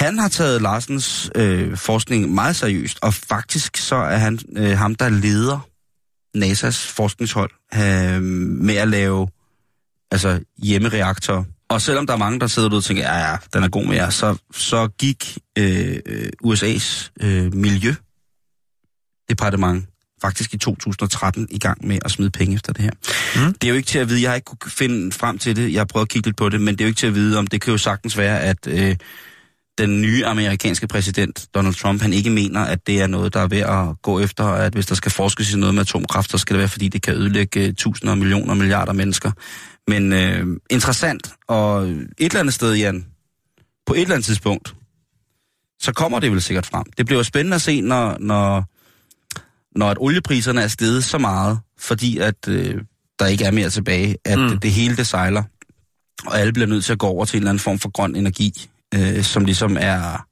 Han 0.00 0.18
har 0.18 0.28
taget 0.28 0.62
Larsens 0.62 1.30
øh, 1.34 1.76
forskning 1.76 2.34
meget 2.34 2.56
seriøst, 2.56 2.98
og 3.02 3.14
faktisk 3.14 3.76
så 3.76 3.96
er 3.96 4.16
han 4.16 4.38
øh, 4.56 4.78
ham, 4.78 4.94
der 4.94 5.08
leder 5.08 5.68
NASA's 6.36 6.92
forskningshold 6.94 7.50
øh, 7.74 8.22
med 8.22 8.74
at 8.74 8.88
lave 8.88 9.28
altså 10.10 10.40
hjemmereaktorer. 10.62 11.44
Og 11.68 11.82
selvom 11.82 12.06
der 12.06 12.14
er 12.14 12.18
mange, 12.18 12.40
der 12.40 12.46
sidder 12.46 12.68
derude 12.68 12.80
og 12.80 12.84
tænker, 12.84 13.02
ja, 13.02 13.30
ja, 13.30 13.36
den 13.52 13.62
er 13.62 13.68
god 13.68 13.86
med 13.86 13.96
jer, 13.96 14.10
så, 14.10 14.36
så 14.52 14.88
gik 14.98 15.38
øh, 15.58 15.96
USA's 16.44 17.10
øh, 17.20 17.54
miljødepartement 17.54 19.88
faktisk 20.22 20.54
i 20.54 20.58
2013 20.58 21.48
i 21.50 21.58
gang 21.58 21.86
med 21.86 21.98
at 22.04 22.10
smide 22.10 22.30
penge 22.30 22.54
efter 22.54 22.72
det 22.72 22.82
her. 22.82 22.90
Mm. 23.36 23.54
Det 23.54 23.64
er 23.64 23.68
jo 23.68 23.74
ikke 23.74 23.86
til 23.86 23.98
at 23.98 24.08
vide, 24.08 24.22
jeg 24.22 24.30
har 24.30 24.34
ikke 24.34 24.44
kunne 24.44 24.70
finde 24.70 25.12
frem 25.12 25.38
til 25.38 25.56
det, 25.56 25.72
jeg 25.72 25.80
har 25.80 25.84
prøvet 25.84 26.06
at 26.06 26.10
kigge 26.10 26.28
lidt 26.28 26.36
på 26.36 26.48
det, 26.48 26.60
men 26.60 26.74
det 26.74 26.80
er 26.80 26.84
jo 26.84 26.88
ikke 26.88 26.98
til 26.98 27.06
at 27.06 27.14
vide, 27.14 27.38
om 27.38 27.46
det 27.46 27.60
kan 27.60 27.70
jo 27.70 27.78
sagtens 27.78 28.18
være, 28.18 28.40
at 28.40 28.66
øh, 28.66 28.96
den 29.78 30.00
nye 30.02 30.26
amerikanske 30.26 30.86
præsident, 30.86 31.46
Donald 31.54 31.74
Trump, 31.74 32.02
han 32.02 32.12
ikke 32.12 32.30
mener, 32.30 32.60
at 32.60 32.86
det 32.86 33.02
er 33.02 33.06
noget, 33.06 33.34
der 33.34 33.40
er 33.40 33.48
ved 33.48 33.58
at 33.58 34.02
gå 34.02 34.20
efter, 34.20 34.44
at 34.44 34.72
hvis 34.72 34.86
der 34.86 34.94
skal 34.94 35.12
forskes 35.12 35.52
i 35.52 35.56
noget 35.56 35.74
med 35.74 35.80
atomkraft, 35.82 36.30
så 36.30 36.38
skal 36.38 36.54
det 36.54 36.58
være, 36.58 36.68
fordi 36.68 36.88
det 36.88 37.02
kan 37.02 37.14
ødelægge 37.14 37.60
øh, 37.60 37.74
tusinder, 37.74 38.14
millioner, 38.14 38.54
milliarder 38.54 38.92
mennesker. 38.92 39.32
Men 39.88 40.12
øh, 40.12 40.46
interessant, 40.70 41.32
og 41.48 41.88
et 41.88 42.08
eller 42.18 42.40
andet 42.40 42.54
sted, 42.54 42.74
Jan, 42.74 43.06
på 43.86 43.94
et 43.94 44.00
eller 44.00 44.14
andet 44.14 44.26
tidspunkt, 44.26 44.74
så 45.80 45.92
kommer 45.92 46.20
det 46.20 46.32
vel 46.32 46.42
sikkert 46.42 46.66
frem. 46.66 46.84
Det 46.98 47.06
bliver 47.06 47.18
jo 47.18 47.24
spændende 47.24 47.54
at 47.54 47.62
se, 47.62 47.80
når, 47.80 48.16
når, 48.20 48.64
når 49.78 49.90
at 49.90 49.96
oliepriserne 50.00 50.62
er 50.62 50.68
steget 50.68 51.04
så 51.04 51.18
meget, 51.18 51.58
fordi 51.78 52.18
at 52.18 52.48
øh, 52.48 52.80
der 53.18 53.26
ikke 53.26 53.44
er 53.44 53.50
mere 53.50 53.70
tilbage, 53.70 54.16
at 54.24 54.38
mm. 54.38 54.44
Mm. 54.44 54.58
det 54.58 54.70
hele 54.70 54.96
det 54.96 55.06
sejler, 55.06 55.42
og 56.26 56.40
alle 56.40 56.52
bliver 56.52 56.66
nødt 56.66 56.84
til 56.84 56.92
at 56.92 56.98
gå 56.98 57.06
over 57.06 57.24
til 57.24 57.36
en 57.36 57.42
eller 57.42 57.50
anden 57.50 57.60
form 57.60 57.78
for 57.78 57.90
grøn 57.90 58.16
energi, 58.16 58.68
øh, 58.94 59.22
som 59.22 59.44
ligesom 59.44 59.76
er, 59.80 60.26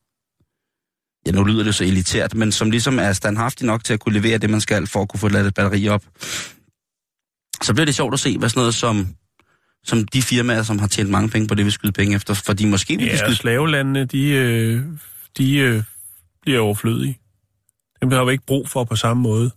ja 1.26 1.32
nu 1.32 1.44
lyder 1.44 1.64
det 1.64 1.74
så 1.74 1.84
elitært, 1.84 2.34
men 2.34 2.52
som 2.52 2.70
ligesom 2.70 2.98
er 2.98 3.12
standhaftig 3.12 3.66
nok 3.66 3.84
til 3.84 3.92
at 3.92 4.00
kunne 4.00 4.14
levere 4.20 4.38
det, 4.38 4.50
man 4.50 4.60
skal, 4.60 4.86
for 4.86 5.02
at 5.02 5.08
kunne 5.08 5.20
få 5.20 5.28
ladet 5.28 5.54
batteri 5.54 5.88
op. 5.88 6.02
Så 7.62 7.72
bliver 7.74 7.84
det 7.84 7.94
sjovt 7.94 8.14
at 8.14 8.20
se, 8.20 8.38
hvad 8.38 8.48
sådan 8.48 8.60
noget 8.60 8.74
som, 8.74 9.06
som 9.84 10.04
de 10.04 10.22
firmaer, 10.22 10.62
som 10.62 10.78
har 10.78 10.86
tjent 10.86 11.10
mange 11.10 11.28
penge 11.28 11.48
på 11.48 11.54
det, 11.54 11.64
vil 11.64 11.72
skyde 11.72 11.92
penge 11.92 12.16
efter, 12.16 12.34
fordi 12.34 12.64
måske 12.66 12.96
vil 12.96 13.06
de 13.06 13.10
Ja, 13.10 13.16
skyde... 13.16 13.36
slavelandene, 13.36 14.04
de, 14.04 14.28
øh, 14.28 14.82
de 15.38 15.56
øh, 15.56 15.82
bliver 16.42 16.60
overflødige. 16.60 17.18
Dem 18.02 18.10
har 18.10 18.24
vi 18.24 18.32
ikke 18.32 18.46
brug 18.46 18.68
for 18.68 18.84
på 18.84 18.96
samme 18.96 19.22
måde. 19.22 19.50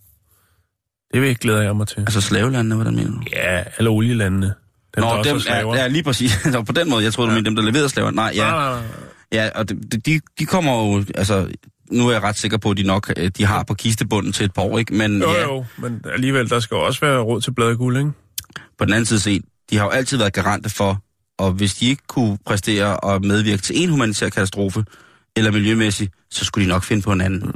Det 1.13 1.21
vil 1.21 1.27
jeg 1.27 1.35
glæder 1.35 1.61
jeg 1.61 1.75
mig 1.75 1.87
til. 1.87 1.99
Altså 1.99 2.21
slavelandene, 2.21 2.75
hvordan 2.75 2.95
mener 2.95 3.11
du? 3.11 3.21
Ja, 3.31 3.63
alle 3.77 3.89
olielandene. 3.89 4.53
Dem, 4.95 5.03
der 5.03 5.13
Nå, 5.13 5.17
også 5.17 5.49
dem, 5.49 5.69
er 5.69 5.75
ja, 5.75 5.87
lige 5.87 6.03
præcis. 6.03 6.47
På 6.67 6.71
den 6.73 6.89
måde, 6.89 7.03
jeg 7.03 7.13
troede, 7.13 7.29
du 7.29 7.33
Ja. 7.33 7.37
mente 7.37 7.49
dem, 7.49 7.55
der 7.55 7.63
leverede 7.63 7.89
slaver. 7.89 8.11
Nej, 8.11 8.31
ja. 8.35 8.49
Nej, 8.51 8.69
nej, 8.69 8.79
nej. 8.79 8.83
Ja, 9.31 9.49
og 9.55 9.69
de, 9.69 9.75
de, 10.05 10.19
de 10.39 10.45
kommer 10.45 10.71
jo, 10.85 11.05
altså, 11.15 11.47
nu 11.91 12.07
er 12.07 12.11
jeg 12.11 12.23
ret 12.23 12.37
sikker 12.37 12.57
på, 12.57 12.71
at 12.71 12.77
de 12.77 12.83
nok 12.83 13.13
øh, 13.17 13.31
de 13.37 13.45
har 13.45 13.63
på 13.63 13.73
kistebunden 13.73 14.31
til 14.33 14.45
et 14.45 14.53
par 14.53 14.61
år, 14.61 14.79
ikke? 14.79 14.93
Men 14.93 15.21
Jo, 15.21 15.31
ja, 15.31 15.41
jo, 15.41 15.65
men 15.77 16.01
alligevel, 16.13 16.49
der 16.49 16.59
skal 16.59 16.77
også 16.77 16.99
være 17.01 17.19
råd 17.19 17.41
til 17.41 17.53
bladguld, 17.53 17.97
ikke? 17.97 18.11
på 18.79 18.85
den 18.85 18.93
anden 18.93 19.05
side 19.05 19.19
set, 19.19 19.41
de 19.71 19.77
har 19.77 19.83
jo 19.85 19.89
altid 19.89 20.17
været 20.17 20.33
garante 20.33 20.69
for 20.69 21.01
og 21.39 21.51
hvis 21.51 21.75
de 21.75 21.85
ikke 21.89 22.03
kunne 22.07 22.37
præstere 22.45 22.97
og 22.97 23.25
medvirke 23.25 23.61
til 23.61 23.83
en 23.83 23.89
humanitær 23.89 24.29
katastrofe, 24.29 24.85
eller 25.35 25.51
miljømæssig, 25.51 26.09
så 26.31 26.45
skulle 26.45 26.65
de 26.65 26.69
nok 26.69 26.83
finde 26.83 27.01
på 27.01 27.11
en 27.11 27.21
anden. 27.21 27.53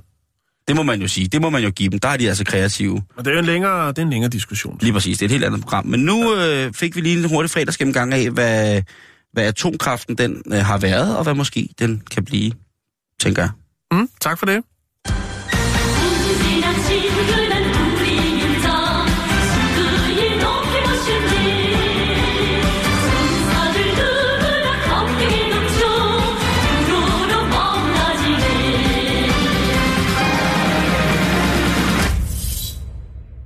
Det 0.69 0.75
må 0.75 0.84
man 0.84 1.01
jo 1.01 1.08
sige. 1.08 1.27
Det 1.27 1.41
må 1.41 1.49
man 1.49 1.63
jo 1.63 1.69
give 1.69 1.89
dem. 1.89 1.99
Der 1.99 2.10
er 2.10 2.17
de 2.17 2.27
altså 2.27 2.43
kreative. 2.45 3.03
Og 3.17 3.25
det 3.25 3.32
er 3.32 3.34
jo 3.34 3.39
en 3.39 3.45
længere, 3.45 3.88
det 3.88 3.97
er 3.97 4.01
en 4.01 4.10
længere 4.10 4.29
diskussion. 4.29 4.77
Lige 4.82 4.93
præcis. 4.93 5.17
Det 5.17 5.25
er 5.25 5.27
et 5.27 5.32
helt 5.32 5.43
andet 5.45 5.62
program. 5.62 5.86
Men 5.86 5.99
nu 5.99 6.36
øh, 6.36 6.73
fik 6.73 6.95
vi 6.95 7.01
lige 7.01 7.17
en 7.23 7.29
hurtig 7.29 7.49
fredagsgennemgang 7.49 8.13
af, 8.13 8.29
hvad, 8.29 8.82
hvad 9.34 9.43
atomkraften 9.43 10.15
den 10.15 10.41
øh, 10.53 10.60
har 10.60 10.77
været, 10.77 11.17
og 11.17 11.23
hvad 11.23 11.34
måske 11.34 11.69
den 11.79 12.01
kan 12.12 12.25
blive, 12.25 12.51
tænker 13.19 13.41
jeg. 13.41 13.51
Mm, 13.91 14.10
tak 14.21 14.39
for 14.39 14.45
det. 14.45 14.63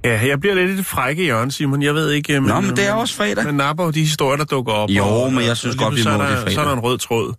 Ja, 0.03 0.27
jeg 0.27 0.39
bliver 0.39 0.55
lidt 0.55 0.71
i 0.71 0.77
det 0.77 0.85
frække 0.85 1.23
hjørne, 1.23 1.51
Simon. 1.51 1.81
Jeg 1.81 1.95
ved 1.95 2.11
ikke... 2.11 2.39
Nå, 2.39 2.61
men 2.61 2.75
det 2.75 2.87
er 2.87 2.93
også 2.93 3.15
fredag. 3.15 3.45
Man 3.45 3.55
napper 3.55 3.91
de 3.91 3.99
historier, 3.99 4.37
der 4.37 4.45
dukker 4.45 4.73
op. 4.73 4.89
Jo, 4.89 5.05
og, 5.05 5.33
men 5.33 5.43
jeg 5.43 5.57
synes 5.57 5.75
og 5.75 5.79
godt, 5.79 5.95
lige 5.95 6.09
vi 6.09 6.17
må 6.17 6.23
det 6.23 6.37
fredag. 6.37 6.53
Så 6.53 6.61
er 6.61 6.65
der 6.65 6.73
en 6.73 6.79
rød 6.79 6.97
tråd 6.97 7.33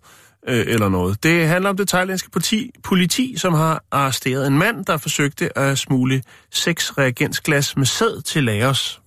øh, 0.47 0.65
eller 0.67 0.89
noget. 0.89 1.23
Det 1.23 1.47
handler 1.47 1.69
om 1.69 1.77
det 1.77 1.87
thailandske 1.87 2.29
politi, 2.29 2.71
politi, 2.83 3.37
som 3.37 3.53
har 3.53 3.83
arresteret 3.91 4.47
en 4.47 4.57
mand, 4.57 4.85
der 4.85 4.97
forsøgte 4.97 5.57
at 5.57 5.77
smule 5.77 6.23
seks 6.51 6.97
reagensglas 6.97 7.77
med 7.77 7.85
sæd 7.85 8.21
til 8.21 8.43
Laos. 8.43 9.01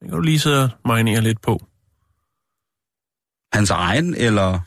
Det 0.00 0.08
kan 0.08 0.16
du 0.16 0.20
lige 0.20 0.38
sidde 0.38 0.62
og 0.62 0.70
marinere 0.84 1.20
lidt 1.20 1.42
på. 1.42 1.60
Hans 3.52 3.70
egen, 3.70 4.14
eller... 4.14 4.60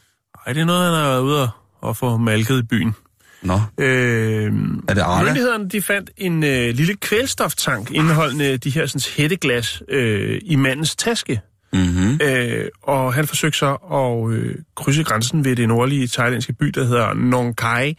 Ej, 0.45 0.53
det 0.53 0.61
er 0.61 0.65
noget, 0.65 0.83
han 0.83 0.93
har 0.93 1.09
været 1.09 1.21
ude 1.21 1.41
og, 1.41 1.49
og 1.81 1.97
få 1.97 2.17
malket 2.17 2.59
i 2.59 2.63
byen. 2.63 2.95
Nå, 3.41 3.61
Øh, 3.77 4.53
er 4.87 4.93
det 4.93 5.01
Arla? 5.01 5.23
Myndighederne 5.23 5.69
de 5.69 5.81
fandt 5.81 6.11
en 6.17 6.43
øh, 6.43 6.75
lille 6.75 6.95
kvælstoftank 6.95 7.91
indeholdende 7.91 8.57
de 8.57 8.69
her 8.69 8.85
sådan, 8.85 9.01
hætteglas 9.17 9.83
øh, 9.89 10.41
i 10.43 10.55
mandens 10.55 10.95
taske. 10.95 11.41
Mm-hmm. 11.73 12.19
Øh, 12.23 12.65
og 12.83 13.13
han 13.13 13.27
forsøgte 13.27 13.57
så 13.57 13.73
at 13.73 14.33
øh, 14.33 14.55
krydse 14.75 15.03
grænsen 15.03 15.45
ved 15.45 15.55
det 15.55 15.67
nordlige 15.67 16.07
thailandske 16.07 16.53
by, 16.53 16.65
der 16.65 16.83
hedder 16.83 17.13
Nong 17.13 17.55
Khai. 17.55 17.97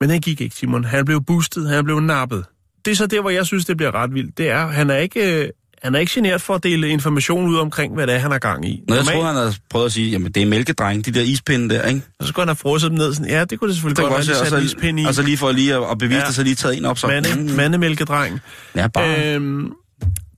Men 0.00 0.10
han 0.10 0.20
gik 0.20 0.40
ikke, 0.40 0.56
Simon. 0.56 0.84
Han 0.84 1.04
blev 1.04 1.24
boostet, 1.24 1.68
han 1.68 1.84
blev 1.84 2.00
nappet. 2.00 2.44
Det 2.84 2.90
er 2.90 2.96
så 2.96 3.06
der, 3.06 3.20
hvor 3.20 3.30
jeg 3.30 3.46
synes, 3.46 3.64
det 3.64 3.76
bliver 3.76 3.94
ret 3.94 4.14
vildt. 4.14 4.38
Det 4.38 4.50
er, 4.50 4.66
han 4.66 4.90
er 4.90 4.96
ikke, 4.96 5.44
øh, 5.44 5.48
han 5.86 5.94
er 5.94 5.98
ikke 5.98 6.12
generet 6.14 6.42
for 6.42 6.54
at 6.54 6.62
dele 6.62 6.88
information 6.88 7.48
ud 7.48 7.56
omkring, 7.58 7.94
hvad 7.94 8.06
det 8.06 8.14
er, 8.14 8.18
han 8.18 8.30
har 8.30 8.38
gang 8.38 8.68
i. 8.68 8.82
Nå, 8.88 8.94
jeg 8.94 9.04
troede, 9.04 9.26
han 9.26 9.36
havde 9.36 9.54
prøvet 9.70 9.86
at 9.86 9.92
sige, 9.92 10.10
jamen 10.10 10.32
det 10.32 10.42
er 10.42 10.46
mælkedreng, 10.46 11.06
de 11.06 11.10
der 11.10 11.22
ispinde 11.22 11.74
der, 11.74 11.82
ikke? 11.82 12.00
Og 12.18 12.24
så 12.26 12.28
skulle 12.28 12.42
han 12.42 12.48
have 12.48 12.56
frosset 12.56 12.90
dem 12.90 12.98
ned. 12.98 13.14
Sådan, 13.14 13.30
ja, 13.30 13.44
det 13.44 13.58
kunne 13.58 13.68
det 13.68 13.76
selvfølgelig 13.76 13.96
Det 13.96 14.02
godt 14.04 14.10
være, 14.12 14.18
også, 14.20 14.32
de 14.32 14.40
og, 14.40 14.46
satte 14.46 14.68
så, 14.68 14.76
ispind 14.76 15.00
i. 15.00 15.04
og 15.04 15.14
så 15.14 15.22
lige 15.22 15.36
for 15.36 15.52
lige 15.52 15.74
at, 15.74 15.82
at 15.90 15.98
bevise 15.98 16.20
Ja. 16.20 16.26
det, 16.26 16.34
så 16.34 16.42
lige 16.42 16.54
taget 16.54 16.76
en 16.78 16.84
op. 16.84 16.98
Så. 16.98 17.06
Mande, 17.06 17.28
Mm. 17.36 17.50
mandemælkedreng. 17.56 18.40
Ja, 18.76 18.86
bare. 18.88 19.34
Øhm, 19.34 19.72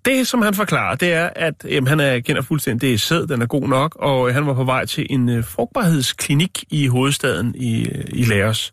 det, 0.05 0.29
som 0.29 0.43
han 0.43 0.55
forklarer, 0.55 0.95
det 0.97 1.13
er, 1.13 1.31
at 1.37 1.55
jamen, 1.71 1.89
han 1.89 2.01
er 2.01 2.21
kender 2.21 2.43
fuldstændig, 2.43 2.81
det 2.89 2.95
er 2.95 2.99
sæd, 2.99 3.27
den 3.27 3.43
er 3.43 3.47
god 3.47 3.69
nok, 3.69 3.97
og 4.01 4.29
øh, 4.29 4.35
han 4.35 4.47
var 4.47 4.55
på 4.55 4.65
vej 4.65 4.87
til 4.87 5.07
en 5.11 5.29
øh, 5.29 5.45
frugtbarhedsklinik 5.45 6.65
i 6.71 6.87
hovedstaden 6.87 7.55
i, 7.55 7.85
øh, 7.85 8.05
i 8.09 8.25
Laos. 8.25 8.73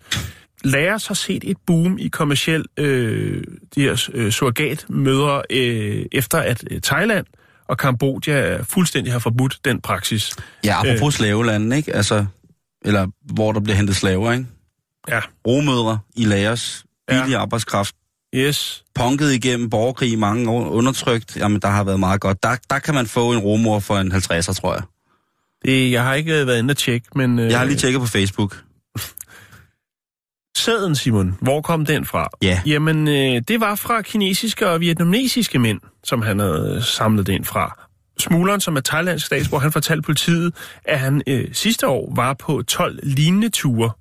Laos 0.65 1.07
har 1.07 1.15
set 1.15 1.43
et 1.43 1.57
boom 1.67 1.97
i 1.99 2.07
kommersiel 2.07 2.65
øh, 2.77 3.43
de 3.75 3.81
her 3.81 4.09
øh, 4.13 4.31
surrogatmødre, 4.31 5.41
øh, 5.49 6.05
efter 6.11 6.37
at 6.37 6.63
øh, 6.71 6.81
Thailand 6.81 7.25
og 7.67 7.77
Kambodja 7.77 8.61
fuldstændig 8.61 9.11
har 9.13 9.19
forbudt 9.19 9.59
den 9.65 9.81
praksis. 9.81 10.31
Ja, 10.65 10.79
apropos 10.79 11.13
øh. 11.13 11.17
slavelanden, 11.17 11.71
ikke? 11.71 11.95
Altså, 11.95 12.25
eller 12.85 13.07
hvor 13.33 13.51
der 13.51 13.59
bliver 13.59 13.75
hentet 13.77 13.95
slaver, 13.95 14.31
ikke? 14.31 14.45
Ja, 15.09 15.19
Romødre 15.47 15.99
i 16.15 16.27
Ja. 16.27 16.55
billig 17.09 17.35
arbejdskraft, 17.37 17.95
yes. 18.35 18.83
punket 18.95 19.33
igennem 19.33 19.69
borgerkrig 19.69 20.11
i 20.11 20.15
mange 20.15 20.49
år, 20.49 20.69
undertrykt. 20.69 21.37
Jamen, 21.37 21.59
der 21.61 21.67
har 21.67 21.83
været 21.83 21.99
meget 21.99 22.21
godt. 22.21 22.43
Der, 22.43 22.55
der 22.69 22.79
kan 22.79 22.93
man 22.93 23.05
få 23.05 23.31
en 23.33 23.39
romor 23.39 23.79
for 23.79 23.97
en 23.97 24.11
50'er, 24.11 24.53
tror 24.53 24.73
jeg. 24.73 24.83
Det, 25.65 25.91
jeg 25.91 26.03
har 26.03 26.13
ikke 26.13 26.31
været 26.31 26.59
inde 26.59 26.71
og 26.71 26.77
tjekke, 26.77 27.07
men... 27.15 27.39
Øh, 27.39 27.49
Jeg 27.51 27.57
har 27.59 27.65
lige 27.65 27.77
tjekket 27.77 28.01
på 28.01 28.07
Facebook. 28.07 28.63
Sæden, 30.55 30.95
Simon, 30.95 31.37
hvor 31.41 31.61
kom 31.61 31.85
den 31.85 32.05
fra? 32.05 32.27
Ja. 32.41 32.61
Jamen, 32.65 33.07
øh, 33.07 33.41
det 33.47 33.59
var 33.59 33.75
fra 33.75 34.01
kinesiske 34.01 34.69
og 34.69 34.81
vietnamesiske 34.81 35.59
mænd, 35.59 35.79
som 36.03 36.21
han 36.21 36.39
havde 36.39 36.81
samlet 36.83 37.27
den 37.27 37.45
fra. 37.45 37.79
Smugleren, 38.19 38.61
som 38.61 38.75
er 38.75 38.81
thailandsk 38.81 39.25
statsborger, 39.25 39.61
han 39.61 39.71
fortalte 39.71 40.01
politiet, 40.01 40.53
at 40.85 40.99
han 40.99 41.21
øh, 41.27 41.47
sidste 41.53 41.87
år 41.87 42.13
var 42.15 42.33
på 42.33 42.61
12 42.67 42.99
lignende 43.03 43.49
ture. 43.49 43.91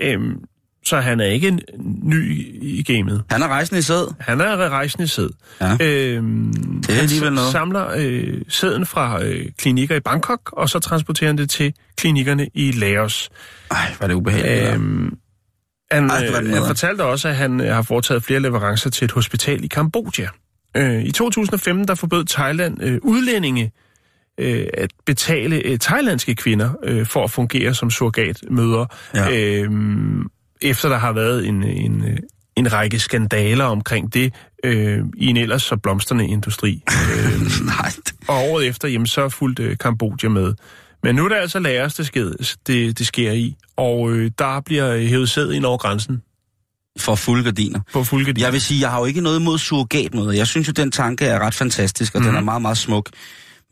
Øhm, 0.00 0.34
så 0.84 1.00
han 1.00 1.20
er 1.20 1.24
ikke 1.24 1.48
en 1.48 1.60
ny 2.02 2.46
i 2.62 2.82
gamet. 2.82 3.22
Han 3.30 3.42
er 3.42 3.48
rejsende 3.48 3.78
i 3.78 3.82
sæd. 3.82 4.14
Han 4.20 4.40
er 4.40 4.56
rejsende 4.68 5.04
i 5.04 5.06
sæd. 5.06 5.28
Ja. 5.60 5.76
Øhm, 5.80 6.52
Det 6.86 6.96
er 6.96 7.00
alligevel 7.00 7.24
han 7.28 7.32
noget. 7.32 7.52
samler 7.52 7.86
øh, 7.96 8.40
sæden 8.48 8.86
fra 8.86 9.24
øh, 9.24 9.46
klinikker 9.58 9.96
i 9.96 10.00
Bangkok, 10.00 10.40
og 10.52 10.68
så 10.68 10.78
transporterer 10.78 11.28
han 11.28 11.38
det 11.38 11.50
til 11.50 11.74
klinikkerne 11.96 12.48
i 12.54 12.72
Laos. 12.72 13.30
Ej, 13.70 13.94
er 14.00 14.06
det 14.06 14.14
ubehageligt. 14.14 14.68
Øh, 14.68 14.74
Øhm, 14.74 15.18
han, 15.90 16.10
Ej, 16.10 16.26
øh, 16.26 16.34
han 16.34 16.66
fortalte 16.66 17.02
også, 17.02 17.28
at 17.28 17.36
han 17.36 17.60
øh, 17.60 17.74
har 17.74 17.82
foretaget 17.82 18.24
flere 18.24 18.40
leverancer 18.40 18.90
til 18.90 19.04
et 19.04 19.12
hospital 19.12 19.64
i 19.64 19.66
Kambodja. 19.66 20.28
Øh, 20.76 21.02
I 21.04 21.12
2015 21.12 21.88
der 21.88 21.94
forbød 21.94 22.24
Thailand 22.24 22.82
øh, 22.82 22.98
udlændinge 23.02 23.72
øh, 24.40 24.66
at 24.74 24.90
betale 25.06 25.56
øh, 25.56 25.78
thailandske 25.78 26.34
kvinder 26.34 26.70
øh, 26.84 27.06
for 27.06 27.24
at 27.24 27.30
fungere 27.30 27.74
som 27.74 27.90
surrogatmødre, 27.90 28.86
Ja. 29.14 29.30
øh, 29.30 29.70
efter 30.62 30.88
der 30.88 30.96
har 30.98 31.12
været 31.12 31.46
en, 31.46 31.62
en, 31.64 32.04
øh, 32.04 32.18
en 32.56 32.72
række 32.72 32.98
skandaler 32.98 33.64
omkring 33.64 34.14
det 34.14 34.34
øh, 34.64 34.98
i 35.16 35.26
en 35.26 35.36
ellers 35.36 35.62
så 35.62 35.76
blomstrende 35.76 36.26
industri. 36.28 36.82
øh, 37.14 37.40
nej, 37.66 37.92
og 38.28 38.50
året 38.50 38.66
efter, 38.66 38.88
jamen, 38.88 39.06
så 39.06 39.28
fulgte 39.28 39.62
øh, 39.62 39.78
Kambodja 39.78 40.28
med. 40.28 40.54
Men 41.02 41.14
nu 41.14 41.24
er 41.24 41.28
det 41.28 41.36
altså 41.36 41.58
Laos, 41.58 41.94
det 41.94 42.06
sker, 42.06 42.32
det, 42.66 42.98
det 42.98 43.06
sker 43.06 43.32
i, 43.32 43.56
og 43.76 44.12
øh, 44.12 44.30
der 44.38 44.60
bliver 44.60 44.90
øh, 44.90 45.00
hævet 45.06 45.30
sæd 45.30 45.50
ind 45.52 45.64
over 45.64 45.78
grænsen 45.78 46.22
for 46.98 47.14
fulde 47.14 47.44
gardiner. 47.44 47.80
på 47.92 48.04
fuldgardin. 48.04 48.42
Jeg 48.42 48.52
vil 48.52 48.60
sige, 48.60 48.80
jeg 48.80 48.90
har 48.90 48.98
jo 48.98 49.04
ikke 49.04 49.20
noget 49.20 49.40
imod 49.40 49.58
surrogatmøder. 49.58 50.32
Jeg 50.32 50.46
synes 50.46 50.68
jo, 50.68 50.72
den 50.72 50.90
tanke 50.90 51.24
er 51.24 51.38
ret 51.38 51.54
fantastisk, 51.54 52.14
og 52.14 52.20
mm. 52.20 52.26
den 52.26 52.36
er 52.36 52.40
meget, 52.40 52.62
meget 52.62 52.78
smuk. 52.78 53.08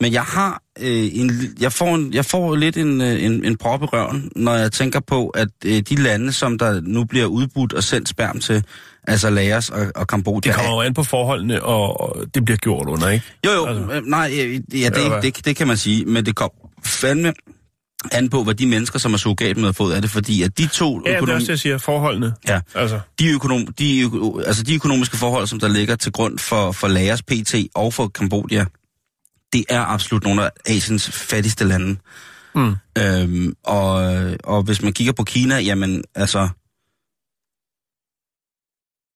Men 0.01 0.13
jeg 0.13 0.21
har 0.23 0.61
øh, 0.79 1.09
en, 1.13 1.31
jeg 1.59 1.73
får, 1.73 1.95
en, 1.95 2.13
jeg 2.13 2.25
får 2.25 2.55
lidt 2.55 2.77
en, 2.77 3.01
øh, 3.01 3.23
en, 3.23 3.45
en 3.45 3.57
prop 3.57 3.83
i 3.83 3.85
røven, 3.85 4.31
når 4.35 4.55
jeg 4.55 4.71
tænker 4.71 4.99
på, 4.99 5.27
at 5.27 5.47
øh, 5.65 5.81
de 5.81 5.95
lande, 5.95 6.33
som 6.33 6.57
der 6.57 6.81
nu 6.81 7.03
bliver 7.03 7.25
udbudt 7.25 7.73
og 7.73 7.83
sendt 7.83 8.09
sperm 8.09 8.39
til, 8.39 8.63
altså 9.07 9.29
Laos 9.29 9.69
og, 9.69 9.85
og 9.95 10.07
Kambodja... 10.07 10.51
Det 10.51 10.55
kommer 10.55 10.73
jo 10.73 10.81
an 10.81 10.93
på 10.93 11.03
forholdene, 11.03 11.63
og, 11.63 12.01
og 12.01 12.25
det 12.33 12.45
bliver 12.45 12.57
gjort 12.57 12.87
under, 12.87 13.09
ikke? 13.09 13.25
Jo, 13.45 13.51
jo, 13.51 13.65
Altså. 13.65 13.91
altså, 13.91 14.09
nej, 14.09 14.31
øh, 14.39 14.81
ja, 14.81 14.89
det, 14.89 15.23
det, 15.23 15.45
det 15.45 15.55
kan 15.55 15.67
man 15.67 15.77
sige, 15.77 16.05
men 16.05 16.25
det 16.25 16.35
kom 16.35 16.51
fandme 16.87 17.33
an 18.11 18.29
på, 18.29 18.43
hvad 18.43 18.55
de 18.55 18.65
mennesker, 18.67 18.99
som 18.99 19.13
er 19.13 19.17
surrogat 19.17 19.57
med, 19.57 19.65
har 19.65 19.71
fået 19.71 19.93
af 19.93 20.01
det, 20.01 20.11
fordi 20.11 20.43
at 20.43 20.57
de 20.57 20.67
to... 20.67 21.01
Ja, 21.05 21.09
det 21.11 21.17
er 21.17 21.21
økonom- 21.21 21.33
også 21.33 21.43
det, 21.45 21.49
jeg 21.49 21.59
siger, 21.59 21.77
forholdene. 21.77 22.33
Ja. 22.47 22.61
Altså, 22.75 22.99
de, 23.19 23.29
økonom, 23.29 23.67
de, 23.67 24.01
øko- 24.01 24.39
altså 24.39 24.63
de 24.63 24.75
økonomiske 24.75 25.17
forhold, 25.17 25.47
som 25.47 25.59
der 25.59 25.67
ligger 25.67 25.95
til 25.95 26.11
grund 26.11 26.39
for, 26.39 26.71
for 26.71 26.87
Laos 26.87 27.21
PT 27.23 27.55
og 27.75 27.93
for 27.93 28.07
Kambodja, 28.07 28.65
det 29.53 29.65
er 29.69 29.81
absolut 29.81 30.23
nogle 30.23 30.43
af 30.43 30.49
Asiens 30.65 31.09
fattigste 31.11 31.65
lande. 31.65 31.95
Mm. 32.55 32.75
Øhm, 32.97 33.53
og, 33.63 33.93
og 34.43 34.63
hvis 34.63 34.81
man 34.81 34.93
kigger 34.93 35.13
på 35.13 35.23
Kina, 35.23 35.59
jamen 35.59 36.03
altså... 36.15 36.49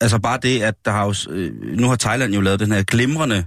Altså 0.02 0.20
bare 0.20 0.40
det, 0.42 0.62
at 0.62 0.76
der 0.86 0.92
har 0.92 1.06
jo, 1.06 1.14
øh, 1.34 1.78
nu 1.78 1.88
har 1.90 1.96
Thailand 1.96 2.34
jo 2.34 2.42
lavet 2.42 2.60
den 2.60 2.72
her 2.72 2.84
glimrende 2.84 3.46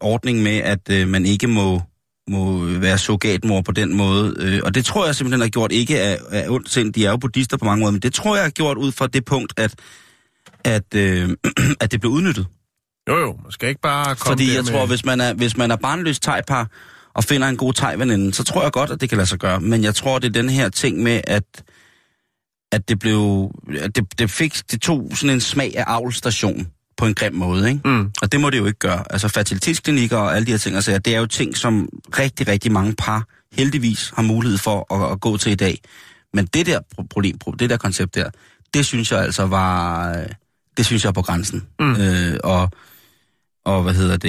ordning 0.00 0.42
med, 0.42 0.56
at 0.58 0.90
øh, 0.90 1.08
man 1.08 1.26
ikke 1.26 1.46
må, 1.46 1.82
må 2.30 2.64
være 2.64 2.98
surrogatmor 2.98 3.60
på 3.60 3.72
den 3.72 3.96
måde. 3.96 4.34
Øh, 4.38 4.60
og 4.64 4.74
det 4.74 4.84
tror 4.84 5.06
jeg 5.06 5.14
simpelthen 5.14 5.40
har 5.40 5.48
gjort 5.48 5.72
ikke 5.72 6.00
af, 6.00 6.18
af 6.30 6.48
ondt 6.48 6.70
sind. 6.70 6.92
De 6.92 7.06
er 7.06 7.10
jo 7.10 7.16
buddhister 7.16 7.56
på 7.56 7.64
mange 7.64 7.80
måder, 7.80 7.92
men 7.92 8.00
det 8.00 8.14
tror 8.14 8.36
jeg 8.36 8.44
har 8.44 8.50
gjort 8.50 8.78
ud 8.78 8.92
fra 8.92 9.06
det 9.06 9.24
punkt, 9.24 9.52
at, 9.56 9.74
at, 10.64 10.94
øh, 10.94 11.30
at 11.80 11.92
det 11.92 12.00
blev 12.00 12.12
udnyttet. 12.12 12.46
jo 13.08 13.18
jo, 13.18 13.38
man 13.42 13.52
skal 13.52 13.68
ikke 13.68 13.80
bare 13.80 14.04
komme 14.04 14.32
Fordi 14.32 14.54
jeg 14.54 14.64
med... 14.64 14.72
tror, 14.72 14.86
hvis 14.86 15.04
man 15.04 15.20
er, 15.20 15.34
hvis 15.34 15.56
man 15.56 15.70
er 15.70 15.76
barnløs 15.76 16.20
tegpar 16.20 16.70
og 17.14 17.24
finder 17.24 17.48
en 17.48 17.56
god 17.56 17.72
tegveninde, 17.72 18.34
så 18.34 18.44
tror 18.44 18.62
jeg 18.62 18.72
godt, 18.72 18.90
at 18.90 19.00
det 19.00 19.08
kan 19.08 19.18
lade 19.18 19.28
sig 19.28 19.38
gøre. 19.38 19.60
Men 19.60 19.84
jeg 19.84 19.94
tror, 19.94 20.18
det 20.18 20.28
er 20.28 20.42
den 20.42 20.50
her 20.50 20.68
ting 20.68 21.02
med, 21.02 21.20
at, 21.24 21.64
at 22.72 22.88
det 22.88 22.98
blev... 22.98 23.50
At 23.78 23.96
det, 23.96 24.18
det, 24.18 24.30
fik, 24.30 24.70
det 24.70 24.80
tog 24.80 25.10
sådan 25.14 25.34
en 25.34 25.40
smag 25.40 25.72
af 25.76 25.84
avlstation 25.86 26.66
på 27.02 27.06
en 27.06 27.14
grim 27.14 27.34
måde, 27.34 27.68
ikke? 27.68 27.80
Mm. 27.88 28.10
Og 28.22 28.32
det 28.32 28.40
må 28.40 28.50
det 28.50 28.58
jo 28.58 28.66
ikke 28.66 28.78
gøre. 28.78 29.04
Altså 29.10 29.28
fertilitetsklinikker 29.28 30.16
og 30.16 30.36
alle 30.36 30.46
de 30.46 30.50
her 30.50 30.58
ting, 30.58 30.74
altså, 30.76 30.98
det 30.98 31.14
er 31.14 31.18
jo 31.18 31.26
ting, 31.26 31.56
som 31.56 31.88
rigtig, 32.18 32.48
rigtig 32.48 32.72
mange 32.72 32.94
par 32.94 33.26
heldigvis 33.52 34.12
har 34.16 34.22
mulighed 34.22 34.58
for 34.58 34.94
at, 34.94 35.12
at 35.12 35.20
gå 35.20 35.36
til 35.36 35.52
i 35.52 35.54
dag. 35.54 35.78
Men 36.34 36.46
det 36.46 36.66
der 36.66 36.80
pro- 36.80 37.06
problem, 37.10 37.36
pro- 37.44 37.56
det 37.58 37.70
der 37.70 37.76
koncept 37.76 38.14
der, 38.14 38.30
det 38.74 38.86
synes 38.86 39.12
jeg 39.12 39.20
altså 39.20 39.46
var... 39.46 40.10
øh, 40.18 40.26
Det 40.76 40.86
synes 40.86 41.04
jeg 41.04 41.08
er 41.08 41.12
på 41.12 41.22
grænsen. 41.22 41.66
Mm. 41.80 41.96
Øh, 41.96 42.38
og, 42.44 42.70
og 43.64 43.82
hvad 43.82 43.94
hedder 43.94 44.16
det... 44.16 44.28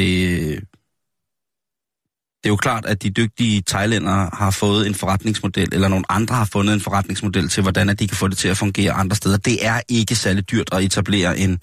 det 2.44 2.50
er 2.50 2.50
jo 2.50 2.56
klart, 2.56 2.86
at 2.86 3.04
de 3.04 3.10
dygtige 3.10 3.64
thailændere 3.68 4.30
har 4.34 4.52
fået 4.52 4.88
en 4.88 4.96
forretningsmodel, 4.96 5.70
eller 5.74 5.88
nogle 5.88 6.06
andre 6.10 6.36
har 6.36 6.46
fundet 6.46 6.74
en 6.74 6.82
forretningsmodel 6.82 7.50
til, 7.50 7.62
hvordan 7.64 7.90
at 7.90 8.00
de 8.00 8.08
kan 8.08 8.18
få 8.18 8.28
det 8.28 8.38
til 8.38 8.48
at 8.48 8.58
fungere 8.58 8.92
andre 8.92 9.16
steder. 9.16 9.38
Det 9.38 9.66
er 9.66 9.82
ikke 9.90 10.16
særlig 10.16 10.52
dyrt 10.52 10.70
at 10.72 10.84
etablere 10.84 11.38
en, 11.40 11.60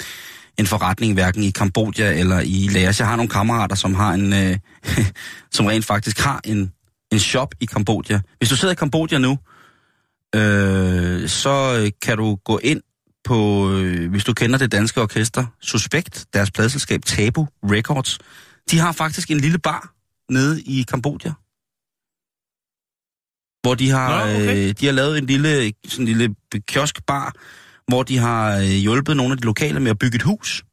en 0.59 0.67
forretning, 0.67 1.15
hverken 1.15 1.43
i 1.43 1.51
Kambodja 1.51 2.13
eller 2.13 2.41
i 2.41 2.69
Laos. 2.73 2.99
Jeg 3.01 3.09
har 3.09 3.17
nogle 3.17 3.31
kammerater, 3.31 3.77
som 3.77 3.95
har 3.95 4.13
en, 4.13 4.33
øh, 4.33 4.59
som 5.55 5.67
rent 5.67 5.85
faktisk 5.85 6.19
har 6.19 6.41
en, 6.45 6.73
en 7.13 7.19
shop 7.19 7.55
i 7.61 7.65
Kambodja. 7.65 8.21
Hvis 8.39 8.49
du 8.49 8.57
sidder 8.57 8.73
i 8.73 8.77
Kambodja 8.77 9.19
nu, 9.19 9.39
øh, 10.35 11.29
så 11.29 11.81
øh, 11.81 11.91
kan 12.03 12.17
du 12.17 12.35
gå 12.45 12.59
ind 12.59 12.83
på, 13.25 13.71
øh, 13.73 14.11
hvis 14.11 14.25
du 14.25 14.33
kender 14.33 14.59
det 14.59 14.73
danske 14.73 15.03
orkester, 15.03 15.47
Suspekt, 15.61 16.27
deres 16.35 16.51
pladselskab 16.51 17.03
Tabu 17.05 17.47
Records. 17.65 18.19
De 18.71 18.79
har 18.79 18.93
faktisk 18.93 19.31
en 19.31 19.41
lille 19.41 19.59
bar 19.59 19.95
nede 20.33 20.63
i 20.63 20.83
Kambodja. 20.83 21.33
Hvor 23.63 23.75
de 23.75 23.91
har, 23.91 24.27
Nå, 24.27 24.33
okay. 24.33 24.69
øh, 24.69 24.75
de 24.81 24.87
har 24.87 24.93
lavet 24.93 25.19
en 25.19 25.27
lille, 25.27 25.73
sådan 25.89 26.09
en 26.09 26.17
lille 26.17 26.35
kioskbar, 26.67 27.33
hvor 27.91 28.03
de 28.03 28.19
har 28.19 28.57
øh, 28.57 28.65
hjulpet 28.65 29.17
nogle 29.17 29.33
af 29.33 29.39
de 29.39 29.45
lokale 29.45 29.81
med 29.81 29.91
at 29.91 29.99
bygge 29.99 30.17
et 30.17 30.23
hus. 30.23 30.65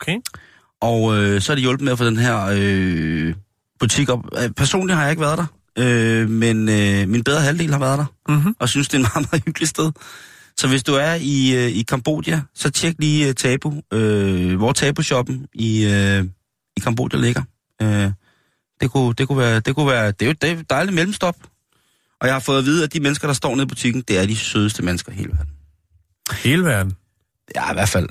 Okay. 0.00 0.16
Og 0.80 1.18
øh, 1.18 1.40
så 1.40 1.52
er 1.52 1.56
de 1.56 1.60
hjulpet 1.62 1.84
med 1.84 1.92
at 1.92 1.98
få 1.98 2.06
den 2.06 2.16
her 2.16 2.50
øh, 2.52 3.34
butik 3.80 4.08
op. 4.08 4.20
Øh, 4.42 4.50
Personligt 4.50 4.96
har 4.96 5.02
jeg 5.02 5.10
ikke 5.10 5.22
været 5.22 5.38
der, 5.38 5.46
øh, 5.78 6.30
men 6.30 6.68
øh, 6.68 7.08
min 7.08 7.24
bedre 7.24 7.40
halvdel 7.40 7.72
har 7.72 7.78
været 7.78 7.98
der, 7.98 8.06
Mm-hmm. 8.28 8.56
og 8.58 8.68
synes, 8.68 8.88
det 8.88 8.94
er 8.94 8.98
en 8.98 9.06
meget, 9.14 9.28
meget 9.32 9.42
hyggeligt 9.46 9.70
sted. 9.70 9.92
Så 10.56 10.68
hvis 10.68 10.82
du 10.82 10.94
er 10.94 11.14
i, 11.14 11.54
øh, 11.56 11.68
i 11.70 11.82
Kambodja, 11.82 12.40
så 12.54 12.70
tjek 12.70 12.94
lige 12.98 13.28
øh, 13.28 13.34
Tabu, 13.34 13.82
øh, 13.92 14.56
hvor 14.56 14.72
Tabu-shoppen 14.72 15.46
i, 15.54 15.84
øh, 15.84 16.24
i 16.76 16.80
Kambodja 16.80 17.18
ligger. 17.18 17.42
Øh, 17.82 18.10
det, 18.80 18.90
kunne, 18.90 19.14
det, 19.14 19.28
kunne 19.28 19.38
være, 19.38 19.60
det 19.60 19.74
kunne 19.74 19.86
være, 19.86 20.06
det 20.06 20.22
er 20.22 20.26
jo 20.26 20.32
det 20.32 20.50
er 20.50 20.56
et 20.56 20.70
dejligt 20.70 20.94
mellemstop. 20.94 21.36
Og 22.20 22.26
jeg 22.26 22.34
har 22.34 22.40
fået 22.40 22.58
at 22.58 22.64
vide, 22.64 22.84
at 22.84 22.92
de 22.92 23.00
mennesker, 23.00 23.26
der 23.26 23.34
står 23.34 23.54
nede 23.54 23.62
i 23.62 23.66
butikken, 23.66 24.02
det 24.08 24.18
er 24.18 24.26
de 24.26 24.36
sødeste 24.36 24.82
mennesker 24.82 25.12
i 25.12 25.14
hele 25.14 25.30
verden. 25.30 25.46
Hele 26.32 26.64
verden. 26.64 26.96
Ja, 27.54 27.70
i 27.70 27.74
hvert 27.74 27.88
fald. 27.88 28.08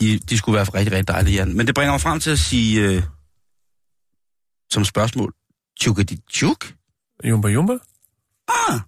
De, 0.00 0.18
de 0.18 0.38
skulle 0.38 0.56
være 0.56 0.64
rigtig, 0.64 0.92
rigtig 0.92 1.08
dejlige, 1.08 1.36
Jan. 1.36 1.56
Men 1.56 1.66
det 1.66 1.74
bringer 1.74 1.92
mig 1.92 2.00
frem 2.00 2.20
til 2.20 2.30
at 2.30 2.38
sige, 2.38 2.80
øh, 2.80 3.02
som 4.70 4.84
spørgsmål, 4.84 5.34
tjukke 5.80 6.04
dit 6.04 6.20
tjuk? 6.30 6.74
Jumba 7.24 7.48
Jumba. 7.48 7.72
Ah! 8.48 8.80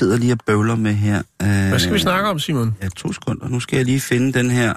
Sidder 0.00 0.16
lige 0.16 0.32
og 0.32 0.38
bøvler 0.46 0.76
med 0.76 0.94
her. 0.94 1.18
Øh, 1.42 1.68
Hvad 1.68 1.78
skal 1.78 1.94
vi 1.94 1.98
snakke 1.98 2.28
om, 2.28 2.38
Simon? 2.38 2.76
Ja, 2.82 2.88
to 2.88 3.12
sekunder. 3.12 3.48
Nu 3.48 3.60
skal 3.60 3.76
jeg 3.76 3.86
lige 3.86 4.00
finde 4.00 4.32
den 4.32 4.50
her. 4.50 4.72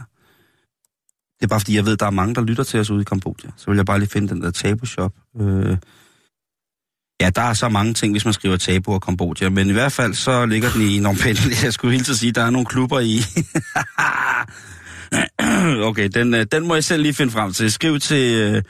Det 1.39 1.43
er 1.43 1.47
bare 1.47 1.59
fordi, 1.59 1.75
jeg 1.75 1.85
ved, 1.85 1.97
der 1.97 2.05
er 2.05 2.09
mange, 2.11 2.35
der 2.35 2.41
lytter 2.41 2.63
til 2.63 2.79
os 2.79 2.89
ude 2.89 3.01
i 3.01 3.03
Kambodja. 3.03 3.49
Så 3.57 3.65
vil 3.67 3.75
jeg 3.75 3.85
bare 3.85 3.99
lige 3.99 4.09
finde 4.09 4.27
den 4.27 4.41
der 4.41 4.51
tabu-shop. 4.51 5.13
Øh... 5.41 5.77
Ja, 7.21 7.29
der 7.29 7.41
er 7.41 7.53
så 7.53 7.69
mange 7.69 7.93
ting, 7.93 8.13
hvis 8.13 8.25
man 8.25 8.33
skriver 8.33 8.57
tabu 8.57 8.93
og 8.93 9.01
Kambodja. 9.01 9.49
Men 9.49 9.69
i 9.69 9.71
hvert 9.71 9.91
fald, 9.91 10.13
så 10.13 10.45
ligger 10.45 10.71
den 10.71 10.81
i 10.81 10.97
Phnom 10.97 11.15
Penh. 11.15 11.41
Jeg 11.63 11.73
skulle 11.73 11.91
helt 11.91 12.05
til 12.05 12.11
at 12.13 12.17
sige, 12.17 12.31
der 12.31 12.43
er 12.43 12.49
nogle 12.49 12.65
klubber 12.65 12.99
i. 12.99 13.19
okay, 15.89 16.09
den, 16.13 16.33
øh, 16.33 16.45
den 16.51 16.67
må 16.67 16.73
jeg 16.73 16.83
selv 16.83 17.01
lige 17.01 17.13
finde 17.13 17.31
frem 17.31 17.53
til. 17.53 17.71
Skriv 17.71 17.99
til 17.99 18.63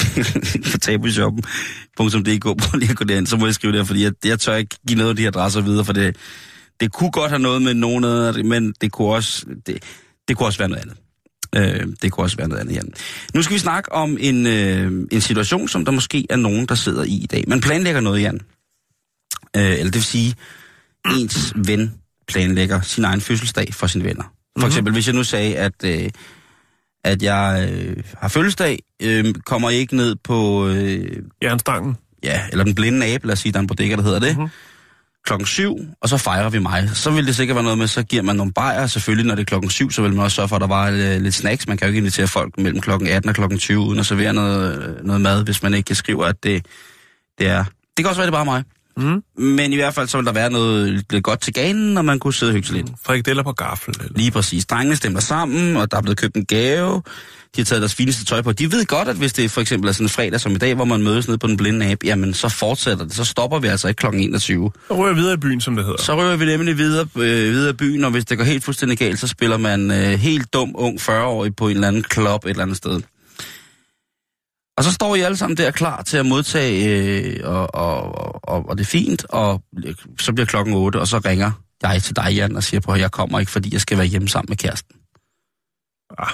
øh, 0.18 0.78
tabushoppen.dk. 0.82 2.44
Prøv 2.44 2.78
lige 2.78 2.90
at 2.90 2.96
gå 2.96 3.04
derind, 3.04 3.26
så 3.26 3.36
må 3.36 3.46
jeg 3.46 3.54
skrive 3.54 3.72
der, 3.72 3.84
fordi 3.84 4.04
jeg, 4.04 4.12
jeg 4.24 4.40
tør 4.40 4.54
ikke 4.54 4.76
give 4.88 4.98
noget 4.98 5.10
af 5.10 5.16
de 5.16 5.26
adresser 5.26 5.60
videre, 5.60 5.84
for 5.84 5.92
det, 5.92 6.16
det 6.80 6.92
kunne 6.92 7.10
godt 7.10 7.30
have 7.30 7.42
noget 7.42 7.62
med 7.62 7.74
nogen 7.74 8.04
af 8.04 8.44
men 8.44 8.74
det 8.80 8.92
kunne 8.92 9.08
også, 9.08 9.46
det, 9.66 9.82
det 10.28 10.36
kunne 10.36 10.46
også 10.46 10.58
være 10.58 10.68
noget 10.68 10.82
andet. 10.82 10.96
Øh, 11.56 11.86
det 12.02 12.12
kunne 12.12 12.24
også 12.24 12.36
være 12.36 12.48
noget 12.48 12.60
andet, 12.60 12.74
Jan. 12.74 12.92
Nu 13.34 13.42
skal 13.42 13.54
vi 13.54 13.58
snakke 13.58 13.92
om 13.92 14.16
en, 14.20 14.46
øh, 14.46 15.06
en 15.12 15.20
situation, 15.20 15.68
som 15.68 15.84
der 15.84 15.92
måske 15.92 16.26
er 16.30 16.36
nogen, 16.36 16.66
der 16.66 16.74
sidder 16.74 17.04
i 17.04 17.14
i 17.14 17.26
dag. 17.26 17.44
Man 17.46 17.60
planlægger 17.60 18.00
noget, 18.00 18.22
Jan. 18.22 18.40
Øh, 19.56 19.62
eller 19.72 19.84
det 19.84 19.94
vil 19.94 20.04
sige, 20.04 20.34
ens 21.10 21.52
ven 21.56 21.94
planlægger 22.28 22.80
sin 22.80 23.04
egen 23.04 23.20
fødselsdag 23.20 23.74
for 23.74 23.86
sine 23.86 24.04
venner. 24.04 24.22
For 24.22 24.28
mm-hmm. 24.56 24.66
eksempel, 24.66 24.92
hvis 24.92 25.06
jeg 25.06 25.14
nu 25.14 25.24
sagde, 25.24 25.56
at, 25.56 25.84
øh, 25.84 26.10
at 27.04 27.22
jeg 27.22 27.68
øh, 27.72 27.96
har 28.20 28.28
fødselsdag, 28.28 28.78
øh, 29.02 29.34
kommer 29.34 29.70
ikke 29.70 29.96
ned 29.96 30.16
på, 30.24 30.66
øh, 30.68 31.16
Jernstangen. 31.42 31.96
ja, 32.24 32.40
eller 32.50 32.64
den 32.64 32.74
blinde 32.74 33.06
abe, 33.06 33.26
lad 33.26 33.32
os 33.32 33.38
sige, 33.38 33.52
der 33.52 33.58
er 33.58 33.60
en 33.60 33.66
bodega, 33.66 33.96
der 33.96 34.02
hedder 34.02 34.18
det, 34.18 34.28
Mhm. 34.32 34.38
mm-hmm. 34.40 34.50
klokken 35.24 35.46
syv, 35.46 35.76
og 36.00 36.08
så 36.08 36.16
fejrer 36.16 36.50
vi 36.50 36.58
mig. 36.58 36.90
Så 36.94 37.10
vil 37.10 37.26
det 37.26 37.36
sikkert 37.36 37.54
være 37.54 37.62
noget 37.64 37.78
med, 37.78 37.86
så 37.86 38.02
giver 38.02 38.22
man 38.22 38.36
nogle 38.36 38.52
bajer, 38.52 38.86
selvfølgelig, 38.86 39.26
når 39.26 39.34
det 39.34 39.42
er 39.42 39.46
klokken 39.46 39.70
syv, 39.70 39.90
så 39.90 40.02
vil 40.02 40.10
man 40.14 40.24
også 40.24 40.34
sørge 40.34 40.48
for, 40.48 40.56
at 40.56 40.60
der 40.60 40.66
var 40.66 40.90
øh, 40.90 41.20
lidt 41.22 41.34
snacks. 41.34 41.68
Man 41.68 41.76
kan 41.76 41.86
jo 41.86 41.88
ikke 41.88 41.98
invitere 41.98 42.26
folk 42.28 42.58
mellem 42.58 42.80
klokken 42.80 43.08
18 43.08 43.28
og 43.28 43.34
klokken 43.34 43.58
20, 43.58 43.78
uden 43.80 43.98
at 43.98 44.06
servere 44.06 44.32
noget, 44.34 44.82
øh, 44.98 45.04
noget 45.06 45.20
mad, 45.20 45.44
hvis 45.44 45.62
man 45.62 45.74
ikke 45.74 45.94
skriver, 45.94 46.24
at 46.24 46.36
det, 46.42 46.66
det 47.38 47.46
er... 47.48 47.64
Det 47.96 48.04
kan 48.04 48.06
også 48.06 48.20
være, 48.20 48.26
det 48.26 48.34
er 48.34 48.36
bare 48.36 48.44
mig. 48.44 48.62
Mm. 48.96 49.22
Men 49.44 49.72
i 49.72 49.76
hvert 49.76 49.94
fald, 49.94 50.08
så 50.08 50.16
vil 50.18 50.26
der 50.26 50.32
være 50.32 50.50
noget 50.50 51.04
lidt 51.10 51.24
godt 51.24 51.40
til 51.40 51.52
ganen, 51.52 51.98
og 51.98 52.04
man 52.04 52.18
kunne 52.18 52.34
sidde 52.34 52.50
og 52.50 52.54
hygge 52.54 52.72
lidt. 52.72 52.86
Frikadeller 53.06 53.42
på 53.42 53.52
gaffel. 53.52 53.94
Eller? 54.00 54.12
Lige 54.16 54.30
præcis. 54.30 54.66
Drengene 54.66 54.96
stemmer 54.96 55.20
sammen, 55.20 55.76
og 55.76 55.90
der 55.90 55.96
er 55.96 56.02
blevet 56.02 56.18
købt 56.18 56.36
en 56.36 56.44
gave. 56.44 57.02
De 57.56 57.60
har 57.60 57.64
taget 57.64 57.82
deres 57.82 57.94
fineste 57.94 58.24
tøj 58.24 58.42
på. 58.42 58.52
De 58.52 58.72
ved 58.72 58.86
godt, 58.86 59.08
at 59.08 59.16
hvis 59.16 59.32
det 59.32 59.50
for 59.50 59.60
eksempel 59.60 59.88
er 59.88 59.92
sådan 59.92 60.04
en 60.04 60.08
fredag 60.08 60.40
som 60.40 60.52
i 60.52 60.58
dag, 60.58 60.74
hvor 60.74 60.84
man 60.84 61.02
mødes 61.02 61.28
nede 61.28 61.38
på 61.38 61.46
den 61.46 61.56
blinde 61.56 61.90
app, 61.90 62.04
jamen 62.04 62.34
så 62.34 62.48
fortsætter 62.48 63.04
det. 63.04 63.14
Så 63.14 63.24
stopper 63.24 63.58
vi 63.58 63.66
altså 63.68 63.88
ikke 63.88 63.98
kl. 63.98 64.06
21. 64.14 64.70
Og 64.88 64.98
ryger 64.98 65.14
videre 65.14 65.34
i 65.34 65.36
byen, 65.36 65.60
som 65.60 65.76
det 65.76 65.84
hedder. 65.84 66.02
Så 66.02 66.16
rører 66.16 66.36
vi 66.36 66.44
nemlig 66.44 66.78
videre, 66.78 67.06
øh, 67.16 67.52
videre 67.52 67.70
i 67.70 67.72
byen, 67.72 68.04
og 68.04 68.10
hvis 68.10 68.24
det 68.24 68.38
går 68.38 68.44
helt 68.44 68.64
fuldstændig 68.64 68.98
galt, 68.98 69.18
så 69.18 69.28
spiller 69.28 69.56
man 69.56 69.90
øh, 69.90 69.96
helt 69.96 70.52
dum, 70.52 70.70
ung 70.74 71.00
40-årig 71.00 71.56
på 71.56 71.68
en 71.68 71.74
eller 71.74 71.88
anden 71.88 72.02
klub 72.02 72.44
et 72.44 72.50
eller 72.50 72.62
andet 72.62 72.76
sted. 72.76 73.00
Og 74.76 74.84
så 74.84 74.92
står 74.92 75.14
I 75.16 75.20
alle 75.20 75.36
sammen 75.36 75.56
der 75.56 75.70
klar 75.70 76.02
til 76.02 76.16
at 76.16 76.26
modtage, 76.26 76.88
øh, 76.88 77.40
og, 77.44 77.74
og, 77.74 78.04
og, 78.48 78.68
og 78.68 78.78
det 78.78 78.84
er 78.84 78.88
fint, 78.88 79.24
og 79.28 79.62
så 80.20 80.32
bliver 80.32 80.46
klokken 80.46 80.74
8, 80.74 81.00
og 81.00 81.08
så 81.08 81.18
ringer 81.18 81.50
jeg 81.82 82.02
til 82.02 82.16
dig, 82.16 82.32
Jan, 82.34 82.56
og 82.56 82.62
siger 82.64 82.80
på, 82.80 82.92
at 82.92 83.00
jeg 83.00 83.10
kommer 83.10 83.40
ikke, 83.40 83.52
fordi 83.52 83.72
jeg 83.72 83.80
skal 83.80 83.98
være 83.98 84.06
hjemme 84.06 84.28
sammen 84.28 84.50
med 84.50 84.56
kæresten. 84.56 84.96
Ah, 86.18 86.28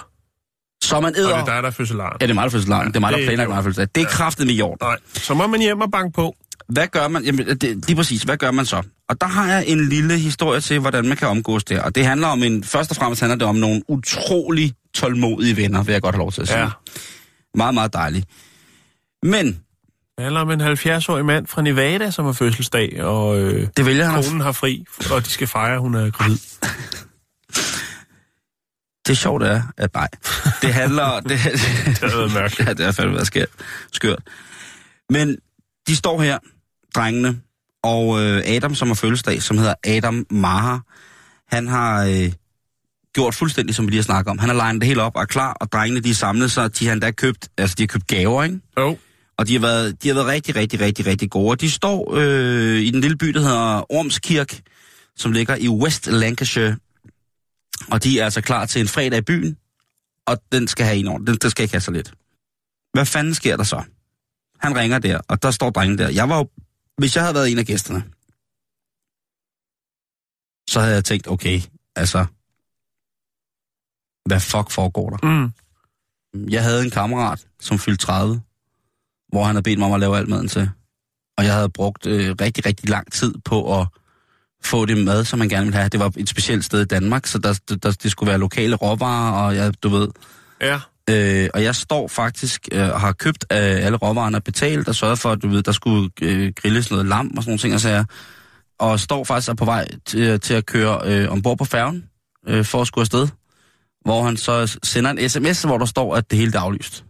Så 0.84 1.01
man 1.01 1.05
og 1.05 1.14
det 1.14 1.20
æder... 1.20 1.34
er 1.36 1.45
dig, 1.45 1.62
der 1.62 1.68
er 1.68 1.70
fødselaren. 1.70 2.16
Ja, 2.20 2.26
det 2.26 2.30
er 2.30 2.34
mig, 2.34 2.45
der 2.45 2.51
fødselsdagen. 2.51 2.86
Det 2.86 2.97
er 2.97 3.01
mig, 3.01 3.11
der 3.12 3.16
det 3.16 3.24
er 3.24 3.28
planlægger 3.28 3.55
mig 3.55 3.64
fødselsdag. 3.64 3.89
Det 3.95 4.03
er 4.03 4.07
kraftet 4.09 4.47
med 4.47 4.55
i 4.55 4.61
orden. 4.62 4.78
Nej, 4.86 4.97
så 5.14 5.34
må 5.34 5.47
man 5.47 5.61
hjem 5.61 5.80
og 5.80 5.91
banke 5.91 6.14
på. 6.14 6.34
Hvad 6.68 6.86
gør 6.86 7.09
man? 7.09 7.24
Jamen, 7.24 7.47
det, 7.47 7.86
lige 7.86 7.97
præcis, 7.97 8.22
hvad 8.22 8.36
gør 8.36 8.51
man 8.51 8.66
så? 8.66 8.82
Og 9.09 9.20
der 9.20 9.26
har 9.26 9.53
jeg 9.53 9.64
en 9.66 9.89
lille 9.89 10.18
historie 10.18 10.61
til, 10.61 10.78
hvordan 10.78 11.09
man 11.09 11.16
kan 11.16 11.28
omgås 11.28 11.64
der. 11.64 11.82
Og 11.82 11.95
det 11.95 12.07
handler 12.07 12.26
om 12.26 12.43
en, 12.43 12.64
først 12.64 12.91
og 12.91 12.97
fremmest 12.97 13.20
handler 13.20 13.36
det 13.36 13.47
om 13.49 13.55
nogle 13.57 13.82
utrolig 13.89 14.72
tålmodige 14.95 15.57
venner, 15.57 15.82
vil 15.82 15.93
jeg 15.93 16.03
godt 16.03 16.14
have 16.14 16.20
lov 16.20 16.32
til 16.32 16.41
at 16.43 16.49
sige. 16.49 16.61
Ja. 16.61 16.68
Meget, 17.59 17.74
meget 17.74 17.92
dejligt. 17.92 18.26
Men, 19.22 19.46
Det 19.46 20.24
handler 20.24 20.40
om 20.40 20.50
en 20.50 20.61
70-årig 20.61 21.24
mand 21.24 21.46
fra 21.46 21.62
Nevada, 21.62 22.11
som 22.11 22.24
har 22.24 22.32
fødselsdag, 22.32 23.02
og 23.04 23.38
øh, 23.40 23.68
det 23.76 23.86
vælger 23.86 24.04
han. 24.06 24.24
konen 24.24 24.40
har 24.40 24.52
fri, 24.52 24.84
og 25.12 25.24
de 25.24 25.30
skal 25.30 25.46
fejre, 25.46 25.74
at 25.74 25.80
hun 25.80 25.94
er 25.94 26.11
gravid. 26.11 26.38
Det 29.06 29.18
sjovt 29.18 29.42
er, 29.42 29.62
at 29.76 29.94
nej. 29.94 30.09
Det 30.62 30.74
handler... 30.74 31.20
det, 31.20 31.28
Det 31.30 31.98
har 32.11 32.16
været 32.16 32.32
mørkt. 32.32 32.59
ja, 32.59 32.72
det 32.72 32.84
har 32.84 32.92
fandme 32.92 33.14
været 33.14 33.26
skært. 33.26 33.48
skørt. 33.92 34.22
Men 35.11 35.36
de 35.88 35.96
står 35.96 36.22
her, 36.22 36.38
drengene, 36.94 37.40
og 37.82 38.20
øh, 38.22 38.42
Adam, 38.46 38.74
som 38.74 38.88
har 38.88 38.94
fødselsdag, 38.94 39.42
som 39.42 39.59
hedder 39.59 39.74
Adam 39.86 40.26
Maha, 40.30 40.76
han 41.48 41.68
har 41.68 42.04
øh, 42.04 42.32
gjort 43.18 43.34
fuldstændig, 43.34 43.74
som 43.74 43.86
vi 43.86 43.90
lige 43.90 43.98
har 43.98 44.02
snakket 44.12 44.30
om. 44.30 44.38
Han 44.38 44.48
har 44.48 44.56
legnet 44.56 44.80
det 44.80 44.88
hele 44.88 45.02
op 45.02 45.16
og 45.16 45.22
er 45.22 45.26
klar, 45.26 45.52
og 45.52 45.72
drengene, 45.72 46.00
de 46.00 46.10
er 46.10 46.14
samlet 46.14 46.50
sig. 46.50 46.78
De 46.78 46.86
har 46.86 46.92
endda 46.92 47.10
købt, 47.10 47.48
altså 47.58 47.74
de 47.78 47.82
har 47.82 47.86
købt 47.86 48.06
gaver, 48.06 48.42
ikke? 48.44 48.60
Jo, 48.78 48.98
Og 49.38 49.46
de 49.48 49.52
har 49.52 49.60
været, 49.60 50.02
de 50.02 50.08
har 50.08 50.14
været 50.14 50.26
rigtig, 50.26 50.56
rigtig, 50.56 50.80
rigtig, 50.80 51.06
rigtig 51.06 51.30
gode. 51.30 51.50
Og 51.50 51.60
de 51.60 51.70
står 51.70 52.14
øh, 52.16 52.78
i 52.78 52.90
den 52.90 53.00
lille 53.00 53.16
by, 53.16 53.26
der 53.26 53.40
hedder 53.40 53.92
Ormskirk, 53.92 54.60
som 55.16 55.32
ligger 55.32 55.56
i 55.56 55.68
West 55.68 56.06
Lancashire. 56.06 56.76
Og 57.90 58.04
de 58.04 58.20
er 58.20 58.24
altså 58.24 58.40
klar 58.40 58.66
til 58.66 58.80
en 58.80 58.88
fredag 58.88 59.18
i 59.18 59.22
byen, 59.22 59.56
og 60.26 60.42
den 60.52 60.68
skal 60.68 60.86
have 60.86 60.98
en 60.98 61.08
ordentlig. 61.08 61.32
Den, 61.32 61.38
den 61.42 61.50
skal 61.50 61.62
ikke 61.62 61.74
have 61.74 61.80
så 61.80 61.90
lidt. 61.90 62.12
Hvad 62.92 63.06
fanden 63.06 63.34
sker 63.34 63.56
der 63.56 63.64
så? 63.64 63.82
Han 64.60 64.76
ringer 64.76 64.98
der, 64.98 65.20
og 65.28 65.42
der 65.42 65.50
står 65.50 65.70
drengen 65.70 65.98
der. 65.98 66.08
Jeg 66.08 66.28
var 66.28 66.38
jo, 66.38 66.48
hvis 66.98 67.16
jeg 67.16 67.22
havde 67.24 67.34
været 67.34 67.50
en 67.50 67.58
af 67.58 67.66
gæsterne, 67.66 68.04
så 70.70 70.80
havde 70.80 70.94
jeg 70.94 71.04
tænkt, 71.04 71.28
okay, 71.28 71.60
altså, 71.96 72.26
hvad 74.29 74.41
fuck 74.41 74.70
foregår 74.70 75.11
der? 75.11 75.18
mm. 75.22 75.53
Jeg 76.51 76.62
havde 76.62 76.85
en 76.85 76.91
kammerat, 76.91 77.47
som 77.61 77.79
fyldte 77.79 78.07
30, 78.07 78.41
hvor 79.29 79.45
han 79.45 79.55
havde 79.55 79.62
bedt 79.62 79.79
mig 79.79 79.89
om 79.89 79.95
at 79.95 80.01
lave 80.01 80.16
alt 80.18 80.29
maden 80.29 80.49
til. 80.49 80.70
Og 81.39 81.45
jeg 81.45 81.55
havde 81.55 81.68
brugt 81.68 82.07
øh, 82.07 82.37
rigtig, 82.41 82.66
rigtig 82.66 82.89
lang 82.89 83.12
tid 83.12 83.35
på 83.45 83.81
at 83.81 83.87
få 84.62 84.87
det 84.87 85.05
mad, 85.05 85.24
som 85.24 85.39
man 85.39 85.49
gerne 85.49 85.64
ville 85.64 85.79
have. 85.79 85.89
Det 85.89 86.01
var 86.01 86.12
et 86.16 86.29
specielt 86.29 86.64
sted 86.64 86.81
i 86.81 86.85
Danmark, 86.85 87.26
så 87.26 87.39
der, 87.39 87.76
der, 87.83 87.91
det 88.03 88.11
skulle 88.11 88.29
være 88.29 88.39
lokale 88.39 88.76
råvarer, 88.76 89.33
og 89.33 89.57
jeg, 89.57 89.83
du 89.83 89.89
ved, 89.89 90.09
ja. 90.61 90.81
Øh, 91.11 91.49
og 91.55 91.62
jeg 91.62 91.74
står 91.74 92.09
faktisk 92.09 92.68
øh, 92.72 92.89
og 92.89 93.01
har 93.01 93.12
købt 93.12 93.45
øh, 93.53 93.59
alle 93.59 93.99
råvarerne 93.99 94.41
betalt 94.41 94.89
og 94.89 94.95
sørget 94.95 95.18
for, 95.18 95.31
at 95.31 95.43
du 95.43 95.49
ved, 95.49 95.62
der 95.62 95.72
skulle 95.72 96.11
øh, 96.22 96.53
grilles 96.57 96.91
noget 96.91 97.07
lam 97.07 97.33
og 97.37 97.43
sådan 97.43 97.51
nogle 97.51 97.59
ting 97.59 97.74
og 97.74 97.81
sager. 97.81 98.05
Og 98.79 99.01
står 99.01 99.24
faktisk 99.24 99.49
er 99.49 99.55
på 99.55 99.64
vej 99.64 99.89
til, 100.07 100.41
til 100.41 100.55
at 100.55 100.66
køre 100.66 101.01
øh, 101.05 101.33
ombord 101.33 101.59
på 101.59 101.64
færgen 101.64 102.05
øh, 102.49 102.64
for 102.64 102.81
at 102.81 102.87
skulle 102.87 103.03
afsted. 103.03 103.29
Hvor 104.09 104.22
han 104.22 104.36
så 104.36 104.78
sender 104.82 105.11
en 105.11 105.28
sms, 105.28 105.62
hvor 105.62 105.78
der 105.78 105.84
står, 105.84 106.16
at 106.16 106.30
det 106.30 106.38
hele 106.38 106.52
er 106.54 106.61
aflyst. 106.61 107.04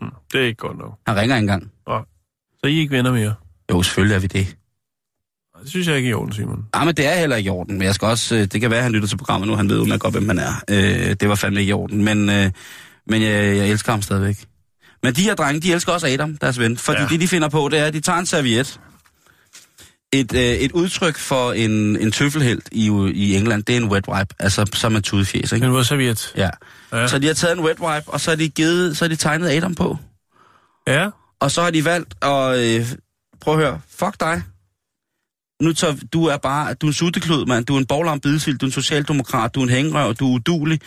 Mm, 0.00 0.08
det 0.32 0.40
er 0.40 0.44
ikke 0.46 0.56
godt 0.56 0.78
nok. 0.78 0.98
Han 1.06 1.16
ringer 1.16 1.36
ikke 1.36 1.42
engang. 1.44 1.70
Så 2.60 2.66
I 2.66 2.78
ikke 2.78 2.96
venner 2.96 3.12
mere? 3.12 3.34
Jo, 3.72 3.82
selvfølgelig 3.82 4.14
er 4.14 4.18
vi 4.18 4.26
det. 4.26 4.56
Det 5.62 5.70
synes 5.70 5.88
jeg 5.88 5.96
ikke 5.96 6.06
er 6.06 6.10
i 6.10 6.14
orden, 6.14 6.32
Simon. 6.32 6.64
Nej, 6.74 6.84
men 6.84 6.94
det 6.94 7.06
er 7.06 7.14
heller 7.14 7.36
ikke 7.36 7.48
i 7.48 7.50
orden. 7.50 7.78
Men 7.78 7.82
jeg 7.86 7.94
skal 7.94 8.08
også, 8.08 8.34
øh, 8.34 8.40
det 8.40 8.60
kan 8.60 8.70
være, 8.70 8.78
at 8.78 8.82
han 8.82 8.92
lytter 8.92 9.08
til 9.08 9.16
programmet 9.16 9.48
nu. 9.48 9.56
Han 9.56 9.68
ved 9.68 9.78
udmærket 9.78 10.00
godt, 10.00 10.14
hvem 10.14 10.22
man 10.22 10.38
er. 10.38 10.52
Øh, 10.70 11.16
det 11.20 11.28
var 11.28 11.34
fandme 11.34 11.60
ikke 11.60 11.70
i 11.70 11.72
orden. 11.72 12.04
Men, 12.04 12.30
øh, 12.30 12.50
men 13.06 13.22
jeg, 13.22 13.56
jeg 13.56 13.68
elsker 13.68 13.92
ham 13.92 14.02
stadigvæk. 14.02 14.44
Men 15.02 15.14
de 15.14 15.22
her 15.22 15.34
drenge, 15.34 15.60
de 15.60 15.72
elsker 15.72 15.92
også 15.92 16.06
Adam, 16.06 16.36
deres 16.36 16.58
ven. 16.58 16.76
Fordi 16.76 16.98
ja. 16.98 17.02
Ja. 17.02 17.08
det, 17.08 17.20
de 17.20 17.28
finder 17.28 17.48
på, 17.48 17.68
det 17.70 17.78
er, 17.78 17.84
at 17.84 17.94
de 17.94 18.00
tager 18.00 18.18
en 18.18 18.26
serviet. 18.26 18.80
Et, 20.12 20.34
øh, 20.34 20.40
et 20.40 20.72
udtryk 20.72 21.18
for 21.18 21.52
en, 21.52 21.96
en 21.96 22.12
tøffelhelt 22.12 22.68
i, 22.72 22.86
i 23.14 23.36
England, 23.36 23.62
det 23.62 23.72
er 23.72 23.76
en 23.76 23.88
wet 23.88 24.08
wipe. 24.08 24.34
Altså, 24.38 24.70
som 24.74 24.96
en 24.96 25.02
tudefjes, 25.02 25.52
ikke? 25.52 25.64
Men 25.64 25.70
hvor 25.70 25.82
serviet? 25.82 26.32
Ja. 26.36 26.50
Ja. 26.92 27.06
Så 27.08 27.18
de 27.18 27.26
har 27.26 27.34
taget 27.34 27.58
en 27.58 27.64
wet 27.64 27.80
wipe, 27.80 28.08
og 28.08 28.20
så 28.20 28.30
har 28.30 28.36
de, 28.36 28.48
givet, 28.48 28.96
så 28.96 29.04
har 29.04 29.08
de 29.08 29.16
tegnet 29.16 29.48
Adam 29.50 29.74
på. 29.74 29.96
Ja. 30.86 31.08
Og 31.40 31.50
så 31.50 31.62
har 31.62 31.70
de 31.70 31.84
valgt 31.84 32.24
at... 32.24 32.58
Øh, 32.58 32.86
prøv 33.40 33.54
at 33.54 33.60
høre. 33.60 33.80
Fuck 33.98 34.20
dig. 34.20 34.42
Nu 35.62 35.72
tager, 35.72 35.96
du 36.12 36.24
er 36.24 36.36
bare... 36.36 36.74
Du 36.74 36.86
er 36.86 36.90
en 36.90 36.94
sutteklud, 36.94 37.46
mand. 37.46 37.66
Du 37.66 37.74
er 37.74 37.78
en 37.78 37.86
borglarm 37.86 38.20
bidesild. 38.20 38.58
Du 38.58 38.66
er 38.66 38.68
en 38.68 38.72
socialdemokrat. 38.72 39.54
Du 39.54 39.60
er 39.60 39.64
en 39.64 39.70
hængerøv. 39.70 40.14
Du 40.14 40.28
er 40.28 40.34
udulig. 40.34 40.80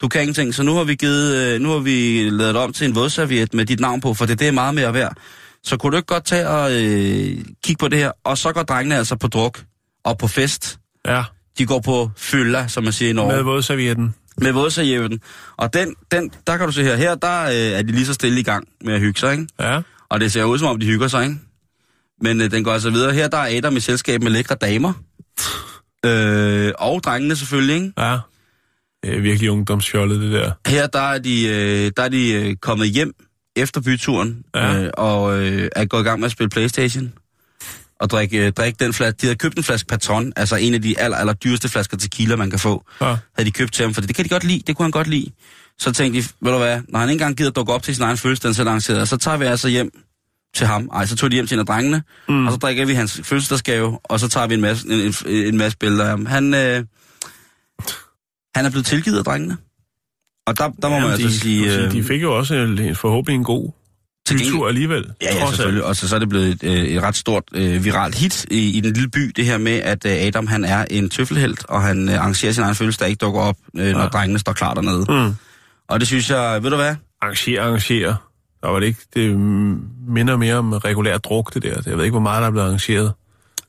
Du 0.00 0.08
kan 0.08 0.20
ingenting. 0.20 0.54
Så 0.54 0.62
nu 0.62 0.74
har 0.74 0.84
vi 0.84 0.94
givet... 0.94 1.36
Øh, 1.36 1.60
nu 1.60 1.70
har 1.70 1.78
vi 1.78 2.28
lavet 2.30 2.54
det 2.54 2.62
om 2.62 2.72
til 2.72 2.86
en 2.88 2.94
vådserviet 2.94 3.54
med 3.54 3.66
dit 3.66 3.80
navn 3.80 4.00
på, 4.00 4.14
for 4.14 4.26
det, 4.26 4.38
det 4.38 4.48
er 4.48 4.52
meget 4.52 4.74
mere 4.74 4.94
værd. 4.94 5.16
Så 5.64 5.76
kunne 5.76 5.92
du 5.92 5.96
ikke 5.96 6.06
godt 6.06 6.24
tage 6.24 6.48
og 6.48 6.72
øh, 6.72 7.44
kigge 7.64 7.78
på 7.80 7.88
det 7.88 7.98
her? 7.98 8.12
Og 8.24 8.38
så 8.38 8.52
går 8.52 8.62
drengene 8.62 8.96
altså 8.96 9.16
på 9.16 9.28
druk 9.28 9.62
og 10.04 10.18
på 10.18 10.26
fest. 10.28 10.78
Ja. 11.06 11.24
De 11.58 11.66
går 11.66 11.80
på 11.80 12.10
fylla, 12.16 12.68
som 12.68 12.84
man 12.84 12.92
siger 12.92 13.10
i 13.10 13.12
Norge 13.12 13.32
Med 13.34 13.42
vådservietten. 13.42 14.14
med 14.40 14.52
vådservietten. 14.52 15.20
Og 15.56 15.72
den, 15.74 15.94
den, 16.12 16.30
der 16.46 16.56
kan 16.56 16.66
du 16.66 16.72
se 16.72 16.82
her, 16.82 16.96
her 16.96 17.14
der 17.14 17.42
øh, 17.42 17.54
er 17.78 17.82
de 17.82 17.92
lige 17.92 18.06
så 18.06 18.14
stille 18.14 18.40
i 18.40 18.42
gang 18.42 18.68
med 18.84 18.94
at 18.94 19.00
hygge 19.00 19.20
sig, 19.20 19.32
ikke? 19.32 19.46
Ja. 19.60 19.80
Og 20.08 20.20
det 20.20 20.32
ser 20.32 20.44
ud 20.44 20.58
som 20.58 20.68
om, 20.68 20.80
de 20.80 20.86
hygger 20.86 21.08
sig, 21.08 21.24
ikke? 21.24 21.36
Men 22.20 22.40
øh, 22.40 22.50
den 22.50 22.64
går 22.64 22.72
altså 22.72 22.90
videre. 22.90 23.12
Her 23.12 23.28
der 23.28 23.38
er 23.38 23.56
Adam 23.56 23.76
i 23.76 23.80
selskab 23.80 24.22
med 24.22 24.30
lækre 24.30 24.54
damer. 24.54 24.92
Øh, 26.04 26.72
og 26.78 27.02
drengene 27.04 27.36
selvfølgelig, 27.36 27.74
ikke? 27.74 27.92
Ja. 27.98 28.18
Det 29.02 29.16
er 29.16 29.20
virkelig 29.20 29.50
ungdomsfjollet, 29.50 30.20
det 30.20 30.32
der. 30.32 30.52
Her 30.66 30.86
der 30.86 31.00
er 31.00 31.18
de, 31.18 31.46
øh, 31.48 31.92
der 31.96 32.02
er 32.02 32.08
de 32.08 32.32
øh, 32.32 32.56
kommet 32.56 32.88
hjem 32.88 33.12
efter 33.56 33.80
byturen, 33.80 34.42
Ja. 34.54 34.82
øh, 34.82 34.90
og 34.94 35.38
øh, 35.40 35.68
er 35.76 35.84
gået 35.84 36.00
i 36.00 36.04
gang 36.04 36.20
med 36.20 36.26
at 36.26 36.32
spille 36.32 36.50
Playstation. 36.50 37.12
Og 38.00 38.10
drikke, 38.10 38.46
øh, 38.46 38.52
drikke 38.52 38.84
den 38.84 38.92
flaske. 38.92 39.16
De 39.20 39.26
havde 39.26 39.36
købt 39.38 39.56
en 39.58 39.64
flaske 39.64 39.86
Patron, 39.86 40.32
altså 40.36 40.56
en 40.56 40.74
af 40.74 40.82
de 40.82 40.98
aller, 41.00 41.16
aller 41.16 41.32
dyreste 41.32 41.68
flasker 41.68 41.96
tequila, 41.96 42.36
man 42.36 42.50
kan 42.50 42.58
få. 42.58 42.84
Ja. 43.00 43.06
havde 43.06 43.44
de 43.46 43.50
købt 43.50 43.72
til 43.72 43.82
ham, 43.84 43.94
for 43.94 44.00
det 44.00 44.14
kan 44.16 44.24
de 44.24 44.28
godt 44.28 44.44
lide, 44.44 44.62
det 44.66 44.76
kunne 44.76 44.84
han 44.84 44.90
godt 44.90 45.06
lide. 45.06 45.30
Så 45.78 45.92
tænkte 45.92 46.20
de, 46.20 46.26
ved 46.40 46.52
du 46.52 46.58
hvad, 46.58 46.80
når 46.88 46.98
han 46.98 47.08
ikke 47.08 47.22
engang 47.22 47.36
gider 47.36 47.50
dukke 47.50 47.72
op 47.72 47.82
til 47.82 47.94
sin 47.94 48.04
egen 48.04 48.16
fødselsdag, 48.16 48.54
så 48.54 48.64
lanceret, 48.64 49.08
så 49.08 49.16
tager 49.16 49.36
vi 49.36 49.44
altså 49.44 49.68
hjem 49.68 49.90
til 50.54 50.66
ham. 50.66 50.88
Ej, 50.94 51.06
så 51.06 51.16
tog 51.16 51.30
de 51.30 51.34
hjem 51.34 51.46
til 51.46 51.54
en 51.54 51.60
af 51.60 51.66
drengene, 51.66 52.02
mm. 52.28 52.46
og 52.46 52.52
så 52.52 52.58
drikker 52.58 52.84
vi 52.86 52.94
hans 52.94 53.20
fødselsdagsgave, 53.24 53.98
og 54.04 54.20
så 54.20 54.28
tager 54.28 54.46
vi 54.46 54.54
en 54.54 54.60
masse, 54.60 54.88
en, 54.88 55.14
en, 55.26 55.46
en 55.46 55.56
masse 55.58 55.78
billeder 55.78 56.04
af 56.04 56.10
ham. 56.10 56.26
Han, 56.26 56.54
øh, 56.54 56.84
han 58.54 58.66
er 58.66 58.70
blevet 58.70 58.86
tilgivet 58.86 59.18
af 59.18 59.24
drengene. 59.24 59.56
Og 60.48 60.58
der, 60.58 60.68
der 60.82 60.88
må 60.88 60.94
Jamen, 60.94 61.10
man 61.10 61.18
de, 61.18 61.24
altså 61.24 61.40
sige... 61.40 61.70
sige, 61.70 61.84
øh, 61.84 61.92
de 61.92 62.04
fik 62.04 62.22
jo 62.22 62.36
også 62.36 62.54
en, 62.54 62.94
forhåbentlig 62.94 63.34
en 63.34 63.44
god 63.44 63.70
bytur 64.30 64.68
alligevel. 64.68 65.04
Ja, 65.22 65.34
ja, 65.34 65.46
selvfølgelig. 65.46 65.84
Og 65.84 65.96
så, 65.96 66.08
så 66.08 66.14
er 66.14 66.18
det 66.18 66.28
blevet 66.28 66.48
et, 66.48 66.62
øh, 66.62 66.84
et 66.84 67.02
ret 67.02 67.16
stort 67.16 67.42
øh, 67.52 67.84
viralt 67.84 68.14
hit 68.14 68.44
i, 68.50 68.70
i 68.70 68.80
den 68.80 68.92
lille 68.92 69.08
by, 69.10 69.32
det 69.36 69.44
her 69.44 69.58
med, 69.58 69.72
at 69.72 70.06
øh, 70.06 70.12
Adam 70.12 70.46
han 70.46 70.64
er 70.64 70.84
en 70.90 71.08
tøffelhelt, 71.10 71.64
og 71.68 71.82
han 71.82 72.08
øh, 72.08 72.14
arrangerer 72.14 72.52
sin 72.52 72.62
egen 72.62 72.74
fødselsdag, 72.74 73.08
ikke 73.08 73.18
dukker 73.20 73.40
op, 73.40 73.56
øh, 73.76 73.92
når 73.92 74.00
Ja. 74.00 74.06
drengene 74.08 74.38
står 74.38 74.52
klar 74.52 74.74
dernede. 74.74 75.06
Mm. 75.28 75.34
Og 75.88 76.00
det 76.00 76.08
synes 76.08 76.30
jeg, 76.30 76.62
ved 76.62 76.70
du 76.70 76.76
hvad? 76.76 76.94
Arrangere, 77.22 77.60
arrangere. 77.60 78.16
Der 78.62 78.68
var 78.68 78.80
det 78.80 78.86
ikke. 78.86 79.00
Det 79.14 79.38
minder 80.08 80.36
mere 80.36 80.54
om 80.54 80.72
regulær 80.72 81.18
druk, 81.18 81.54
det 81.54 81.62
der. 81.62 81.82
Jeg 81.86 81.96
ved 81.96 82.04
ikke, 82.04 82.12
hvor 82.12 82.20
meget 82.20 82.40
der 82.40 82.46
er 82.46 82.50
blevet 82.50 82.66
arrangeret. 82.66 83.12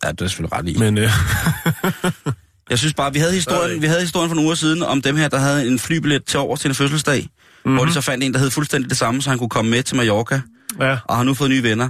Ja, 0.03 0.11
det 0.11 0.21
er 0.21 0.27
selvfølgelig 0.27 0.57
ret 0.57 0.67
i. 0.67 0.77
Men 0.79 0.97
øh, 0.97 1.09
Jeg 2.69 2.77
synes 2.79 2.93
bare, 2.93 3.13
vi 3.13 3.19
havde, 3.19 3.33
historien, 3.33 3.81
vi 3.81 3.87
havde 3.87 4.01
historien 4.01 4.29
for 4.29 4.35
nogle 4.35 4.47
uger 4.47 4.55
siden 4.55 4.83
om 4.83 5.01
dem 5.01 5.15
her, 5.15 5.27
der 5.27 5.39
havde 5.39 5.67
en 5.67 5.79
flybillet 5.79 6.25
til 6.25 6.39
over 6.39 6.55
til 6.55 6.69
en 6.69 6.75
fødselsdag, 6.75 7.21
mm-hmm. 7.21 7.75
hvor 7.75 7.85
de 7.85 7.93
så 7.93 8.01
fandt 8.01 8.23
en, 8.23 8.33
der 8.33 8.39
hed 8.39 8.49
fuldstændig 8.49 8.89
det 8.89 8.97
samme, 8.97 9.21
så 9.21 9.29
han 9.29 9.39
kunne 9.39 9.49
komme 9.49 9.71
med 9.71 9.83
til 9.83 9.97
Mallorca, 9.97 10.41
ja, 10.79 10.97
og 11.03 11.15
har 11.15 11.23
nu 11.23 11.33
fået 11.33 11.49
nye 11.49 11.63
venner. 11.63 11.89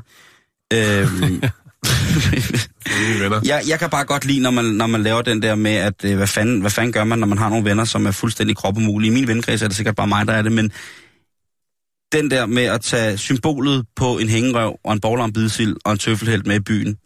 Øhm, 0.74 1.42
jeg, 3.46 3.64
jeg 3.68 3.80
kan 3.80 3.90
bare 3.90 4.06
godt 4.06 4.26
lide, 4.26 4.40
når 4.40 4.52
man, 4.52 4.66
når 4.66 4.88
man 4.88 5.04
laver 5.04 5.22
den 5.22 5.42
der 5.42 5.56
med, 5.56 5.72
at 5.72 6.06
øh, 6.06 6.16
hvad, 6.18 6.28
fanden, 6.28 6.62
hvad 6.62 6.72
fanden 6.72 6.94
gør 6.94 7.04
man, 7.04 7.20
når 7.20 7.28
man 7.28 7.38
har 7.38 7.50
nogle 7.50 7.66
venner, 7.66 7.84
som 7.86 8.06
er 8.06 8.12
fuldstændig 8.12 8.56
kropumulige. 8.56 9.12
I 9.12 9.14
min 9.14 9.28
venkreds 9.28 9.62
er 9.62 9.68
det 9.68 9.76
sikkert 9.76 9.96
bare 9.96 10.08
mig, 10.08 10.28
der 10.28 10.34
er 10.34 10.42
det, 10.42 10.52
men 10.52 10.72
den 12.12 12.32
der 12.32 12.46
med 12.46 12.64
at 12.64 12.82
tage 12.82 13.18
symbolet 13.18 13.86
på 13.96 14.18
en 14.18 14.30
hængerøv 14.30 14.80
og 14.84 14.94
en 15.26 15.34
bidesild 15.34 15.76
og 15.86 15.92
en 15.92 15.98
tøffelhelt 15.98 16.48
med 16.48 16.56
i 16.56 16.60
byen, 16.60 16.98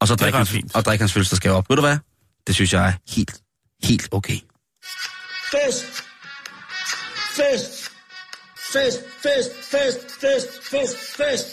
og 0.00 0.08
så 0.08 0.14
drikke 0.14 0.38
hans, 0.38 0.56
og 0.74 0.84
drikke 0.84 1.02
hans 1.02 1.12
fødselsdagsgave 1.12 1.56
op. 1.56 1.68
Ved 1.68 1.76
du 1.76 1.82
hvad? 1.82 1.96
Det 2.46 2.54
synes 2.54 2.72
jeg 2.72 2.88
er 2.88 2.92
helt, 3.16 3.40
helt 3.84 4.08
okay. 4.12 4.38
Fest! 5.50 6.04
Fest! 7.36 7.90
Fest, 8.72 9.00
fest, 9.22 9.50
fest, 9.70 10.00
fest, 10.20 10.48
fest, 10.70 10.96
fest! 11.16 11.46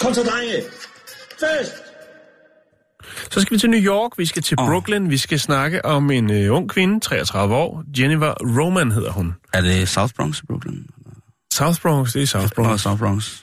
Kom 0.00 0.14
så, 0.14 0.22
drenge! 0.22 0.62
Fest! 1.40 1.74
Så 3.30 3.40
skal 3.40 3.54
vi 3.54 3.58
til 3.58 3.70
New 3.70 3.80
York, 3.80 4.18
vi 4.18 4.26
skal 4.26 4.42
til. 4.42 4.56
Brooklyn, 4.56 5.10
vi 5.10 5.16
skal 5.16 5.40
snakke 5.40 5.84
om 5.84 6.10
en 6.10 6.30
øh, 6.30 6.56
ung 6.56 6.70
kvinde, 6.70 7.00
33 7.00 7.54
år. 7.54 7.84
Jennifer 7.98 8.34
Roman 8.60 8.92
hedder 8.92 9.12
hun. 9.12 9.34
Er 9.52 9.60
det 9.60 9.88
South 9.88 10.14
Bronx, 10.14 10.42
Brooklyn? 10.46 10.86
South 11.52 11.80
Bronx, 11.82 12.12
det 12.12 12.22
er 12.22 12.26
South 12.26 12.50
Nå, 12.56 12.64
Bronx. 12.64 12.80
South 12.80 12.98
Bronx. 12.98 13.42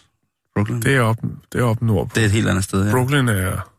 Brooklyn? 0.55 0.81
Det 0.81 0.95
er 0.95 1.01
op, 1.01 1.17
det 1.53 1.61
er 1.61 1.65
op 1.65 1.81
nordpå. 1.81 2.11
det 2.15 2.21
er 2.21 2.25
et 2.25 2.31
helt 2.31 2.49
andet 2.49 2.63
sted, 2.63 2.85
ja. 2.85 2.91
Brooklyn 2.91 3.27
er 3.27 3.71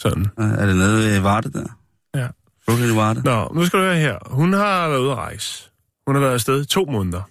sådan. 0.00 0.26
Er 0.38 0.66
det 0.66 0.76
nede 0.76 0.96
ved 0.98 1.20
Varde 1.20 1.52
der? 1.52 1.64
Ja. 2.14 2.26
Brooklyn 2.66 2.96
Varde? 2.96 3.22
Nå, 3.24 3.50
nu 3.54 3.66
skal 3.66 3.78
du 3.78 3.84
høre 3.84 3.96
her. 3.96 4.16
Hun 4.26 4.52
har 4.52 4.88
været 4.88 5.00
ude 5.00 5.10
at 5.10 5.16
rejse. 5.16 5.64
Hun 6.06 6.14
har 6.14 6.20
været 6.22 6.34
afsted 6.34 6.62
i 6.62 6.66
to 6.66 6.84
måneder. 6.84 7.22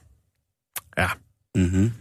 Ja. 0.98 1.08
Mm-hmm. 1.56 1.92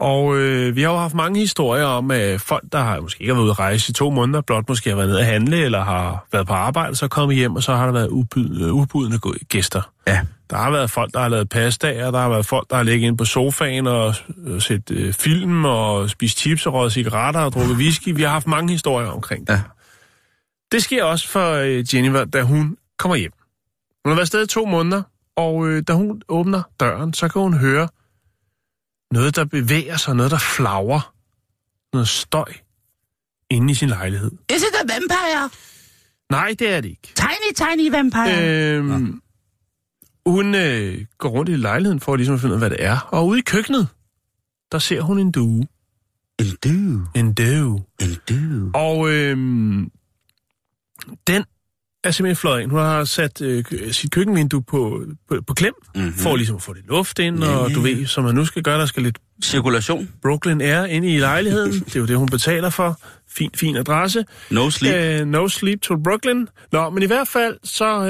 Og 0.00 0.36
øh, 0.36 0.76
vi 0.76 0.82
har 0.82 0.90
jo 0.90 0.96
haft 0.98 1.14
mange 1.14 1.40
historier 1.40 1.84
om, 1.84 2.10
at 2.10 2.40
folk, 2.40 2.64
der 2.72 2.78
har 2.78 3.00
måske 3.00 3.20
ikke 3.22 3.32
har 3.32 3.36
været 3.36 3.44
ude 3.44 3.50
at 3.50 3.58
rejse 3.58 3.90
i 3.90 3.92
to 3.92 4.10
måneder, 4.10 4.40
blot 4.40 4.68
måske 4.68 4.90
har 4.90 4.96
været 4.96 5.08
nede 5.08 5.20
at 5.20 5.26
handle, 5.26 5.56
eller 5.56 5.84
har 5.84 6.26
været 6.32 6.46
på 6.46 6.52
arbejde, 6.52 6.96
så 6.96 7.08
kommet 7.08 7.36
hjem, 7.36 7.56
og 7.56 7.62
så 7.62 7.74
har 7.74 7.84
der 7.84 7.92
været 7.92 8.08
ubud, 8.08 9.10
øh, 9.12 9.18
gå- 9.20 9.34
gæster. 9.48 9.92
Ja. 10.06 10.20
Der 10.50 10.56
har 10.56 10.70
været 10.70 10.90
folk, 10.90 11.14
der 11.14 11.20
har 11.20 11.28
lavet 11.28 11.48
pastaer, 11.48 12.10
der 12.10 12.20
har 12.20 12.28
været 12.28 12.46
folk, 12.46 12.70
der 12.70 12.76
har 12.76 12.82
ligget 12.82 13.06
inde 13.06 13.16
på 13.16 13.24
sofaen 13.24 13.86
og 13.86 14.14
øh, 14.46 14.60
set 14.60 14.90
øh, 14.90 15.12
film 15.12 15.64
og 15.64 16.10
spist 16.10 16.38
chips 16.38 16.66
og 16.66 16.72
røget 16.74 16.92
cigaretter 16.92 17.40
og 17.40 17.52
drukket 17.52 17.76
whisky. 17.76 18.08
Vi 18.08 18.22
har 18.22 18.30
haft 18.30 18.46
mange 18.46 18.72
historier 18.72 19.08
omkring 19.08 19.46
det. 19.46 19.52
Ja. 19.52 19.60
Det 20.72 20.82
sker 20.82 21.04
også 21.04 21.28
for 21.28 21.52
øh, 21.52 21.94
Jennifer, 21.94 22.24
da 22.24 22.42
hun 22.42 22.76
kommer 22.98 23.16
hjem. 23.16 23.32
Hun 24.04 24.10
har 24.10 24.14
været 24.14 24.20
afsted 24.20 24.44
i 24.44 24.46
to 24.46 24.66
måneder, 24.66 25.02
og 25.36 25.68
øh, 25.68 25.82
da 25.88 25.92
hun 25.92 26.22
åbner 26.28 26.62
døren, 26.80 27.14
så 27.14 27.28
kan 27.28 27.42
hun 27.42 27.54
høre 27.54 27.88
noget, 29.10 29.36
der 29.36 29.44
bevæger 29.44 29.96
sig, 29.96 30.16
noget, 30.16 30.30
der 30.30 30.38
flagrer. 30.38 31.14
Noget 31.92 32.08
støj 32.08 32.52
inde 33.50 33.70
i 33.70 33.74
sin 33.74 33.88
lejlighed. 33.88 34.30
Is 34.30 34.62
it 34.62 34.74
a 34.74 34.92
vampire? 34.94 35.50
Nej, 36.30 36.54
det 36.58 36.70
er 36.70 36.80
det 36.80 36.88
ikke. 36.88 37.12
Tiny, 37.14 37.54
tiny 37.54 37.90
vampire. 37.90 38.76
Øhm, 38.76 39.22
hun 40.26 40.54
øh, 40.54 41.04
går 41.18 41.28
rundt 41.28 41.48
i 41.50 41.56
lejligheden 41.56 42.00
for 42.00 42.16
ligesom 42.16 42.34
at 42.34 42.40
finde 42.40 42.52
ud 42.56 42.62
af, 42.62 42.68
hvad 42.68 42.70
det 42.70 42.84
er. 42.84 42.98
Og 43.00 43.26
ude 43.26 43.38
i 43.38 43.42
køkkenet, 43.42 43.88
der 44.72 44.78
ser 44.78 45.00
hun 45.00 45.18
en 45.18 45.32
due. 45.32 45.66
En 46.38 46.56
due. 46.64 47.06
En 47.14 47.34
due. 47.34 47.84
En 48.00 48.16
due. 48.28 48.70
Og 48.74 49.10
øhm, 49.10 49.90
den 51.26 51.44
er 52.04 52.10
simpelthen 52.10 52.36
fløjet 52.36 52.62
ind. 52.62 52.70
Hun 52.70 52.80
har 52.80 53.04
sat 53.04 53.40
øh, 53.42 53.64
sit 53.92 54.10
køkkenvindue 54.10 54.62
på, 54.62 55.04
på, 55.28 55.36
på 55.46 55.54
klem, 55.54 55.74
Mhm. 55.94 56.02
mm-hmm. 56.04 56.18
for 56.18 56.36
ligesom 56.36 56.56
at 56.56 56.62
få 56.62 56.72
lidt 56.72 56.86
luft 56.86 57.18
ind, 57.18 57.44
Ja, 57.44 57.50
og 57.56 57.70
du 57.74 57.80
ved, 57.80 58.06
som 58.06 58.24
man 58.24 58.34
nu 58.34 58.44
skal 58.44 58.62
gøre, 58.62 58.80
der 58.80 58.86
skal 58.86 59.02
lidt 59.02 59.18
Cirkulation. 59.44 60.08
Brooklyn 60.22 60.60
Air 60.60 60.84
inde 60.84 61.14
i 61.14 61.18
lejligheden. 61.18 61.72
Det 61.72 61.96
er 61.96 62.00
jo 62.00 62.06
det, 62.06 62.16
hun 62.16 62.28
betaler 62.28 62.70
for. 62.70 63.00
Fin, 63.28 63.50
fin 63.54 63.76
adresse. 63.76 64.24
No 64.50 64.70
sleep. 64.70 65.20
Uh, 65.22 65.26
no 65.28 65.48
sleep 65.48 65.80
to 65.80 65.96
Brooklyn. 66.04 66.46
Nå, 66.72 66.90
men 66.90 67.02
i 67.02 67.06
hvert 67.06 67.28
fald, 67.28 67.56
så 67.64 67.98
uh, 68.00 68.08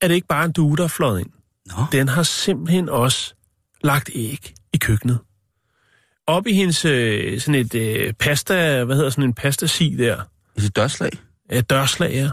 er 0.00 0.08
det 0.08 0.14
ikke 0.14 0.26
bare 0.26 0.44
en 0.44 0.52
due, 0.52 0.76
der 0.76 0.84
er 0.84 0.88
fløjet 0.88 1.20
ind. 1.20 1.30
Nå. 1.66 1.84
Den 1.92 2.08
har 2.08 2.22
simpelthen 2.22 2.88
også 2.88 3.34
lagt 3.84 4.10
æg 4.14 4.52
i 4.74 4.76
køkkenet. 4.76 5.18
Op 6.26 6.46
i 6.46 6.52
hendes 6.52 6.84
øh, 6.84 7.40
sådan 7.40 7.54
et 7.54 7.74
øh, 7.74 8.12
pasta, 8.12 8.84
hvad 8.84 8.96
hedder 8.96 9.10
sådan 9.10 9.24
en 9.24 9.34
pastasi 9.34 9.94
der, 9.98 10.22
Et 10.56 10.76
dørslag. 10.76 11.10
Øh, 11.52 11.62
dørslag, 11.70 12.12
ja. 12.12 12.30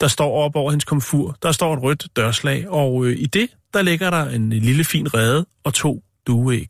der 0.00 0.08
står 0.08 0.44
op 0.44 0.56
over 0.56 0.70
hendes 0.70 0.84
komfur. 0.84 1.36
Der 1.42 1.52
står 1.52 1.74
et 1.74 1.82
rødt 1.82 2.06
dørslag, 2.16 2.68
og 2.68 3.06
øh, 3.06 3.16
i 3.18 3.26
det, 3.26 3.50
der 3.74 3.82
ligger 3.82 4.10
der 4.10 4.24
en 4.24 4.50
lille 4.50 4.84
fin 4.84 5.14
rede 5.14 5.46
og 5.64 5.74
to 5.74 6.02
dueæg. 6.26 6.68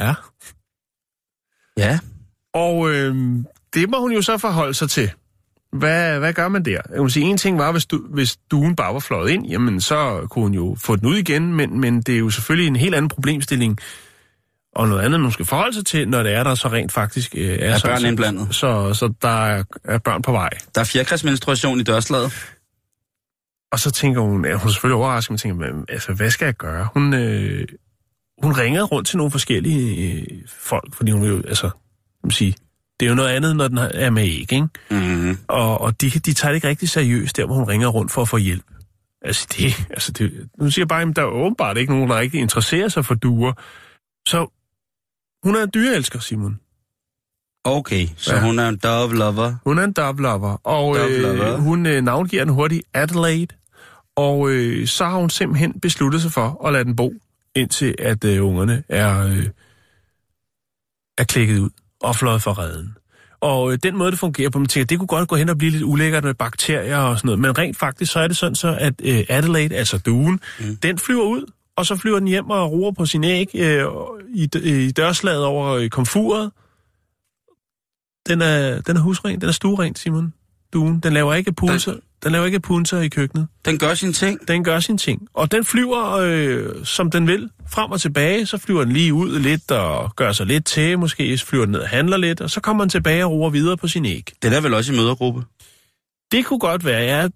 Ja. 0.00 0.14
Ja. 1.76 1.98
Og 2.54 2.90
øh, 2.90 3.16
det 3.74 3.90
må 3.90 4.00
hun 4.00 4.12
jo 4.12 4.22
så 4.22 4.38
forholde 4.38 4.74
sig 4.74 4.90
til. 4.90 5.10
Hvad, 5.72 6.18
hvad 6.18 6.32
gør 6.32 6.48
man 6.48 6.64
der? 6.64 6.80
Jeg 6.92 7.02
vil 7.02 7.10
sige, 7.10 7.26
en 7.26 7.36
ting 7.36 7.58
var, 7.58 7.72
hvis, 7.72 7.86
du, 7.86 8.06
hvis 8.10 8.36
duen 8.50 8.76
bare 8.76 8.94
var 8.94 9.00
fløjet 9.00 9.30
ind, 9.30 9.46
jamen 9.46 9.80
så 9.80 10.26
kunne 10.30 10.42
hun 10.42 10.54
jo 10.54 10.76
få 10.80 10.96
den 10.96 11.06
ud 11.06 11.16
igen, 11.16 11.54
men, 11.54 11.80
men 11.80 12.02
det 12.02 12.14
er 12.14 12.18
jo 12.18 12.30
selvfølgelig 12.30 12.68
en 12.68 12.76
helt 12.76 12.94
anden 12.94 13.08
problemstilling, 13.08 13.78
og 14.76 14.88
noget 14.88 15.02
andet, 15.02 15.20
man 15.20 15.30
skal 15.30 15.46
forholde 15.46 15.74
sig 15.74 15.86
til, 15.86 16.08
når 16.08 16.22
det 16.22 16.34
er, 16.34 16.44
der 16.44 16.54
så 16.54 16.68
rent 16.68 16.92
faktisk 16.92 17.34
øh, 17.36 17.48
er, 17.48 17.74
Er 17.74 17.80
børn 17.84 18.00
så, 18.00 18.06
indblandet? 18.06 18.54
Så, 18.54 18.94
så 18.94 19.12
der 19.22 19.46
er, 19.84 19.98
børn 19.98 20.22
på 20.22 20.32
vej. 20.32 20.50
Der 20.74 20.80
er 20.80 20.84
fjerkræsmenstruation 20.84 21.80
i 21.80 21.82
dørslaget. 21.82 22.52
Og 23.72 23.78
så 23.78 23.90
tænker 23.90 24.20
hun, 24.20 24.44
ja, 24.44 24.54
hun 24.54 24.68
er 24.68 24.72
selvfølgelig 24.72 24.96
overrasket, 24.96 25.30
men 25.30 25.38
tænker, 25.38 25.72
"Men, 25.72 25.84
altså, 25.88 26.12
hvad 26.12 26.30
skal 26.30 26.44
jeg 26.44 26.54
gøre? 26.54 26.88
Hun, 26.94 27.14
øh, 27.14 27.68
hun 28.42 28.52
ringer 28.52 28.82
rundt 28.82 29.08
til 29.08 29.16
nogle 29.16 29.30
forskellige 29.30 30.12
øh, 30.12 30.26
folk, 30.48 30.94
fordi 30.94 31.10
hun 31.10 31.24
jo, 31.24 31.36
altså, 31.36 31.70
man 32.24 32.30
sige, 32.30 32.54
det 33.00 33.06
er 33.06 33.10
jo 33.10 33.14
noget 33.16 33.28
andet, 33.28 33.56
når 33.56 33.68
den 33.68 33.78
er 33.78 34.10
med 34.10 34.22
æg, 34.22 34.52
ikke? 34.52 34.68
Mm. 34.90 35.38
Og, 35.48 35.80
og 35.80 36.00
de, 36.00 36.10
de 36.10 36.32
tager 36.32 36.52
det 36.52 36.56
ikke 36.56 36.68
rigtig 36.68 36.88
seriøst, 36.88 37.36
der 37.36 37.46
hvor 37.46 37.54
hun 37.54 37.64
ringer 37.64 37.88
rundt 37.88 38.12
for 38.12 38.22
at 38.22 38.28
få 38.28 38.36
hjælp. 38.36 38.64
Altså, 39.24 39.46
det, 39.58 39.86
altså 39.90 40.12
det, 40.12 40.48
nu 40.58 40.70
siger 40.70 40.82
jeg 40.82 40.88
bare, 40.88 41.02
at 41.02 41.16
der 41.16 41.22
er 41.22 41.26
åbenbart 41.26 41.76
ikke 41.78 41.92
nogen, 41.92 42.10
der 42.10 42.18
rigtig 42.18 42.40
interesserer 42.40 42.88
sig 42.88 43.04
for 43.04 43.14
duer. 43.14 43.52
Så 44.28 44.61
hun 45.44 45.56
er 45.56 45.62
en 45.62 45.70
dyreelsker, 45.74 46.18
Simon. 46.20 46.60
Okay, 47.64 48.08
så 48.16 48.34
Ja. 48.34 48.40
hun 48.46 48.58
er 48.58 48.68
en 48.68 48.76
dove 48.76 49.14
lover. 49.14 49.54
Hun 49.64 49.78
er 49.78 49.84
en 49.84 49.92
dove 49.92 50.22
lover, 50.22 50.56
og 50.66 50.96
Dove 50.96 51.22
lover. 51.22 51.52
øh, 51.54 51.58
hun 51.60 51.86
øh, 51.86 52.02
navngiver 52.04 52.44
den 52.44 52.54
hurtigt 52.54 52.82
Adelaide. 52.94 53.46
Og 54.16 54.50
øh, 54.50 54.86
så 54.86 55.04
har 55.04 55.16
hun 55.16 55.30
simpelthen 55.30 55.80
besluttet 55.80 56.22
sig 56.22 56.32
for 56.32 56.66
at 56.66 56.72
lade 56.72 56.84
den 56.84 56.96
bo, 56.96 57.12
indtil 57.54 57.94
at 57.98 58.24
øh, 58.24 58.44
ungerne 58.46 58.82
er, 58.88 59.26
øh, 59.26 59.46
er 61.18 61.24
klikket 61.24 61.58
ud 61.58 61.70
og 62.00 62.16
fløjet 62.16 62.42
fra 62.42 62.52
redden. 62.52 62.96
Og 63.40 63.72
øh, 63.72 63.78
den 63.82 63.96
måde, 63.96 64.10
det 64.10 64.18
fungerer 64.18 64.50
på, 64.50 64.58
man 64.58 64.68
tænker, 64.68 64.86
det 64.86 64.98
kunne 64.98 65.06
godt 65.06 65.28
gå 65.28 65.36
hen 65.36 65.48
og 65.48 65.58
blive 65.58 65.70
lidt 65.70 65.82
ulækkert 65.82 66.24
med 66.24 66.34
bakterier 66.34 66.98
og 66.98 67.16
sådan 67.18 67.26
noget. 67.26 67.38
Men 67.40 67.58
rent 67.58 67.76
faktisk, 67.78 68.12
så 68.12 68.20
er 68.20 68.28
det 68.28 68.36
sådan 68.36 68.54
så, 68.54 68.76
at 68.80 68.94
øh, 69.04 69.24
Adelaide, 69.28 69.76
altså 69.76 69.98
duen, 69.98 70.40
mm. 70.60 70.76
den 70.76 70.98
flyver 70.98 71.24
ud, 71.24 71.52
og 71.76 71.86
så 71.86 71.96
flyver 71.96 72.18
den 72.18 72.28
hjem 72.28 72.50
og 72.50 72.72
roer 72.72 72.92
på 72.92 73.06
sin 73.06 73.24
æg 73.24 73.50
øh, 73.54 73.84
i, 74.34 74.48
i 74.62 74.90
dørslaget 74.90 75.44
over 75.44 75.68
øh, 75.68 75.88
komfuret. 75.88 76.50
Den 78.28 78.42
er, 78.42 78.80
den 78.80 78.96
er 78.96 79.00
husren, 79.00 79.40
den 79.40 79.48
er 79.48 79.52
stueren, 79.52 79.94
Simon. 79.94 80.34
Duen. 80.72 81.00
Den 81.00 81.12
laver 81.12 81.34
ikke 81.34 81.52
punser, 81.52 81.92
den... 81.92 82.00
den 82.22 82.32
laver 82.32 82.46
ikke 82.46 82.60
punser 82.60 83.00
i 83.00 83.08
køkkenet. 83.08 83.46
Den 83.64 83.78
gør 83.78 83.94
sin 83.94 84.12
ting. 84.12 84.48
Den 84.48 84.64
gør 84.64 84.80
sin 84.80 84.98
ting. 84.98 85.28
Og 85.34 85.52
den 85.52 85.64
flyver, 85.64 86.12
øh, 86.12 86.84
som 86.84 87.10
den 87.10 87.26
vil, 87.26 87.50
frem 87.70 87.90
og 87.90 88.00
tilbage. 88.00 88.46
Så 88.46 88.58
flyver 88.58 88.84
den 88.84 88.92
lige 88.92 89.14
ud 89.14 89.38
lidt 89.38 89.70
og 89.70 90.16
gør 90.16 90.32
sig 90.32 90.46
lidt 90.46 90.64
til. 90.64 90.98
Måske 90.98 91.38
flyver 91.38 91.64
den 91.64 91.72
ned 91.72 91.80
og 91.80 91.88
handler 91.88 92.16
lidt. 92.16 92.40
Og 92.40 92.50
så 92.50 92.60
kommer 92.60 92.84
den 92.84 92.90
tilbage 92.90 93.24
og 93.24 93.30
roer 93.30 93.50
videre 93.50 93.76
på 93.76 93.88
sin 93.88 94.04
æg. 94.04 94.32
Det 94.42 94.52
er 94.52 94.60
vel 94.60 94.74
også 94.74 94.92
i 94.92 94.96
mødergruppe. 94.96 95.44
Det 96.32 96.44
kunne 96.44 96.58
godt 96.58 96.84
være, 96.84 97.00
ja. 97.02 97.28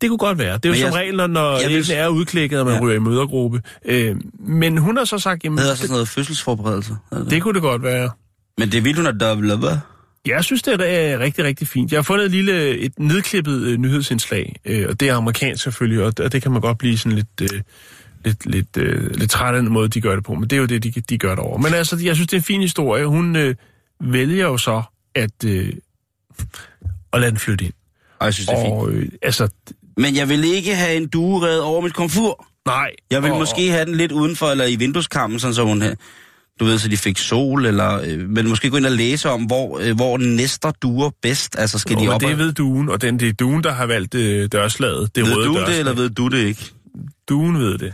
Det 0.00 0.08
kunne 0.08 0.18
godt 0.18 0.38
være. 0.38 0.54
Det 0.54 0.64
er 0.64 0.68
jo 0.68 0.72
Men 0.72 0.80
som 0.80 0.86
jeg- 0.86 0.94
regel, 0.94 1.30
når- 1.30 1.60
jeg 1.60 1.68
vil- 1.70 1.90
er 1.92 2.08
udklækket, 2.08 2.60
og 2.60 2.66
man 2.66 2.74
ja. 2.74 2.80
Ryger 2.80 2.96
i 2.96 2.98
mødergruppe. 2.98 3.62
Øh, 3.84 4.16
men 4.40 4.78
hun 4.78 4.96
har 4.96 5.04
så 5.04 5.18
sagt, 5.18 5.44
jamen, 5.44 5.56
Det 5.56 5.62
hedder 5.62 5.74
så 5.76 5.82
det, 5.82 5.88
sådan 5.88 5.94
noget 5.94 6.08
fødselsforberedelse. 6.08 6.96
det. 7.12 7.26
det 7.30 7.42
kunne 7.42 7.54
det 7.54 7.62
godt 7.62 7.82
være. 7.82 8.10
Men 8.58 8.72
det 8.72 8.84
vil 8.84 8.96
hun 8.96 9.06
er 9.06 9.12
dove 9.12 9.44
lover. 9.46 9.78
Jeg 10.26 10.44
synes, 10.44 10.62
det 10.62 10.74
er 10.80 11.18
rigtig, 11.18 11.44
rigtig 11.44 11.68
fint. 11.68 11.92
Jeg 11.92 11.98
har 11.98 12.02
fundet 12.02 12.24
et 12.24 12.30
lille, 12.30 12.78
et 12.78 12.92
nedklippet 12.98 13.62
øh, 13.62 13.78
nyhedsindslag, 13.78 14.56
øh, 14.64 14.86
og 14.88 15.00
det 15.00 15.08
er 15.08 15.14
amerikansk 15.16 15.62
selvfølgelig, 15.64 16.04
og, 16.04 16.12
og 16.20 16.32
det 16.32 16.42
kan 16.42 16.52
man 16.52 16.60
godt 16.60 16.78
blive 16.78 16.98
sådan 16.98 17.12
lidt, 17.16 17.52
øh, 17.54 17.60
lidt, 18.24 18.46
lidt, 18.46 18.76
øh, 18.76 19.10
lidt 19.14 19.30
træt 19.30 19.54
af 19.54 19.62
den 19.62 19.72
måde, 19.72 19.88
de 19.88 20.00
gør 20.00 20.14
det 20.14 20.24
på, 20.24 20.34
men 20.34 20.42
det 20.50 20.52
er 20.52 20.60
jo 20.60 20.66
det, 20.66 20.82
de, 20.82 20.90
de 21.00 21.18
gør 21.18 21.34
derovre. 21.34 21.62
Men 21.62 21.74
altså, 21.74 21.98
jeg 22.02 22.14
synes, 22.14 22.28
det 22.28 22.36
er 22.36 22.40
en 22.40 22.44
fin 22.44 22.60
historie. 22.60 23.06
Hun 23.06 23.36
øh, 23.36 23.54
vælger 24.00 24.46
jo 24.46 24.56
så 24.58 24.82
at, 25.14 25.44
øh, 25.46 25.72
at 27.12 27.20
lade 27.20 27.30
den 27.30 27.38
flytte 27.38 27.64
ind. 27.64 27.74
Og 28.22 28.26
jeg 28.26 28.34
synes, 28.34 28.46
det 28.48 28.56
er 28.58 28.62
fint. 28.64 28.74
Og 28.74 28.90
øh, 28.90 29.08
altså, 29.22 29.48
Men 29.96 30.16
jeg 30.16 30.28
vil 30.28 30.44
ikke 30.44 30.74
have 30.74 30.96
en 30.96 31.08
duered 31.08 31.58
over 31.58 31.80
mit 31.80 31.94
komfur. 31.94 32.46
nej. 32.66 32.90
Jeg 33.10 33.22
vil 33.22 33.30
og, 33.32 33.38
måske 33.38 33.70
have 33.70 33.84
den 33.84 33.94
lidt 33.94 34.12
udenfor, 34.12 34.46
eller 34.50 34.66
i 34.66 34.76
vindueskammen, 34.76 35.38
sådan 35.38 35.54
så 35.54 35.64
hun... 35.64 35.82
Du 36.60 36.64
ved, 36.64 36.78
så 36.78 36.88
de 36.88 36.96
fik 36.96 37.18
sol, 37.18 37.66
eller... 37.66 38.00
Øh, 38.06 38.28
men 38.28 38.48
måske 38.48 38.70
gå 38.70 38.76
ind 38.76 38.86
og 38.86 38.92
læse 38.92 39.30
om, 39.30 39.42
hvor, 39.42 39.78
øh, 39.82 39.96
hvor 39.96 40.18
næster 40.18 40.70
duer 40.82 41.10
bedst. 41.22 41.58
Altså, 41.58 41.78
skal 41.78 41.96
de 41.96 42.08
og 42.08 42.14
op 42.14 42.20
det 42.20 42.32
og... 42.32 42.38
ved 42.38 42.52
duen, 42.52 42.88
og 42.88 43.02
den, 43.02 43.20
det 43.20 43.28
er 43.28 43.32
duen, 43.32 43.64
der 43.64 43.72
har 43.72 43.86
valgt 43.86 44.14
øh, 44.14 44.48
dørslaget. 44.52 45.16
Det 45.16 45.26
Ved 45.26 45.36
røde 45.36 45.46
du 45.46 45.54
dørslag. 45.54 45.72
det, 45.72 45.78
eller 45.78 45.92
ved 45.92 46.10
du 46.10 46.28
det 46.28 46.38
ikke? 46.46 46.70
Duen 47.28 47.58
ved 47.58 47.78
det. 47.78 47.92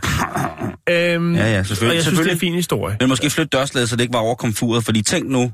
øhm, 0.89 1.35
Ja, 1.35 1.51
ja, 1.55 1.63
selvfølgelig. 1.63 1.65
Og 1.65 1.65
jeg 1.65 1.67
synes, 1.67 1.69
det 1.79 1.89
er 1.89 1.95
en 1.99 2.03
selvfølgelig. 2.03 2.39
fin 2.39 2.53
historie. 2.53 2.97
Men 2.99 3.09
måske 3.09 3.29
flytte 3.29 3.57
dørslaget, 3.57 3.89
så 3.89 3.95
det 3.95 4.01
ikke 4.01 4.13
var 4.13 4.19
over 4.19 4.35
komfuret. 4.35 4.85
Fordi 4.85 5.01
tænk 5.01 5.29
nu, 5.29 5.51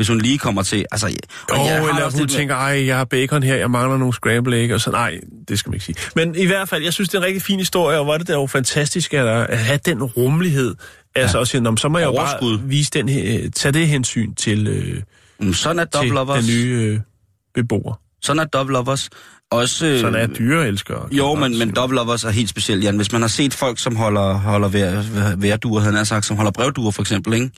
hvis 0.00 0.08
hun 0.08 0.18
lige 0.20 0.38
kommer 0.38 0.62
til... 0.62 0.84
Altså, 0.92 1.06
og 1.50 1.60
Åh, 1.60 1.66
jeg 1.66 1.80
har 1.80 1.88
eller 1.88 2.18
hun 2.18 2.28
tænker, 2.28 2.54
ej, 2.54 2.86
jeg 2.86 2.96
har 2.96 3.04
bacon 3.04 3.42
her, 3.42 3.56
jeg 3.56 3.70
mangler 3.70 3.98
nogle 3.98 4.14
scramble 4.14 4.62
egg, 4.62 4.74
og 4.74 4.80
så 4.80 4.90
nej, 4.90 5.20
det 5.48 5.58
skal 5.58 5.70
man 5.70 5.74
ikke 5.74 5.84
sige. 5.84 5.96
Men 6.14 6.34
i 6.34 6.46
hvert 6.46 6.68
fald, 6.68 6.82
jeg 6.84 6.92
synes, 6.92 7.08
det 7.08 7.14
er 7.14 7.20
en 7.20 7.26
rigtig 7.26 7.42
fin 7.42 7.58
historie, 7.58 7.98
og 7.98 8.04
hvor 8.04 8.14
er 8.14 8.18
det 8.18 8.28
da 8.28 8.32
jo 8.32 8.46
fantastisk 8.46 9.14
at, 9.14 9.26
at 9.28 9.58
have 9.58 9.78
den 9.84 10.02
rummelighed. 10.02 10.74
Altså 11.14 11.36
ja. 11.36 11.40
også, 11.40 11.50
sige, 11.50 11.60
"Nå, 11.60 11.70
men 11.70 11.76
så 11.78 11.88
må 11.88 11.98
jeg 11.98 12.06
jo 12.06 12.10
Overskud. 12.10 12.58
bare 12.58 12.68
vise 12.68 12.90
den, 12.90 13.08
øh, 13.08 13.50
tage 13.50 13.72
det 13.72 13.88
hensyn 13.88 14.34
til, 14.34 14.66
øh, 14.66 15.02
Mm, 15.42 15.54
Sådan 15.54 15.78
er 15.78 15.84
til 15.84 16.10
den 16.10 16.46
nye 16.46 16.74
øh, 16.94 17.00
beboer. 17.54 18.00
Sådan 18.22 18.40
er 18.40 18.44
double 18.44 18.72
lovers. 18.72 19.10
Også, 19.50 19.86
øh, 19.86 20.00
Sådan 20.00 20.14
er 20.14 20.26
dyreelskere. 20.26 21.08
Jo, 21.12 21.34
men, 21.34 21.58
men 21.58 21.70
double 21.70 21.96
lovers 21.96 22.24
er 22.24 22.30
helt 22.30 22.48
specielt, 22.48 22.84
Jan. 22.84 22.96
Hvis 22.96 23.12
man 23.12 23.20
har 23.20 23.28
set 23.28 23.54
folk, 23.54 23.78
som 23.78 23.96
holder, 23.96 24.32
holder 24.34 24.68
vær, 24.68 25.02
vær- 25.02 25.36
værduer, 25.36 25.80
havde 25.80 25.96
han 25.96 26.06
sagt, 26.06 26.26
som 26.26 26.36
holder 26.36 26.50
brevduer 26.52 26.90
for 26.90 27.02
eksempel, 27.02 27.32
ikke? 27.34 27.50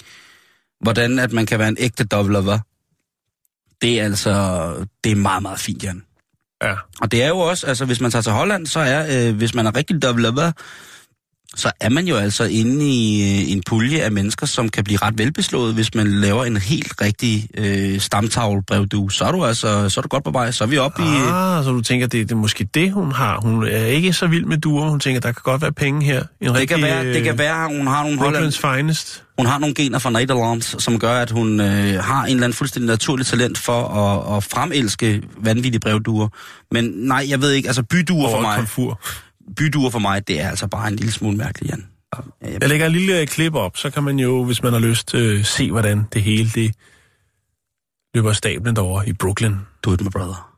Hvordan 0.83 1.19
at 1.19 1.33
man 1.33 1.47
kan 1.47 1.59
være 1.59 1.69
en 1.69 1.77
ægte 1.81 2.05
double 2.05 2.33
lover, 2.33 2.59
det 3.83 4.01
er 4.01 4.05
altså, 4.05 4.33
det 5.05 5.13
er 5.13 5.17
meget, 5.17 5.43
meget 5.43 5.59
fint, 5.61 5.85
Jan. 5.85 6.03
Ja. 6.63 6.75
Og 7.01 7.13
det 7.13 7.23
er 7.23 7.29
jo 7.29 7.39
også, 7.39 7.67
altså 7.67 7.85
hvis 7.85 8.01
man 8.01 8.11
tager 8.11 8.23
til 8.23 8.33
Holland, 8.33 8.67
så 8.67 8.81
er, 8.81 9.29
øh, 9.29 9.37
hvis 9.37 9.55
man 9.55 9.67
er 9.67 9.77
rigtig 9.77 10.03
double 10.03 10.23
lover, 10.23 10.53
så 11.57 11.73
er 11.81 11.89
man 11.89 12.07
jo 12.07 12.17
altså 12.17 12.45
inde 12.45 12.89
i 12.91 13.23
øh, 13.23 13.53
en 13.53 13.63
pulje 13.67 14.01
af 14.01 14.13
mennesker, 14.13 14.47
som 14.47 14.69
kan 14.69 14.85
blive 14.85 14.99
ret 15.03 15.19
velbeslået, 15.19 15.75
hvis 15.75 15.95
man 15.95 16.07
laver 16.07 16.45
en 16.45 16.57
helt 16.57 16.93
rigtig 17.01 17.49
øh, 17.59 18.01
stamtavlebrevdue. 18.01 19.13
Så 19.13 19.25
er 19.25 19.33
du 19.33 19.45
altså, 19.45 19.89
så 19.89 20.01
er 20.01 20.03
du 20.03 20.09
godt 20.09 20.25
på 20.25 20.31
vej. 20.31 20.51
Så 20.51 20.65
er 20.65 20.69
vi 20.69 20.79
oppe 20.79 21.03
i... 21.03 21.07
Ah, 21.07 21.65
så 21.65 21.71
du 21.71 21.81
tænker, 21.81 22.07
det, 22.07 22.29
det 22.29 22.33
er 22.33 22.39
måske 22.39 22.69
det, 22.75 22.93
hun 22.93 23.13
har. 23.13 23.41
Hun 23.41 23.65
er 23.65 23.85
ikke 23.87 24.13
så 24.13 24.27
vild 24.27 24.45
med 24.45 24.57
duer. 24.59 24.91
Hun 24.91 25.01
tænker, 25.01 25.21
der 25.21 25.33
kan 25.33 25.41
godt 25.45 25.63
være 25.63 25.73
penge 25.73 26.05
her. 26.05 26.19
En 26.41 26.47
Det 26.49 26.55
rigtig, 26.55 26.69
kan, 26.69 26.83
være, 26.83 27.05
det 27.05 27.23
kan 27.23 27.33
øh, 27.33 27.39
være, 27.39 27.69
hun 27.77 27.87
har 27.87 28.03
nogle 28.03 28.19
Brooklyn's 28.19 28.69
finest. 28.77 29.23
hun 29.39 29.47
har 29.47 29.59
nogle 29.59 29.75
gener 29.75 29.99
fra 29.99 30.11
Nederlands, 30.11 30.83
som 30.83 30.99
gør, 30.99 31.15
at 31.15 31.31
hun 31.31 31.61
øh, 31.61 31.67
har 32.05 32.23
en 32.25 32.31
eller 32.31 32.45
anden 32.45 32.53
fuldstændig 32.53 32.89
naturlig 32.89 33.27
talent 33.27 33.59
for 33.59 33.89
at, 33.89 34.37
at 34.37 34.45
fremelske 34.45 35.23
vanvittige 35.37 35.81
brevduer. 35.81 36.29
Men 36.71 36.85
nej, 36.97 37.27
jeg 37.29 37.41
ved 37.41 37.51
ikke, 37.53 37.69
altså 37.69 37.83
byduer 37.83 38.31
for 38.31 38.41
mig, 38.41 38.57
komfur. 38.57 39.01
Byduer 39.57 39.91
for 39.91 39.99
mig, 39.99 40.29
det 40.29 40.41
er 40.41 40.49
altså 40.49 40.67
bare 40.67 40.89
en 40.89 40.97
lille 40.97 41.13
smule 41.13 41.37
mærkeligt, 41.37 41.71
Jan. 41.71 41.87
Ja, 42.43 42.59
Jeg 42.61 42.69
lægger 42.69 42.87
et 42.87 42.93
lille 42.93 43.21
øh, 43.21 43.27
klip 43.27 43.55
op, 43.55 43.77
så 43.77 43.91
kan 43.91 44.03
man 44.03 44.19
jo, 44.19 44.45
hvis 44.45 44.63
man 44.63 44.73
har 44.73 44.81
lyst, 44.81 45.15
øh, 45.15 45.45
se, 45.45 45.71
hvordan 45.71 46.07
det 46.13 46.23
hele 46.23 46.51
det 46.51 46.75
løber 48.15 48.33
stablen 48.33 48.77
derovre 48.77 49.09
i 49.09 49.13
Brooklyn. 49.13 49.55
Do 49.85 49.93
it, 49.93 50.01
my 50.01 50.11
brother. 50.11 50.49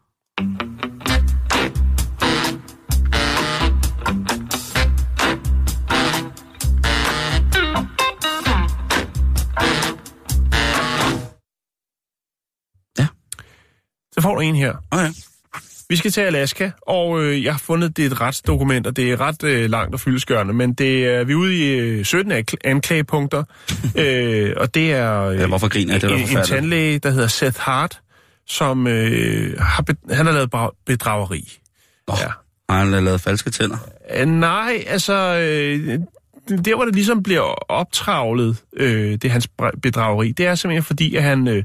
Så 14.12 14.20
får 14.20 14.34
du 14.34 14.40
en 14.40 14.55
her. 14.55 14.74
Okay. 14.90 15.11
Vi 15.89 15.97
skal 15.97 16.11
til 16.11 16.20
Alaska, 16.20 16.70
og 16.87 17.22
øh, 17.24 17.45
jeg 17.45 17.53
har 17.53 17.59
fundet, 17.59 17.97
det 17.97 18.03
er 18.07 18.11
et 18.11 18.20
retsdokument, 18.20 18.87
og 18.87 18.97
det 18.97 19.12
er 19.12 19.20
ret 19.20 19.45
øh, 19.45 19.70
langt 19.70 19.95
og 19.95 20.01
fyldeskørende, 20.01 20.55
men 20.55 20.72
det 20.74 21.07
er, 21.07 21.24
vi 21.24 21.32
er 21.32 21.37
ude 21.37 21.57
i 21.57 21.70
øh, 21.78 22.05
17 22.05 22.32
ankl- 22.32 22.55
anklagepunkter, 22.64 23.45
øh, 23.99 24.53
og 24.57 24.74
det 24.74 24.93
er 24.93 25.22
øh, 25.22 25.39
Ja, 25.41 25.47
hvorfor 25.47 25.68
griner 25.68 25.93
jeg? 25.95 26.01
Det 26.03 26.12
en, 26.12 26.39
en 26.39 26.45
tandlæge, 26.45 26.99
der 26.99 27.11
hedder 27.11 27.26
Seth 27.28 27.61
Hart, 27.61 28.01
som 28.47 28.87
øh, 28.87 29.61
har, 29.61 29.82
be- 29.82 30.14
han 30.14 30.26
har 30.26 30.32
lavet 30.32 30.51
bedrageri. 30.87 31.59
Nå, 32.09 32.14
Ja. 32.20 32.26
har 32.74 32.78
han 32.85 33.05
lavet 33.05 33.20
falske 33.20 33.51
tænder? 33.51 33.76
Øh, 34.16 34.26
nej, 34.26 34.85
altså, 34.87 35.12
øh, 35.12 35.99
der 36.64 36.74
hvor 36.76 36.85
det 36.85 36.95
ligesom 36.95 37.22
bliver 37.22 37.41
optravlet, 37.70 38.57
øh, 38.76 39.12
det 39.12 39.24
er 39.24 39.28
hans 39.28 39.49
bedrageri, 39.82 40.32
det 40.32 40.47
er 40.47 40.55
simpelthen 40.55 40.82
fordi, 40.85 41.14
at 41.16 41.22
han 41.22 41.49
øh, 41.49 41.62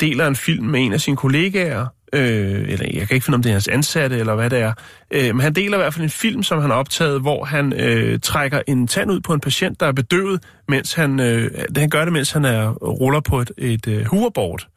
deler 0.00 0.26
en 0.26 0.36
film 0.36 0.66
med 0.66 0.80
en 0.80 0.92
af 0.92 1.00
sine 1.00 1.16
kollegaer, 1.16 1.86
øh, 2.12 2.64
eller 2.68 2.86
jeg 2.94 3.08
kan 3.08 3.14
ikke 3.14 3.24
finde, 3.24 3.36
om 3.36 3.42
det 3.42 3.48
er 3.50 3.54
hans 3.54 3.68
ansatte, 3.68 4.16
eller 4.18 4.34
hvad 4.34 4.50
det 4.50 4.58
er, 4.58 4.72
øh, 5.10 5.34
men 5.34 5.40
han 5.40 5.52
deler 5.52 5.76
i 5.76 5.80
hvert 5.80 5.94
fald 5.94 6.04
en 6.04 6.10
film, 6.10 6.42
som 6.42 6.60
han 6.60 6.70
har 6.70 6.76
optaget, 6.76 7.20
hvor 7.20 7.44
han 7.44 7.72
øh, 7.72 8.20
trækker 8.20 8.60
en 8.66 8.86
tand 8.86 9.10
ud 9.10 9.20
på 9.20 9.32
en 9.34 9.40
patient, 9.40 9.80
der 9.80 9.86
er 9.86 9.92
bedøvet, 9.92 10.42
mens 10.68 10.94
han, 10.94 11.20
øh, 11.20 11.50
han 11.76 11.90
gør 11.90 12.04
det, 12.04 12.12
mens 12.12 12.32
han 12.32 12.44
er 12.44 12.70
ruller 12.72 13.20
på 13.20 13.40
et, 13.40 13.50
et 13.58 13.88
øh, 13.88 14.04
hoverboard. 14.04 14.68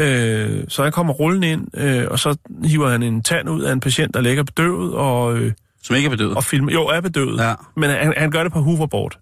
Øh, 0.00 0.64
så 0.68 0.82
han 0.82 0.92
kommer 0.92 1.12
rullende 1.12 1.50
ind, 1.52 1.78
øh, 1.78 2.06
og 2.10 2.18
så 2.18 2.36
hiver 2.64 2.88
han 2.88 3.02
en 3.02 3.22
tand 3.22 3.48
ud 3.50 3.62
af 3.62 3.72
en 3.72 3.80
patient, 3.80 4.14
der 4.14 4.20
ligger 4.20 4.42
bedøvet, 4.42 4.94
og, 4.94 5.36
øh, 5.38 5.52
Som 5.82 5.96
ikke 5.96 6.06
er 6.06 6.10
bedøvet. 6.10 6.36
og 6.36 6.44
filmer. 6.44 6.72
Jo, 6.72 6.86
er 6.86 7.00
bedøvet. 7.00 7.40
Ja. 7.40 7.54
Men 7.76 7.90
han, 7.90 8.14
han 8.16 8.30
gør 8.30 8.42
det 8.42 8.52
på 8.52 8.60
hoverboard. 8.60 9.18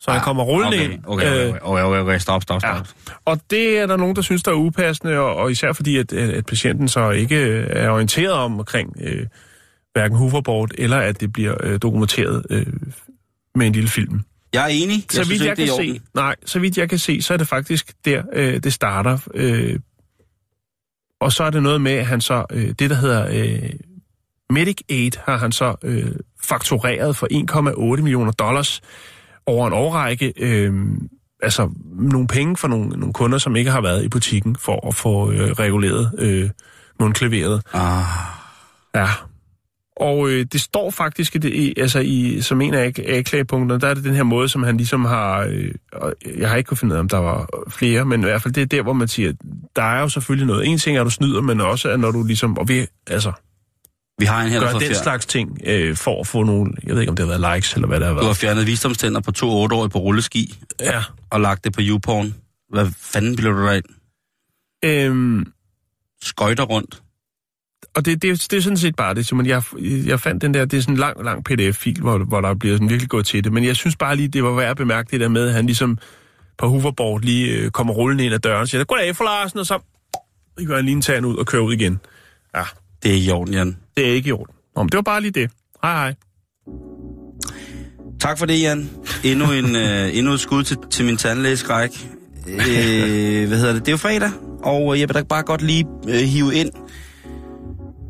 Så 0.00 0.10
han 0.10 0.20
kommer 0.20 0.42
rullende 0.42 0.76
okay, 0.76 0.90
ind. 0.90 1.00
Okay, 1.06 1.26
okay, 1.26 1.46
øh, 1.46 1.54
okay, 1.62 1.82
okay, 1.82 2.00
okay, 2.00 2.18
stop, 2.18 2.42
stop, 2.42 2.60
stop. 2.60 2.74
Ja. 2.74 2.82
Og 3.24 3.40
det 3.50 3.78
er 3.78 3.86
der 3.86 3.96
nogen, 3.96 4.16
der 4.16 4.22
synes, 4.22 4.42
der 4.42 4.50
er 4.50 4.56
upassende, 4.56 5.18
og, 5.18 5.34
og 5.34 5.50
især 5.50 5.72
fordi, 5.72 5.96
at, 5.96 6.12
at 6.12 6.30
at 6.30 6.46
patienten 6.46 6.88
så 6.88 7.10
ikke 7.10 7.36
øh, 7.36 7.66
er 7.70 7.90
orienteret 7.90 8.32
om 8.32 8.58
omkring 8.58 8.96
øh, 9.00 9.26
hverken 9.92 10.16
hoverboard, 10.16 10.70
eller 10.78 10.96
at 10.96 11.20
det 11.20 11.32
bliver 11.32 11.54
øh, 11.62 11.78
dokumenteret 11.82 12.46
øh, 12.50 12.66
med 13.54 13.66
en 13.66 13.72
lille 13.72 13.88
film. 13.88 14.20
Jeg 14.52 14.62
er 14.62 14.66
enig. 14.66 14.96
Jeg 14.96 15.04
så 15.08 15.14
synes 15.14 15.28
vidt 15.28 15.32
ikke, 15.32 15.62
jeg 15.62 15.68
er 15.68 15.76
kan 15.76 15.94
se, 15.94 16.00
nej, 16.14 16.36
så 16.44 16.58
vidt 16.58 16.78
jeg 16.78 16.88
kan 16.88 16.98
se, 16.98 17.22
så 17.22 17.32
er 17.34 17.38
det 17.38 17.48
faktisk 17.48 17.92
der, 18.04 18.22
øh, 18.32 18.62
det 18.62 18.72
starter. 18.72 19.18
Øh, 19.34 19.78
og 21.20 21.32
så 21.32 21.44
er 21.44 21.50
det 21.50 21.62
noget 21.62 21.80
med, 21.80 21.92
at 21.92 22.06
han 22.06 22.20
så, 22.20 22.44
øh, 22.52 22.68
det 22.78 22.90
der 22.90 22.96
hedder 22.96 23.26
øh, 23.30 23.70
Medic 24.50 24.78
Aid, 24.90 25.12
har 25.24 25.36
han 25.36 25.52
så 25.52 25.74
øh, 25.84 26.12
faktureret 26.42 27.16
for 27.16 27.28
1,8 27.96 28.02
millioner 28.02 28.32
dollars 28.32 28.80
over 29.46 29.66
en 29.66 29.72
årrække. 29.72 30.32
Øh, 30.38 30.74
altså 31.42 31.70
nogle 31.94 32.28
penge 32.28 32.56
for 32.56 32.68
nogle, 32.68 32.88
nogle 32.88 33.12
kunder, 33.12 33.38
som 33.38 33.56
ikke 33.56 33.70
har 33.70 33.80
været 33.80 34.04
i 34.04 34.08
butikken 34.08 34.56
for 34.56 34.88
at 34.88 34.94
få 34.94 35.32
øh, 35.32 35.50
reguleret 35.50 36.10
øh, 36.18 36.50
mundklaveret. 37.00 37.62
Ah, 37.72 38.04
Ja. 38.94 39.08
Og 40.00 40.28
øh, 40.28 40.46
det 40.52 40.60
står 40.60 40.90
faktisk 40.90 41.36
i, 41.36 41.38
det, 41.38 41.74
altså 41.78 42.00
i, 42.00 42.40
som 42.40 42.60
en 42.60 42.74
af 42.74 42.92
anklagepunkterne, 43.06 43.80
der 43.80 43.88
er 43.88 43.94
det 43.94 44.04
den 44.04 44.14
her 44.14 44.22
måde, 44.22 44.48
som 44.48 44.62
han 44.62 44.76
ligesom 44.76 45.04
har... 45.04 45.40
Øh, 45.40 45.70
jeg 46.38 46.48
har 46.48 46.56
ikke 46.56 46.68
kunnet 46.68 46.78
finde 46.78 46.92
ud 46.92 46.96
af, 46.96 47.00
om 47.00 47.08
der 47.08 47.18
var 47.18 47.48
flere, 47.68 48.04
men 48.04 48.20
i 48.20 48.24
hvert 48.24 48.42
fald 48.42 48.54
det 48.54 48.62
er 48.62 48.66
der, 48.66 48.82
hvor 48.82 48.92
man 48.92 49.08
siger, 49.08 49.32
der 49.76 49.82
er 49.82 50.00
jo 50.00 50.08
selvfølgelig 50.08 50.46
noget. 50.46 50.66
En 50.66 50.78
ting 50.78 50.96
er, 50.96 51.00
at 51.00 51.04
du 51.04 51.10
snyder, 51.10 51.40
men 51.40 51.60
også, 51.60 51.88
at 51.88 52.00
når 52.00 52.10
du 52.10 52.24
ligesom... 52.24 52.58
Og 52.58 52.68
vi, 52.68 52.86
altså, 53.06 53.32
vi 54.18 54.24
har 54.24 54.42
en 54.42 54.48
her, 54.48 54.58
der 54.60 54.66
gør 54.66 54.72
får 54.72 54.78
den 54.78 54.88
fjer- 54.88 55.02
slags 55.02 55.26
ting 55.26 55.60
øh, 55.66 55.96
for 55.96 56.20
at 56.20 56.26
få 56.26 56.42
nogle... 56.42 56.72
Jeg 56.84 56.94
ved 56.94 57.00
ikke, 57.00 57.10
om 57.10 57.16
det 57.16 57.28
har 57.28 57.38
været 57.38 57.54
likes, 57.56 57.74
eller 57.74 57.88
hvad 57.88 58.00
det 58.00 58.06
har 58.06 58.14
Du 58.14 58.18
har 58.20 58.24
været. 58.26 58.36
fjernet 58.36 58.66
visdomstænder 58.66 59.20
på 59.20 59.32
to 59.32 59.66
8-årige 59.66 59.90
på 59.90 59.98
rulleski 59.98 60.58
Ja. 60.80 61.02
og 61.30 61.40
lagt 61.40 61.64
det 61.64 61.72
på 61.72 61.80
YouPorn. 61.82 62.34
Hvad 62.70 62.88
fanden 63.00 63.36
bliver 63.36 63.52
du 63.52 63.62
derind? 63.66 63.84
Øhm, 64.84 65.52
Skøjter 66.22 66.64
rundt. 66.64 67.02
og 67.94 68.04
det, 68.04 68.22
det, 68.22 68.46
det 68.50 68.56
er 68.56 68.60
sådan 68.60 68.76
set 68.76 68.96
bare 68.96 69.14
det, 69.14 69.26
Simon. 69.26 69.46
Jeg, 69.46 69.62
jeg 69.82 70.20
fandt 70.20 70.42
den 70.42 70.54
der, 70.54 70.64
det 70.64 70.76
er 70.76 70.80
sådan 70.80 70.94
en 70.94 70.98
lang, 70.98 71.24
lang 71.24 71.44
pdf-fil, 71.44 72.00
hvor, 72.00 72.18
hvor 72.18 72.40
der 72.40 72.54
bliver 72.54 72.74
sådan 72.74 72.90
virkelig 72.90 73.10
gået 73.10 73.26
til 73.26 73.44
det. 73.44 73.52
Men 73.52 73.64
jeg 73.64 73.76
synes 73.76 73.96
bare 73.96 74.16
lige, 74.16 74.28
det 74.28 74.44
var 74.44 74.50
værd 74.54 74.70
at 74.70 74.76
bemærke 74.76 75.08
det 75.10 75.20
der 75.20 75.28
med, 75.28 75.48
at 75.48 75.54
han 75.54 75.66
ligesom 75.66 75.98
på 76.58 76.68
hoverboard 76.68 77.22
lige 77.22 77.52
øh, 77.52 77.70
kommer 77.70 77.94
rullende 77.94 78.24
ind 78.24 78.34
ad 78.34 78.38
døren 78.38 78.60
og 78.60 78.68
siger, 78.68 78.84
goddag 78.84 79.16
for 79.16 79.24
Larsen, 79.24 79.58
og 79.58 79.66
så 79.66 79.78
gør 80.66 80.76
han 80.76 80.84
lige 80.84 80.94
en 80.96 81.02
tand 81.02 81.26
ud 81.26 81.36
og 81.36 81.46
kører 81.46 81.62
ud 81.62 81.72
igen. 81.74 82.00
Ja, 82.56 82.62
Det 83.02 83.10
er 83.10 83.16
i 83.16 83.30
orden, 83.30 83.54
Jan. 83.54 83.76
det 83.96 84.08
er 84.08 84.12
ikke 84.12 84.28
i 84.28 84.32
orden. 84.32 84.54
Nå, 84.76 84.82
men 84.82 84.88
det 84.88 84.96
var 84.96 85.02
bare 85.02 85.20
lige 85.20 85.30
det. 85.30 85.50
Hej 85.82 85.94
hej. 85.94 86.14
Tak 88.20 88.38
for 88.38 88.46
det, 88.46 88.62
Jan. 88.62 88.90
Endnu, 89.24 89.52
en, 89.52 89.76
øh, 89.86 90.16
endnu 90.16 90.32
et 90.32 90.40
skud 90.40 90.62
til, 90.62 90.76
til 90.90 91.04
min 91.04 91.16
tandlægeskræk. 91.16 91.90
Øh, 92.48 93.48
hvad 93.48 93.58
hedder 93.58 93.72
det? 93.72 93.80
Det 93.80 93.88
er 93.88 93.92
jo 93.92 93.96
fredag, 93.96 94.30
og 94.62 95.00
jeg 95.00 95.08
vil 95.08 95.14
da 95.14 95.22
bare 95.22 95.42
godt 95.42 95.62
lige 95.62 95.86
øh, 96.08 96.14
hive 96.14 96.54
ind, 96.54 96.70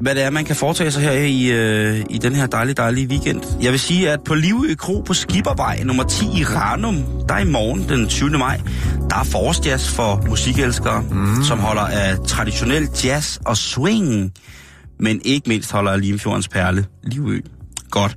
hvad 0.01 0.14
det 0.14 0.22
er, 0.22 0.30
man 0.30 0.45
kan 0.45 0.57
foretage 0.57 0.91
sig 0.91 1.03
her 1.03 1.12
i, 1.12 1.47
øh, 1.47 2.05
i 2.11 2.18
den 2.18 2.34
her 2.34 2.47
dejlige, 2.47 2.74
dejlige 2.74 3.09
weekend. 3.09 3.43
Jeg 3.62 3.72
vil 3.72 3.80
sige, 3.80 4.11
at 4.11 4.20
på 4.24 4.34
Livø 4.34 4.74
Kro 4.74 5.01
på 5.01 5.14
Skippervej 5.14 5.82
nummer 5.84 6.05
10 6.05 6.24
i 6.24 6.45
Ranum, 6.45 6.97
der 7.28 7.34
er 7.34 7.39
i 7.39 7.51
morgen 7.51 7.89
den 7.89 8.09
20. 8.09 8.30
maj, 8.30 8.61
der 9.11 9.16
er 9.16 9.24
forårsjazz 9.24 9.89
for 9.89 10.24
musikelskere, 10.28 11.05
mm. 11.11 11.45
som 11.45 11.59
holder 11.59 11.82
af 11.82 12.18
traditionel 12.26 12.89
jazz 13.05 13.39
og 13.45 13.57
swing, 13.57 14.32
men 15.01 15.20
ikke 15.24 15.49
mindst 15.49 15.72
holder 15.72 15.97
Limfjordens 15.97 16.49
perle, 16.49 16.86
Livø. 17.05 17.40
Godt. 17.90 18.16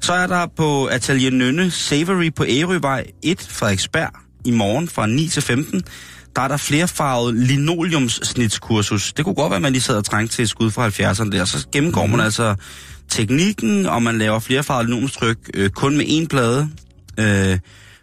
Så 0.00 0.12
er 0.12 0.26
der 0.26 0.46
på 0.56 0.86
Atelier 0.86 1.30
Nynne 1.30 1.70
Savory 1.70 2.30
på 2.36 2.44
Ærøvej 2.48 3.06
1, 3.22 3.46
Frederiksberg, 3.50 4.10
i 4.44 4.50
morgen 4.50 4.88
fra 4.88 5.06
9 5.06 5.28
til 5.28 5.42
15. 5.42 5.82
Der 6.36 6.42
er 6.42 6.48
der 6.48 6.56
flerfarvet 6.56 7.34
linoleumssnitskursus. 7.34 9.12
Det 9.12 9.24
kunne 9.24 9.34
godt 9.34 9.50
være, 9.50 9.56
at 9.56 9.62
man 9.62 9.72
lige 9.72 9.82
sad 9.82 9.96
og 9.96 10.04
trængte 10.04 10.36
til 10.36 10.42
et 10.42 10.48
skud 10.48 10.70
fra 10.70 10.88
70'erne 10.88 11.30
der. 11.30 11.44
Så 11.44 11.66
gennemgår 11.72 12.06
man 12.06 12.20
altså 12.20 12.54
teknikken, 13.08 13.86
og 13.86 14.02
man 14.02 14.18
laver 14.18 14.38
flerfarvet 14.38 14.86
linoleumstryk 14.86 15.38
øh, 15.54 15.70
kun 15.70 15.96
med 15.96 16.04
én 16.04 16.26
plade. 16.26 16.68
Øh, 17.18 17.58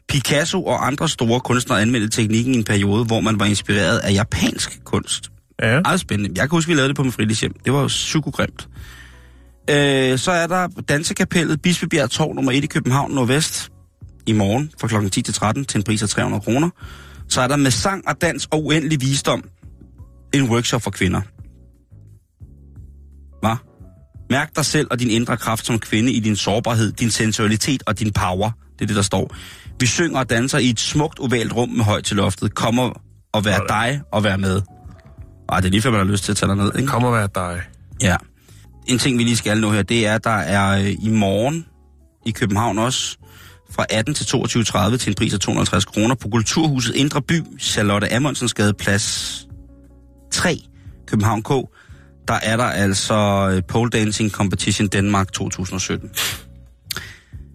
Picasso 0.09 0.63
og 0.65 0.87
andre 0.87 1.09
store 1.09 1.39
kunstnere 1.39 1.81
anmeldte 1.81 2.21
teknikken 2.21 2.55
i 2.55 2.57
en 2.57 2.63
periode, 2.63 3.05
hvor 3.05 3.21
man 3.21 3.39
var 3.39 3.45
inspireret 3.45 3.99
af 3.99 4.13
japansk 4.13 4.79
kunst. 4.83 5.31
Ja. 5.61 5.81
Meget 5.81 5.99
spændende. 5.99 6.31
Jeg 6.35 6.49
kan 6.49 6.57
huske, 6.57 6.69
vi 6.69 6.75
lavede 6.75 6.87
det 6.87 6.95
på 6.95 7.03
min 7.03 7.11
fritidshjem. 7.11 7.53
Det 7.65 7.73
var 7.73 7.81
jo 7.81 7.87
psykogrimt. 7.87 8.69
Øh, 9.69 10.17
så 10.17 10.31
er 10.31 10.47
der 10.47 10.67
Dansekapellet, 10.67 11.61
Bispebjerg 11.61 12.09
Torv 12.09 12.33
nummer 12.33 12.51
1 12.51 12.63
i 12.63 12.67
København 12.67 13.11
Nordvest 13.11 13.71
i 14.27 14.33
morgen 14.33 14.71
fra 14.81 14.87
kl. 14.87 15.09
10 15.09 15.21
til 15.21 15.33
13 15.33 15.65
til 15.65 15.77
en 15.77 15.83
pris 15.83 16.03
af 16.03 16.09
300 16.09 16.41
kroner. 16.41 16.69
Så 17.29 17.41
er 17.41 17.47
der 17.47 17.55
med 17.55 17.71
sang 17.71 18.07
og 18.07 18.21
dans 18.21 18.47
og 18.51 18.65
uendelig 18.65 19.01
visdom 19.01 19.43
en 20.33 20.49
workshop 20.49 20.81
for 20.81 20.91
kvinder. 20.91 21.21
Hvad? 23.41 23.55
Mærk 24.29 24.55
dig 24.55 24.65
selv 24.65 24.87
og 24.91 24.99
din 24.99 25.09
indre 25.09 25.37
kraft 25.37 25.65
som 25.65 25.79
kvinde 25.79 26.11
i 26.11 26.19
din 26.19 26.35
sårbarhed, 26.35 26.91
din 26.91 27.09
sensualitet 27.09 27.83
og 27.85 27.99
din 27.99 28.13
power. 28.13 28.51
Det 28.73 28.81
er 28.81 28.87
det, 28.87 28.95
der 28.95 29.01
står. 29.01 29.35
Vi 29.79 29.85
synger 29.85 30.19
og 30.19 30.29
danser 30.29 30.57
i 30.57 30.69
et 30.69 30.79
smukt 30.79 31.19
ovalt 31.19 31.53
rum 31.53 31.69
med 31.69 31.85
højt 31.85 32.03
til 32.03 32.17
loftet. 32.17 32.55
Kom 32.55 32.79
og, 32.79 33.01
og 33.33 33.45
vær 33.45 33.59
dig 33.69 34.01
og 34.11 34.23
vær 34.23 34.37
med. 34.37 34.61
Ej, 35.51 35.59
det 35.59 35.65
er 35.65 35.71
lige 35.71 35.81
før, 35.81 35.91
man 35.91 35.99
har 35.99 36.11
lyst 36.11 36.23
til 36.23 36.31
at 36.31 36.37
tage 36.37 36.55
ned, 36.55 36.71
ikke? 36.75 36.87
Kom 36.87 37.03
og 37.03 37.13
vær 37.13 37.27
dig. 37.27 37.61
Ja. 38.01 38.15
En 38.87 38.99
ting, 38.99 39.17
vi 39.17 39.23
lige 39.23 39.37
skal 39.37 39.57
nå 39.57 39.71
her, 39.71 39.81
det 39.81 40.07
er, 40.07 40.15
at 40.15 40.23
der 40.23 40.29
er 40.29 40.81
øh, 40.81 40.95
i 41.03 41.09
morgen 41.09 41.65
i 42.25 42.31
København 42.31 42.79
også 42.79 43.17
fra 43.71 43.85
18 43.89 44.13
til 44.13 44.23
22.30 44.23 44.97
til 44.97 45.09
en 45.09 45.15
pris 45.15 45.33
af 45.33 45.39
250 45.39 45.85
kroner 45.85 46.15
på 46.15 46.29
Kulturhuset 46.29 46.95
Indre 46.95 47.21
By, 47.21 47.41
Charlotte 47.59 48.13
Amundsens 48.13 48.53
Gade, 48.53 48.73
plads 48.73 49.47
3, 50.31 50.57
København 51.07 51.43
K. 51.43 51.49
Der 52.27 52.39
er 52.43 52.57
der 52.57 52.63
altså 52.63 53.49
øh, 53.53 53.61
Pole 53.67 53.89
Dancing 53.89 54.31
Competition 54.31 54.87
Danmark 54.87 55.31
2017. 55.31 56.09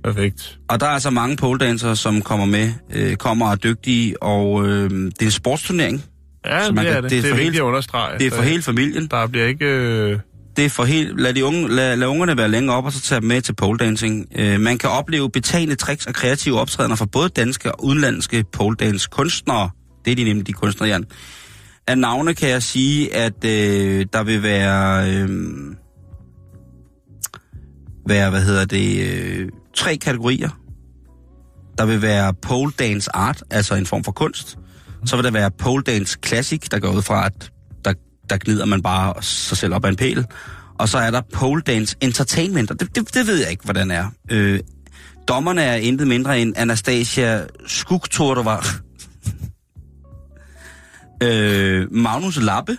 Perfekt. 0.05 0.59
Og 0.69 0.81
der 0.81 0.87
er 0.87 0.91
altså 0.91 1.11
mange 1.11 1.37
pole 1.37 1.59
dancere, 1.59 1.97
som 1.97 2.23
kommer 2.23 2.47
med, 2.47 2.73
øh, 2.95 3.17
kommer 3.17 3.47
og 3.47 3.53
er 3.53 3.57
dygtige, 3.57 4.23
og 4.23 4.67
øh, 4.67 4.91
det 4.91 5.23
er 5.23 5.25
en 5.25 5.31
sportsturnering. 5.31 6.05
Ja, 6.47 6.61
Så 6.63 6.67
det, 6.67 6.75
man 6.75 6.85
kan- 6.85 6.95
er 6.97 7.01
det. 7.01 7.11
det 7.11 7.19
er 7.19 7.23
Det 7.23 7.29
er 7.29 7.33
for 7.33 7.37
vigtigt 7.37 7.53
helt- 7.53 7.57
at 7.57 7.63
understrege. 7.63 8.19
Det 8.19 8.27
er 8.27 8.31
for 8.31 8.43
hele 8.43 8.63
familien. 8.63 9.07
Der 9.11 9.27
bliver 9.27 9.47
ikke... 9.47 9.65
Øh... 9.65 10.19
Det 10.57 10.65
er 10.65 10.69
for 10.69 10.85
helt... 10.85 11.21
Lad, 11.21 11.35
de 11.35 11.45
unge, 11.45 11.69
lad, 11.69 11.97
lad 11.97 12.09
ungerne 12.09 12.37
være 12.37 12.49
længe 12.49 12.73
op, 12.73 12.85
og 12.85 12.93
så 12.93 13.01
tage 13.01 13.21
dem 13.21 13.29
med 13.29 13.41
til 13.43 13.55
pole 13.55 13.79
dancing. 13.79 14.27
Øh, 14.37 14.61
man 14.61 14.79
kan 14.79 14.91
opleve 14.91 15.31
betagende 15.31 15.75
tricks 15.75 16.07
og 16.07 16.15
kreative 16.15 16.61
optrædener 16.61 16.97
fra 16.97 17.07
både 17.07 17.29
danske 17.29 17.73
og 17.73 17.85
udenlandske 17.85 18.45
pole 18.53 18.77
dance 18.77 19.09
kunstnere. 19.13 19.71
Det 20.05 20.11
er 20.11 20.15
de 20.17 20.25
nemlig, 20.25 20.47
de 20.47 20.53
kunstnere, 20.53 20.91
Jan. 20.91 21.05
Af 21.87 21.99
navne 21.99 22.35
kan 22.35 22.49
jeg 22.49 22.63
sige, 22.63 23.15
at 23.15 23.45
øh, 23.45 24.07
der 24.13 24.23
vil 24.23 24.43
være... 24.43 25.11
Øh, 25.15 25.29
være, 28.09 28.31
hvad 28.31 28.43
hedder 28.43 28.65
det, 28.65 29.09
øh, 29.13 29.49
tre 29.75 29.97
kategorier. 29.97 30.49
Der 31.79 31.87
vil 31.87 32.03
være 32.03 32.35
pole 32.35 32.73
dance 32.79 33.11
art, 33.17 33.43
altså 33.51 33.75
en 33.75 33.87
form 33.87 34.05
for 34.05 34.13
kunst. 34.13 34.59
Så 35.07 35.17
vil 35.17 35.25
der 35.25 35.31
være 35.31 35.51
pole 35.51 35.83
dance 35.83 36.19
classic, 36.27 36.61
der 36.61 36.79
går 36.79 36.89
ud 36.89 37.03
fra, 37.03 37.27
at 37.27 37.51
der, 37.85 37.93
der 38.31 38.37
glider 38.37 38.65
man 38.65 38.83
bare 38.83 39.23
sig 39.23 39.57
selv 39.57 39.75
op 39.75 39.85
ad 39.85 39.91
en 39.91 39.97
pæl. 39.97 40.27
Og 40.79 40.89
så 40.89 40.99
er 40.99 41.11
der 41.11 41.21
pole 41.33 41.63
dance 41.63 41.97
entertainment, 42.01 42.71
og 42.71 42.81
det, 42.81 42.95
det, 42.95 43.15
det 43.15 43.27
ved 43.27 43.37
jeg 43.37 43.51
ikke, 43.51 43.65
hvordan 43.65 43.91
er. 43.91 44.07
Øh, 44.31 44.61
dommerne 45.29 45.63
er 45.63 45.75
intet 45.75 46.09
mindre 46.09 46.41
end 46.41 46.55
Anastasia 46.57 47.45
Skugtordova, 47.67 48.57
øh, 51.23 51.93
Magnus 51.93 52.43
Lappe, 52.43 52.77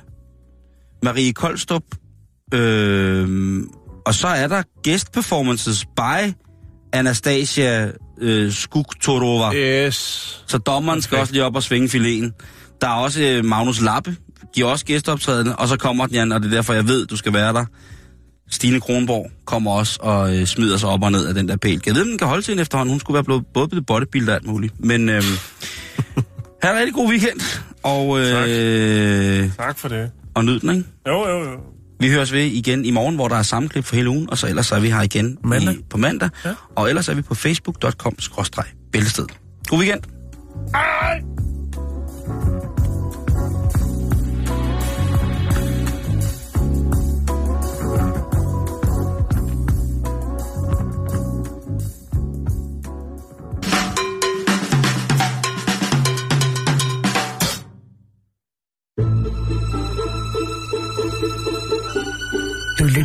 Marie 1.04 1.34
Koldstrup, 1.34 1.84
øh, 2.54 3.60
og 4.06 4.14
så 4.14 4.28
er 4.28 4.48
der 4.48 4.64
guest 4.84 5.12
performances 5.12 5.86
by 5.86 6.34
Anastasia 6.94 7.92
øh, 8.22 8.52
Skugtorova. 8.52 9.54
Yes. 9.56 9.96
Så 10.48 10.58
dommeren 10.58 11.02
skal 11.02 11.10
Perfekt. 11.10 11.22
også 11.22 11.34
lige 11.34 11.44
op 11.46 11.56
og 11.56 11.64
svinge 11.64 11.88
filéen. 11.88 12.32
Der 12.82 12.88
er 12.88 12.94
også 12.94 13.22
øh, 13.22 13.46
Magnus 13.46 13.82
Lappe, 13.82 14.16
giver 14.56 14.68
også 14.68 14.86
gæsteoptrædende, 14.86 15.56
og 15.56 15.68
så 15.68 15.78
kommer 15.78 16.06
den, 16.06 16.16
Jan, 16.16 16.32
og 16.32 16.42
det 16.42 16.48
er 16.52 16.56
derfor, 16.56 16.74
jeg 16.74 16.88
ved, 16.88 17.06
du 17.06 17.16
skal 17.18 17.34
være 17.34 17.54
der. 17.54 17.66
Stine 18.50 18.80
Kronborg 18.80 19.32
kommer 19.46 19.72
også 19.72 20.00
og 20.02 20.38
øh, 20.38 20.46
smider 20.46 20.78
sig 20.78 20.90
op 20.90 21.04
og 21.04 21.12
ned 21.12 21.28
af 21.28 21.34
den 21.34 21.48
der 21.48 21.58
pæl. 21.58 21.82
Jeg 21.86 21.96
ved, 21.96 22.06
den 22.06 22.18
kan 22.18 22.28
holde 22.28 22.42
til 22.42 22.52
hende 22.52 22.62
efterhånden. 22.62 22.92
Hun 22.94 23.00
skulle 23.00 23.16
være 23.16 23.24
blevet 23.24 23.44
både 23.54 23.68
blevet 23.68 23.86
bodybuilder 23.86 24.32
og 24.32 24.36
alt 24.36 24.48
muligt. 24.48 24.74
Men 24.86 25.10
øh, 25.16 25.24
have 26.64 26.74
en 26.74 26.80
rigtig 26.80 26.94
god 26.94 27.10
weekend, 27.10 27.40
og, 27.84 28.20
øh, 28.20 29.50
Tak 29.58 29.78
for 29.80 29.88
det. 29.88 30.12
og 30.36 30.46
nyd 30.46 30.60
den, 30.60 30.70
ikke? 30.70 30.84
Jo, 31.08 31.28
jo, 31.30 31.44
jo. 31.44 31.58
Vi 32.00 32.10
høres 32.10 32.34
ved 32.34 32.44
igen 32.46 32.86
i 32.86 32.92
morgen, 32.92 33.16
hvor 33.16 33.28
der 33.28 33.36
er 33.36 33.44
sammenklip 33.44 33.86
for 33.86 33.96
hele 33.96 34.10
ugen, 34.10 34.30
og 34.30 34.38
så 34.38 34.48
ellers 34.48 34.72
er 34.72 34.80
vi 34.80 34.90
her 34.90 35.02
igen 35.02 35.38
Mandag. 35.44 35.74
I, 35.74 35.78
på 35.90 35.98
mandag. 35.98 36.30
Ja. 36.46 36.54
Og 36.76 36.90
ellers 36.90 37.10
er 37.10 37.14
vi 37.14 37.22
på 37.22 37.36
facebook.com-bæltested. 37.36 39.26
God 39.70 39.80
weekend. 39.80 40.02
Ej! 40.74 41.22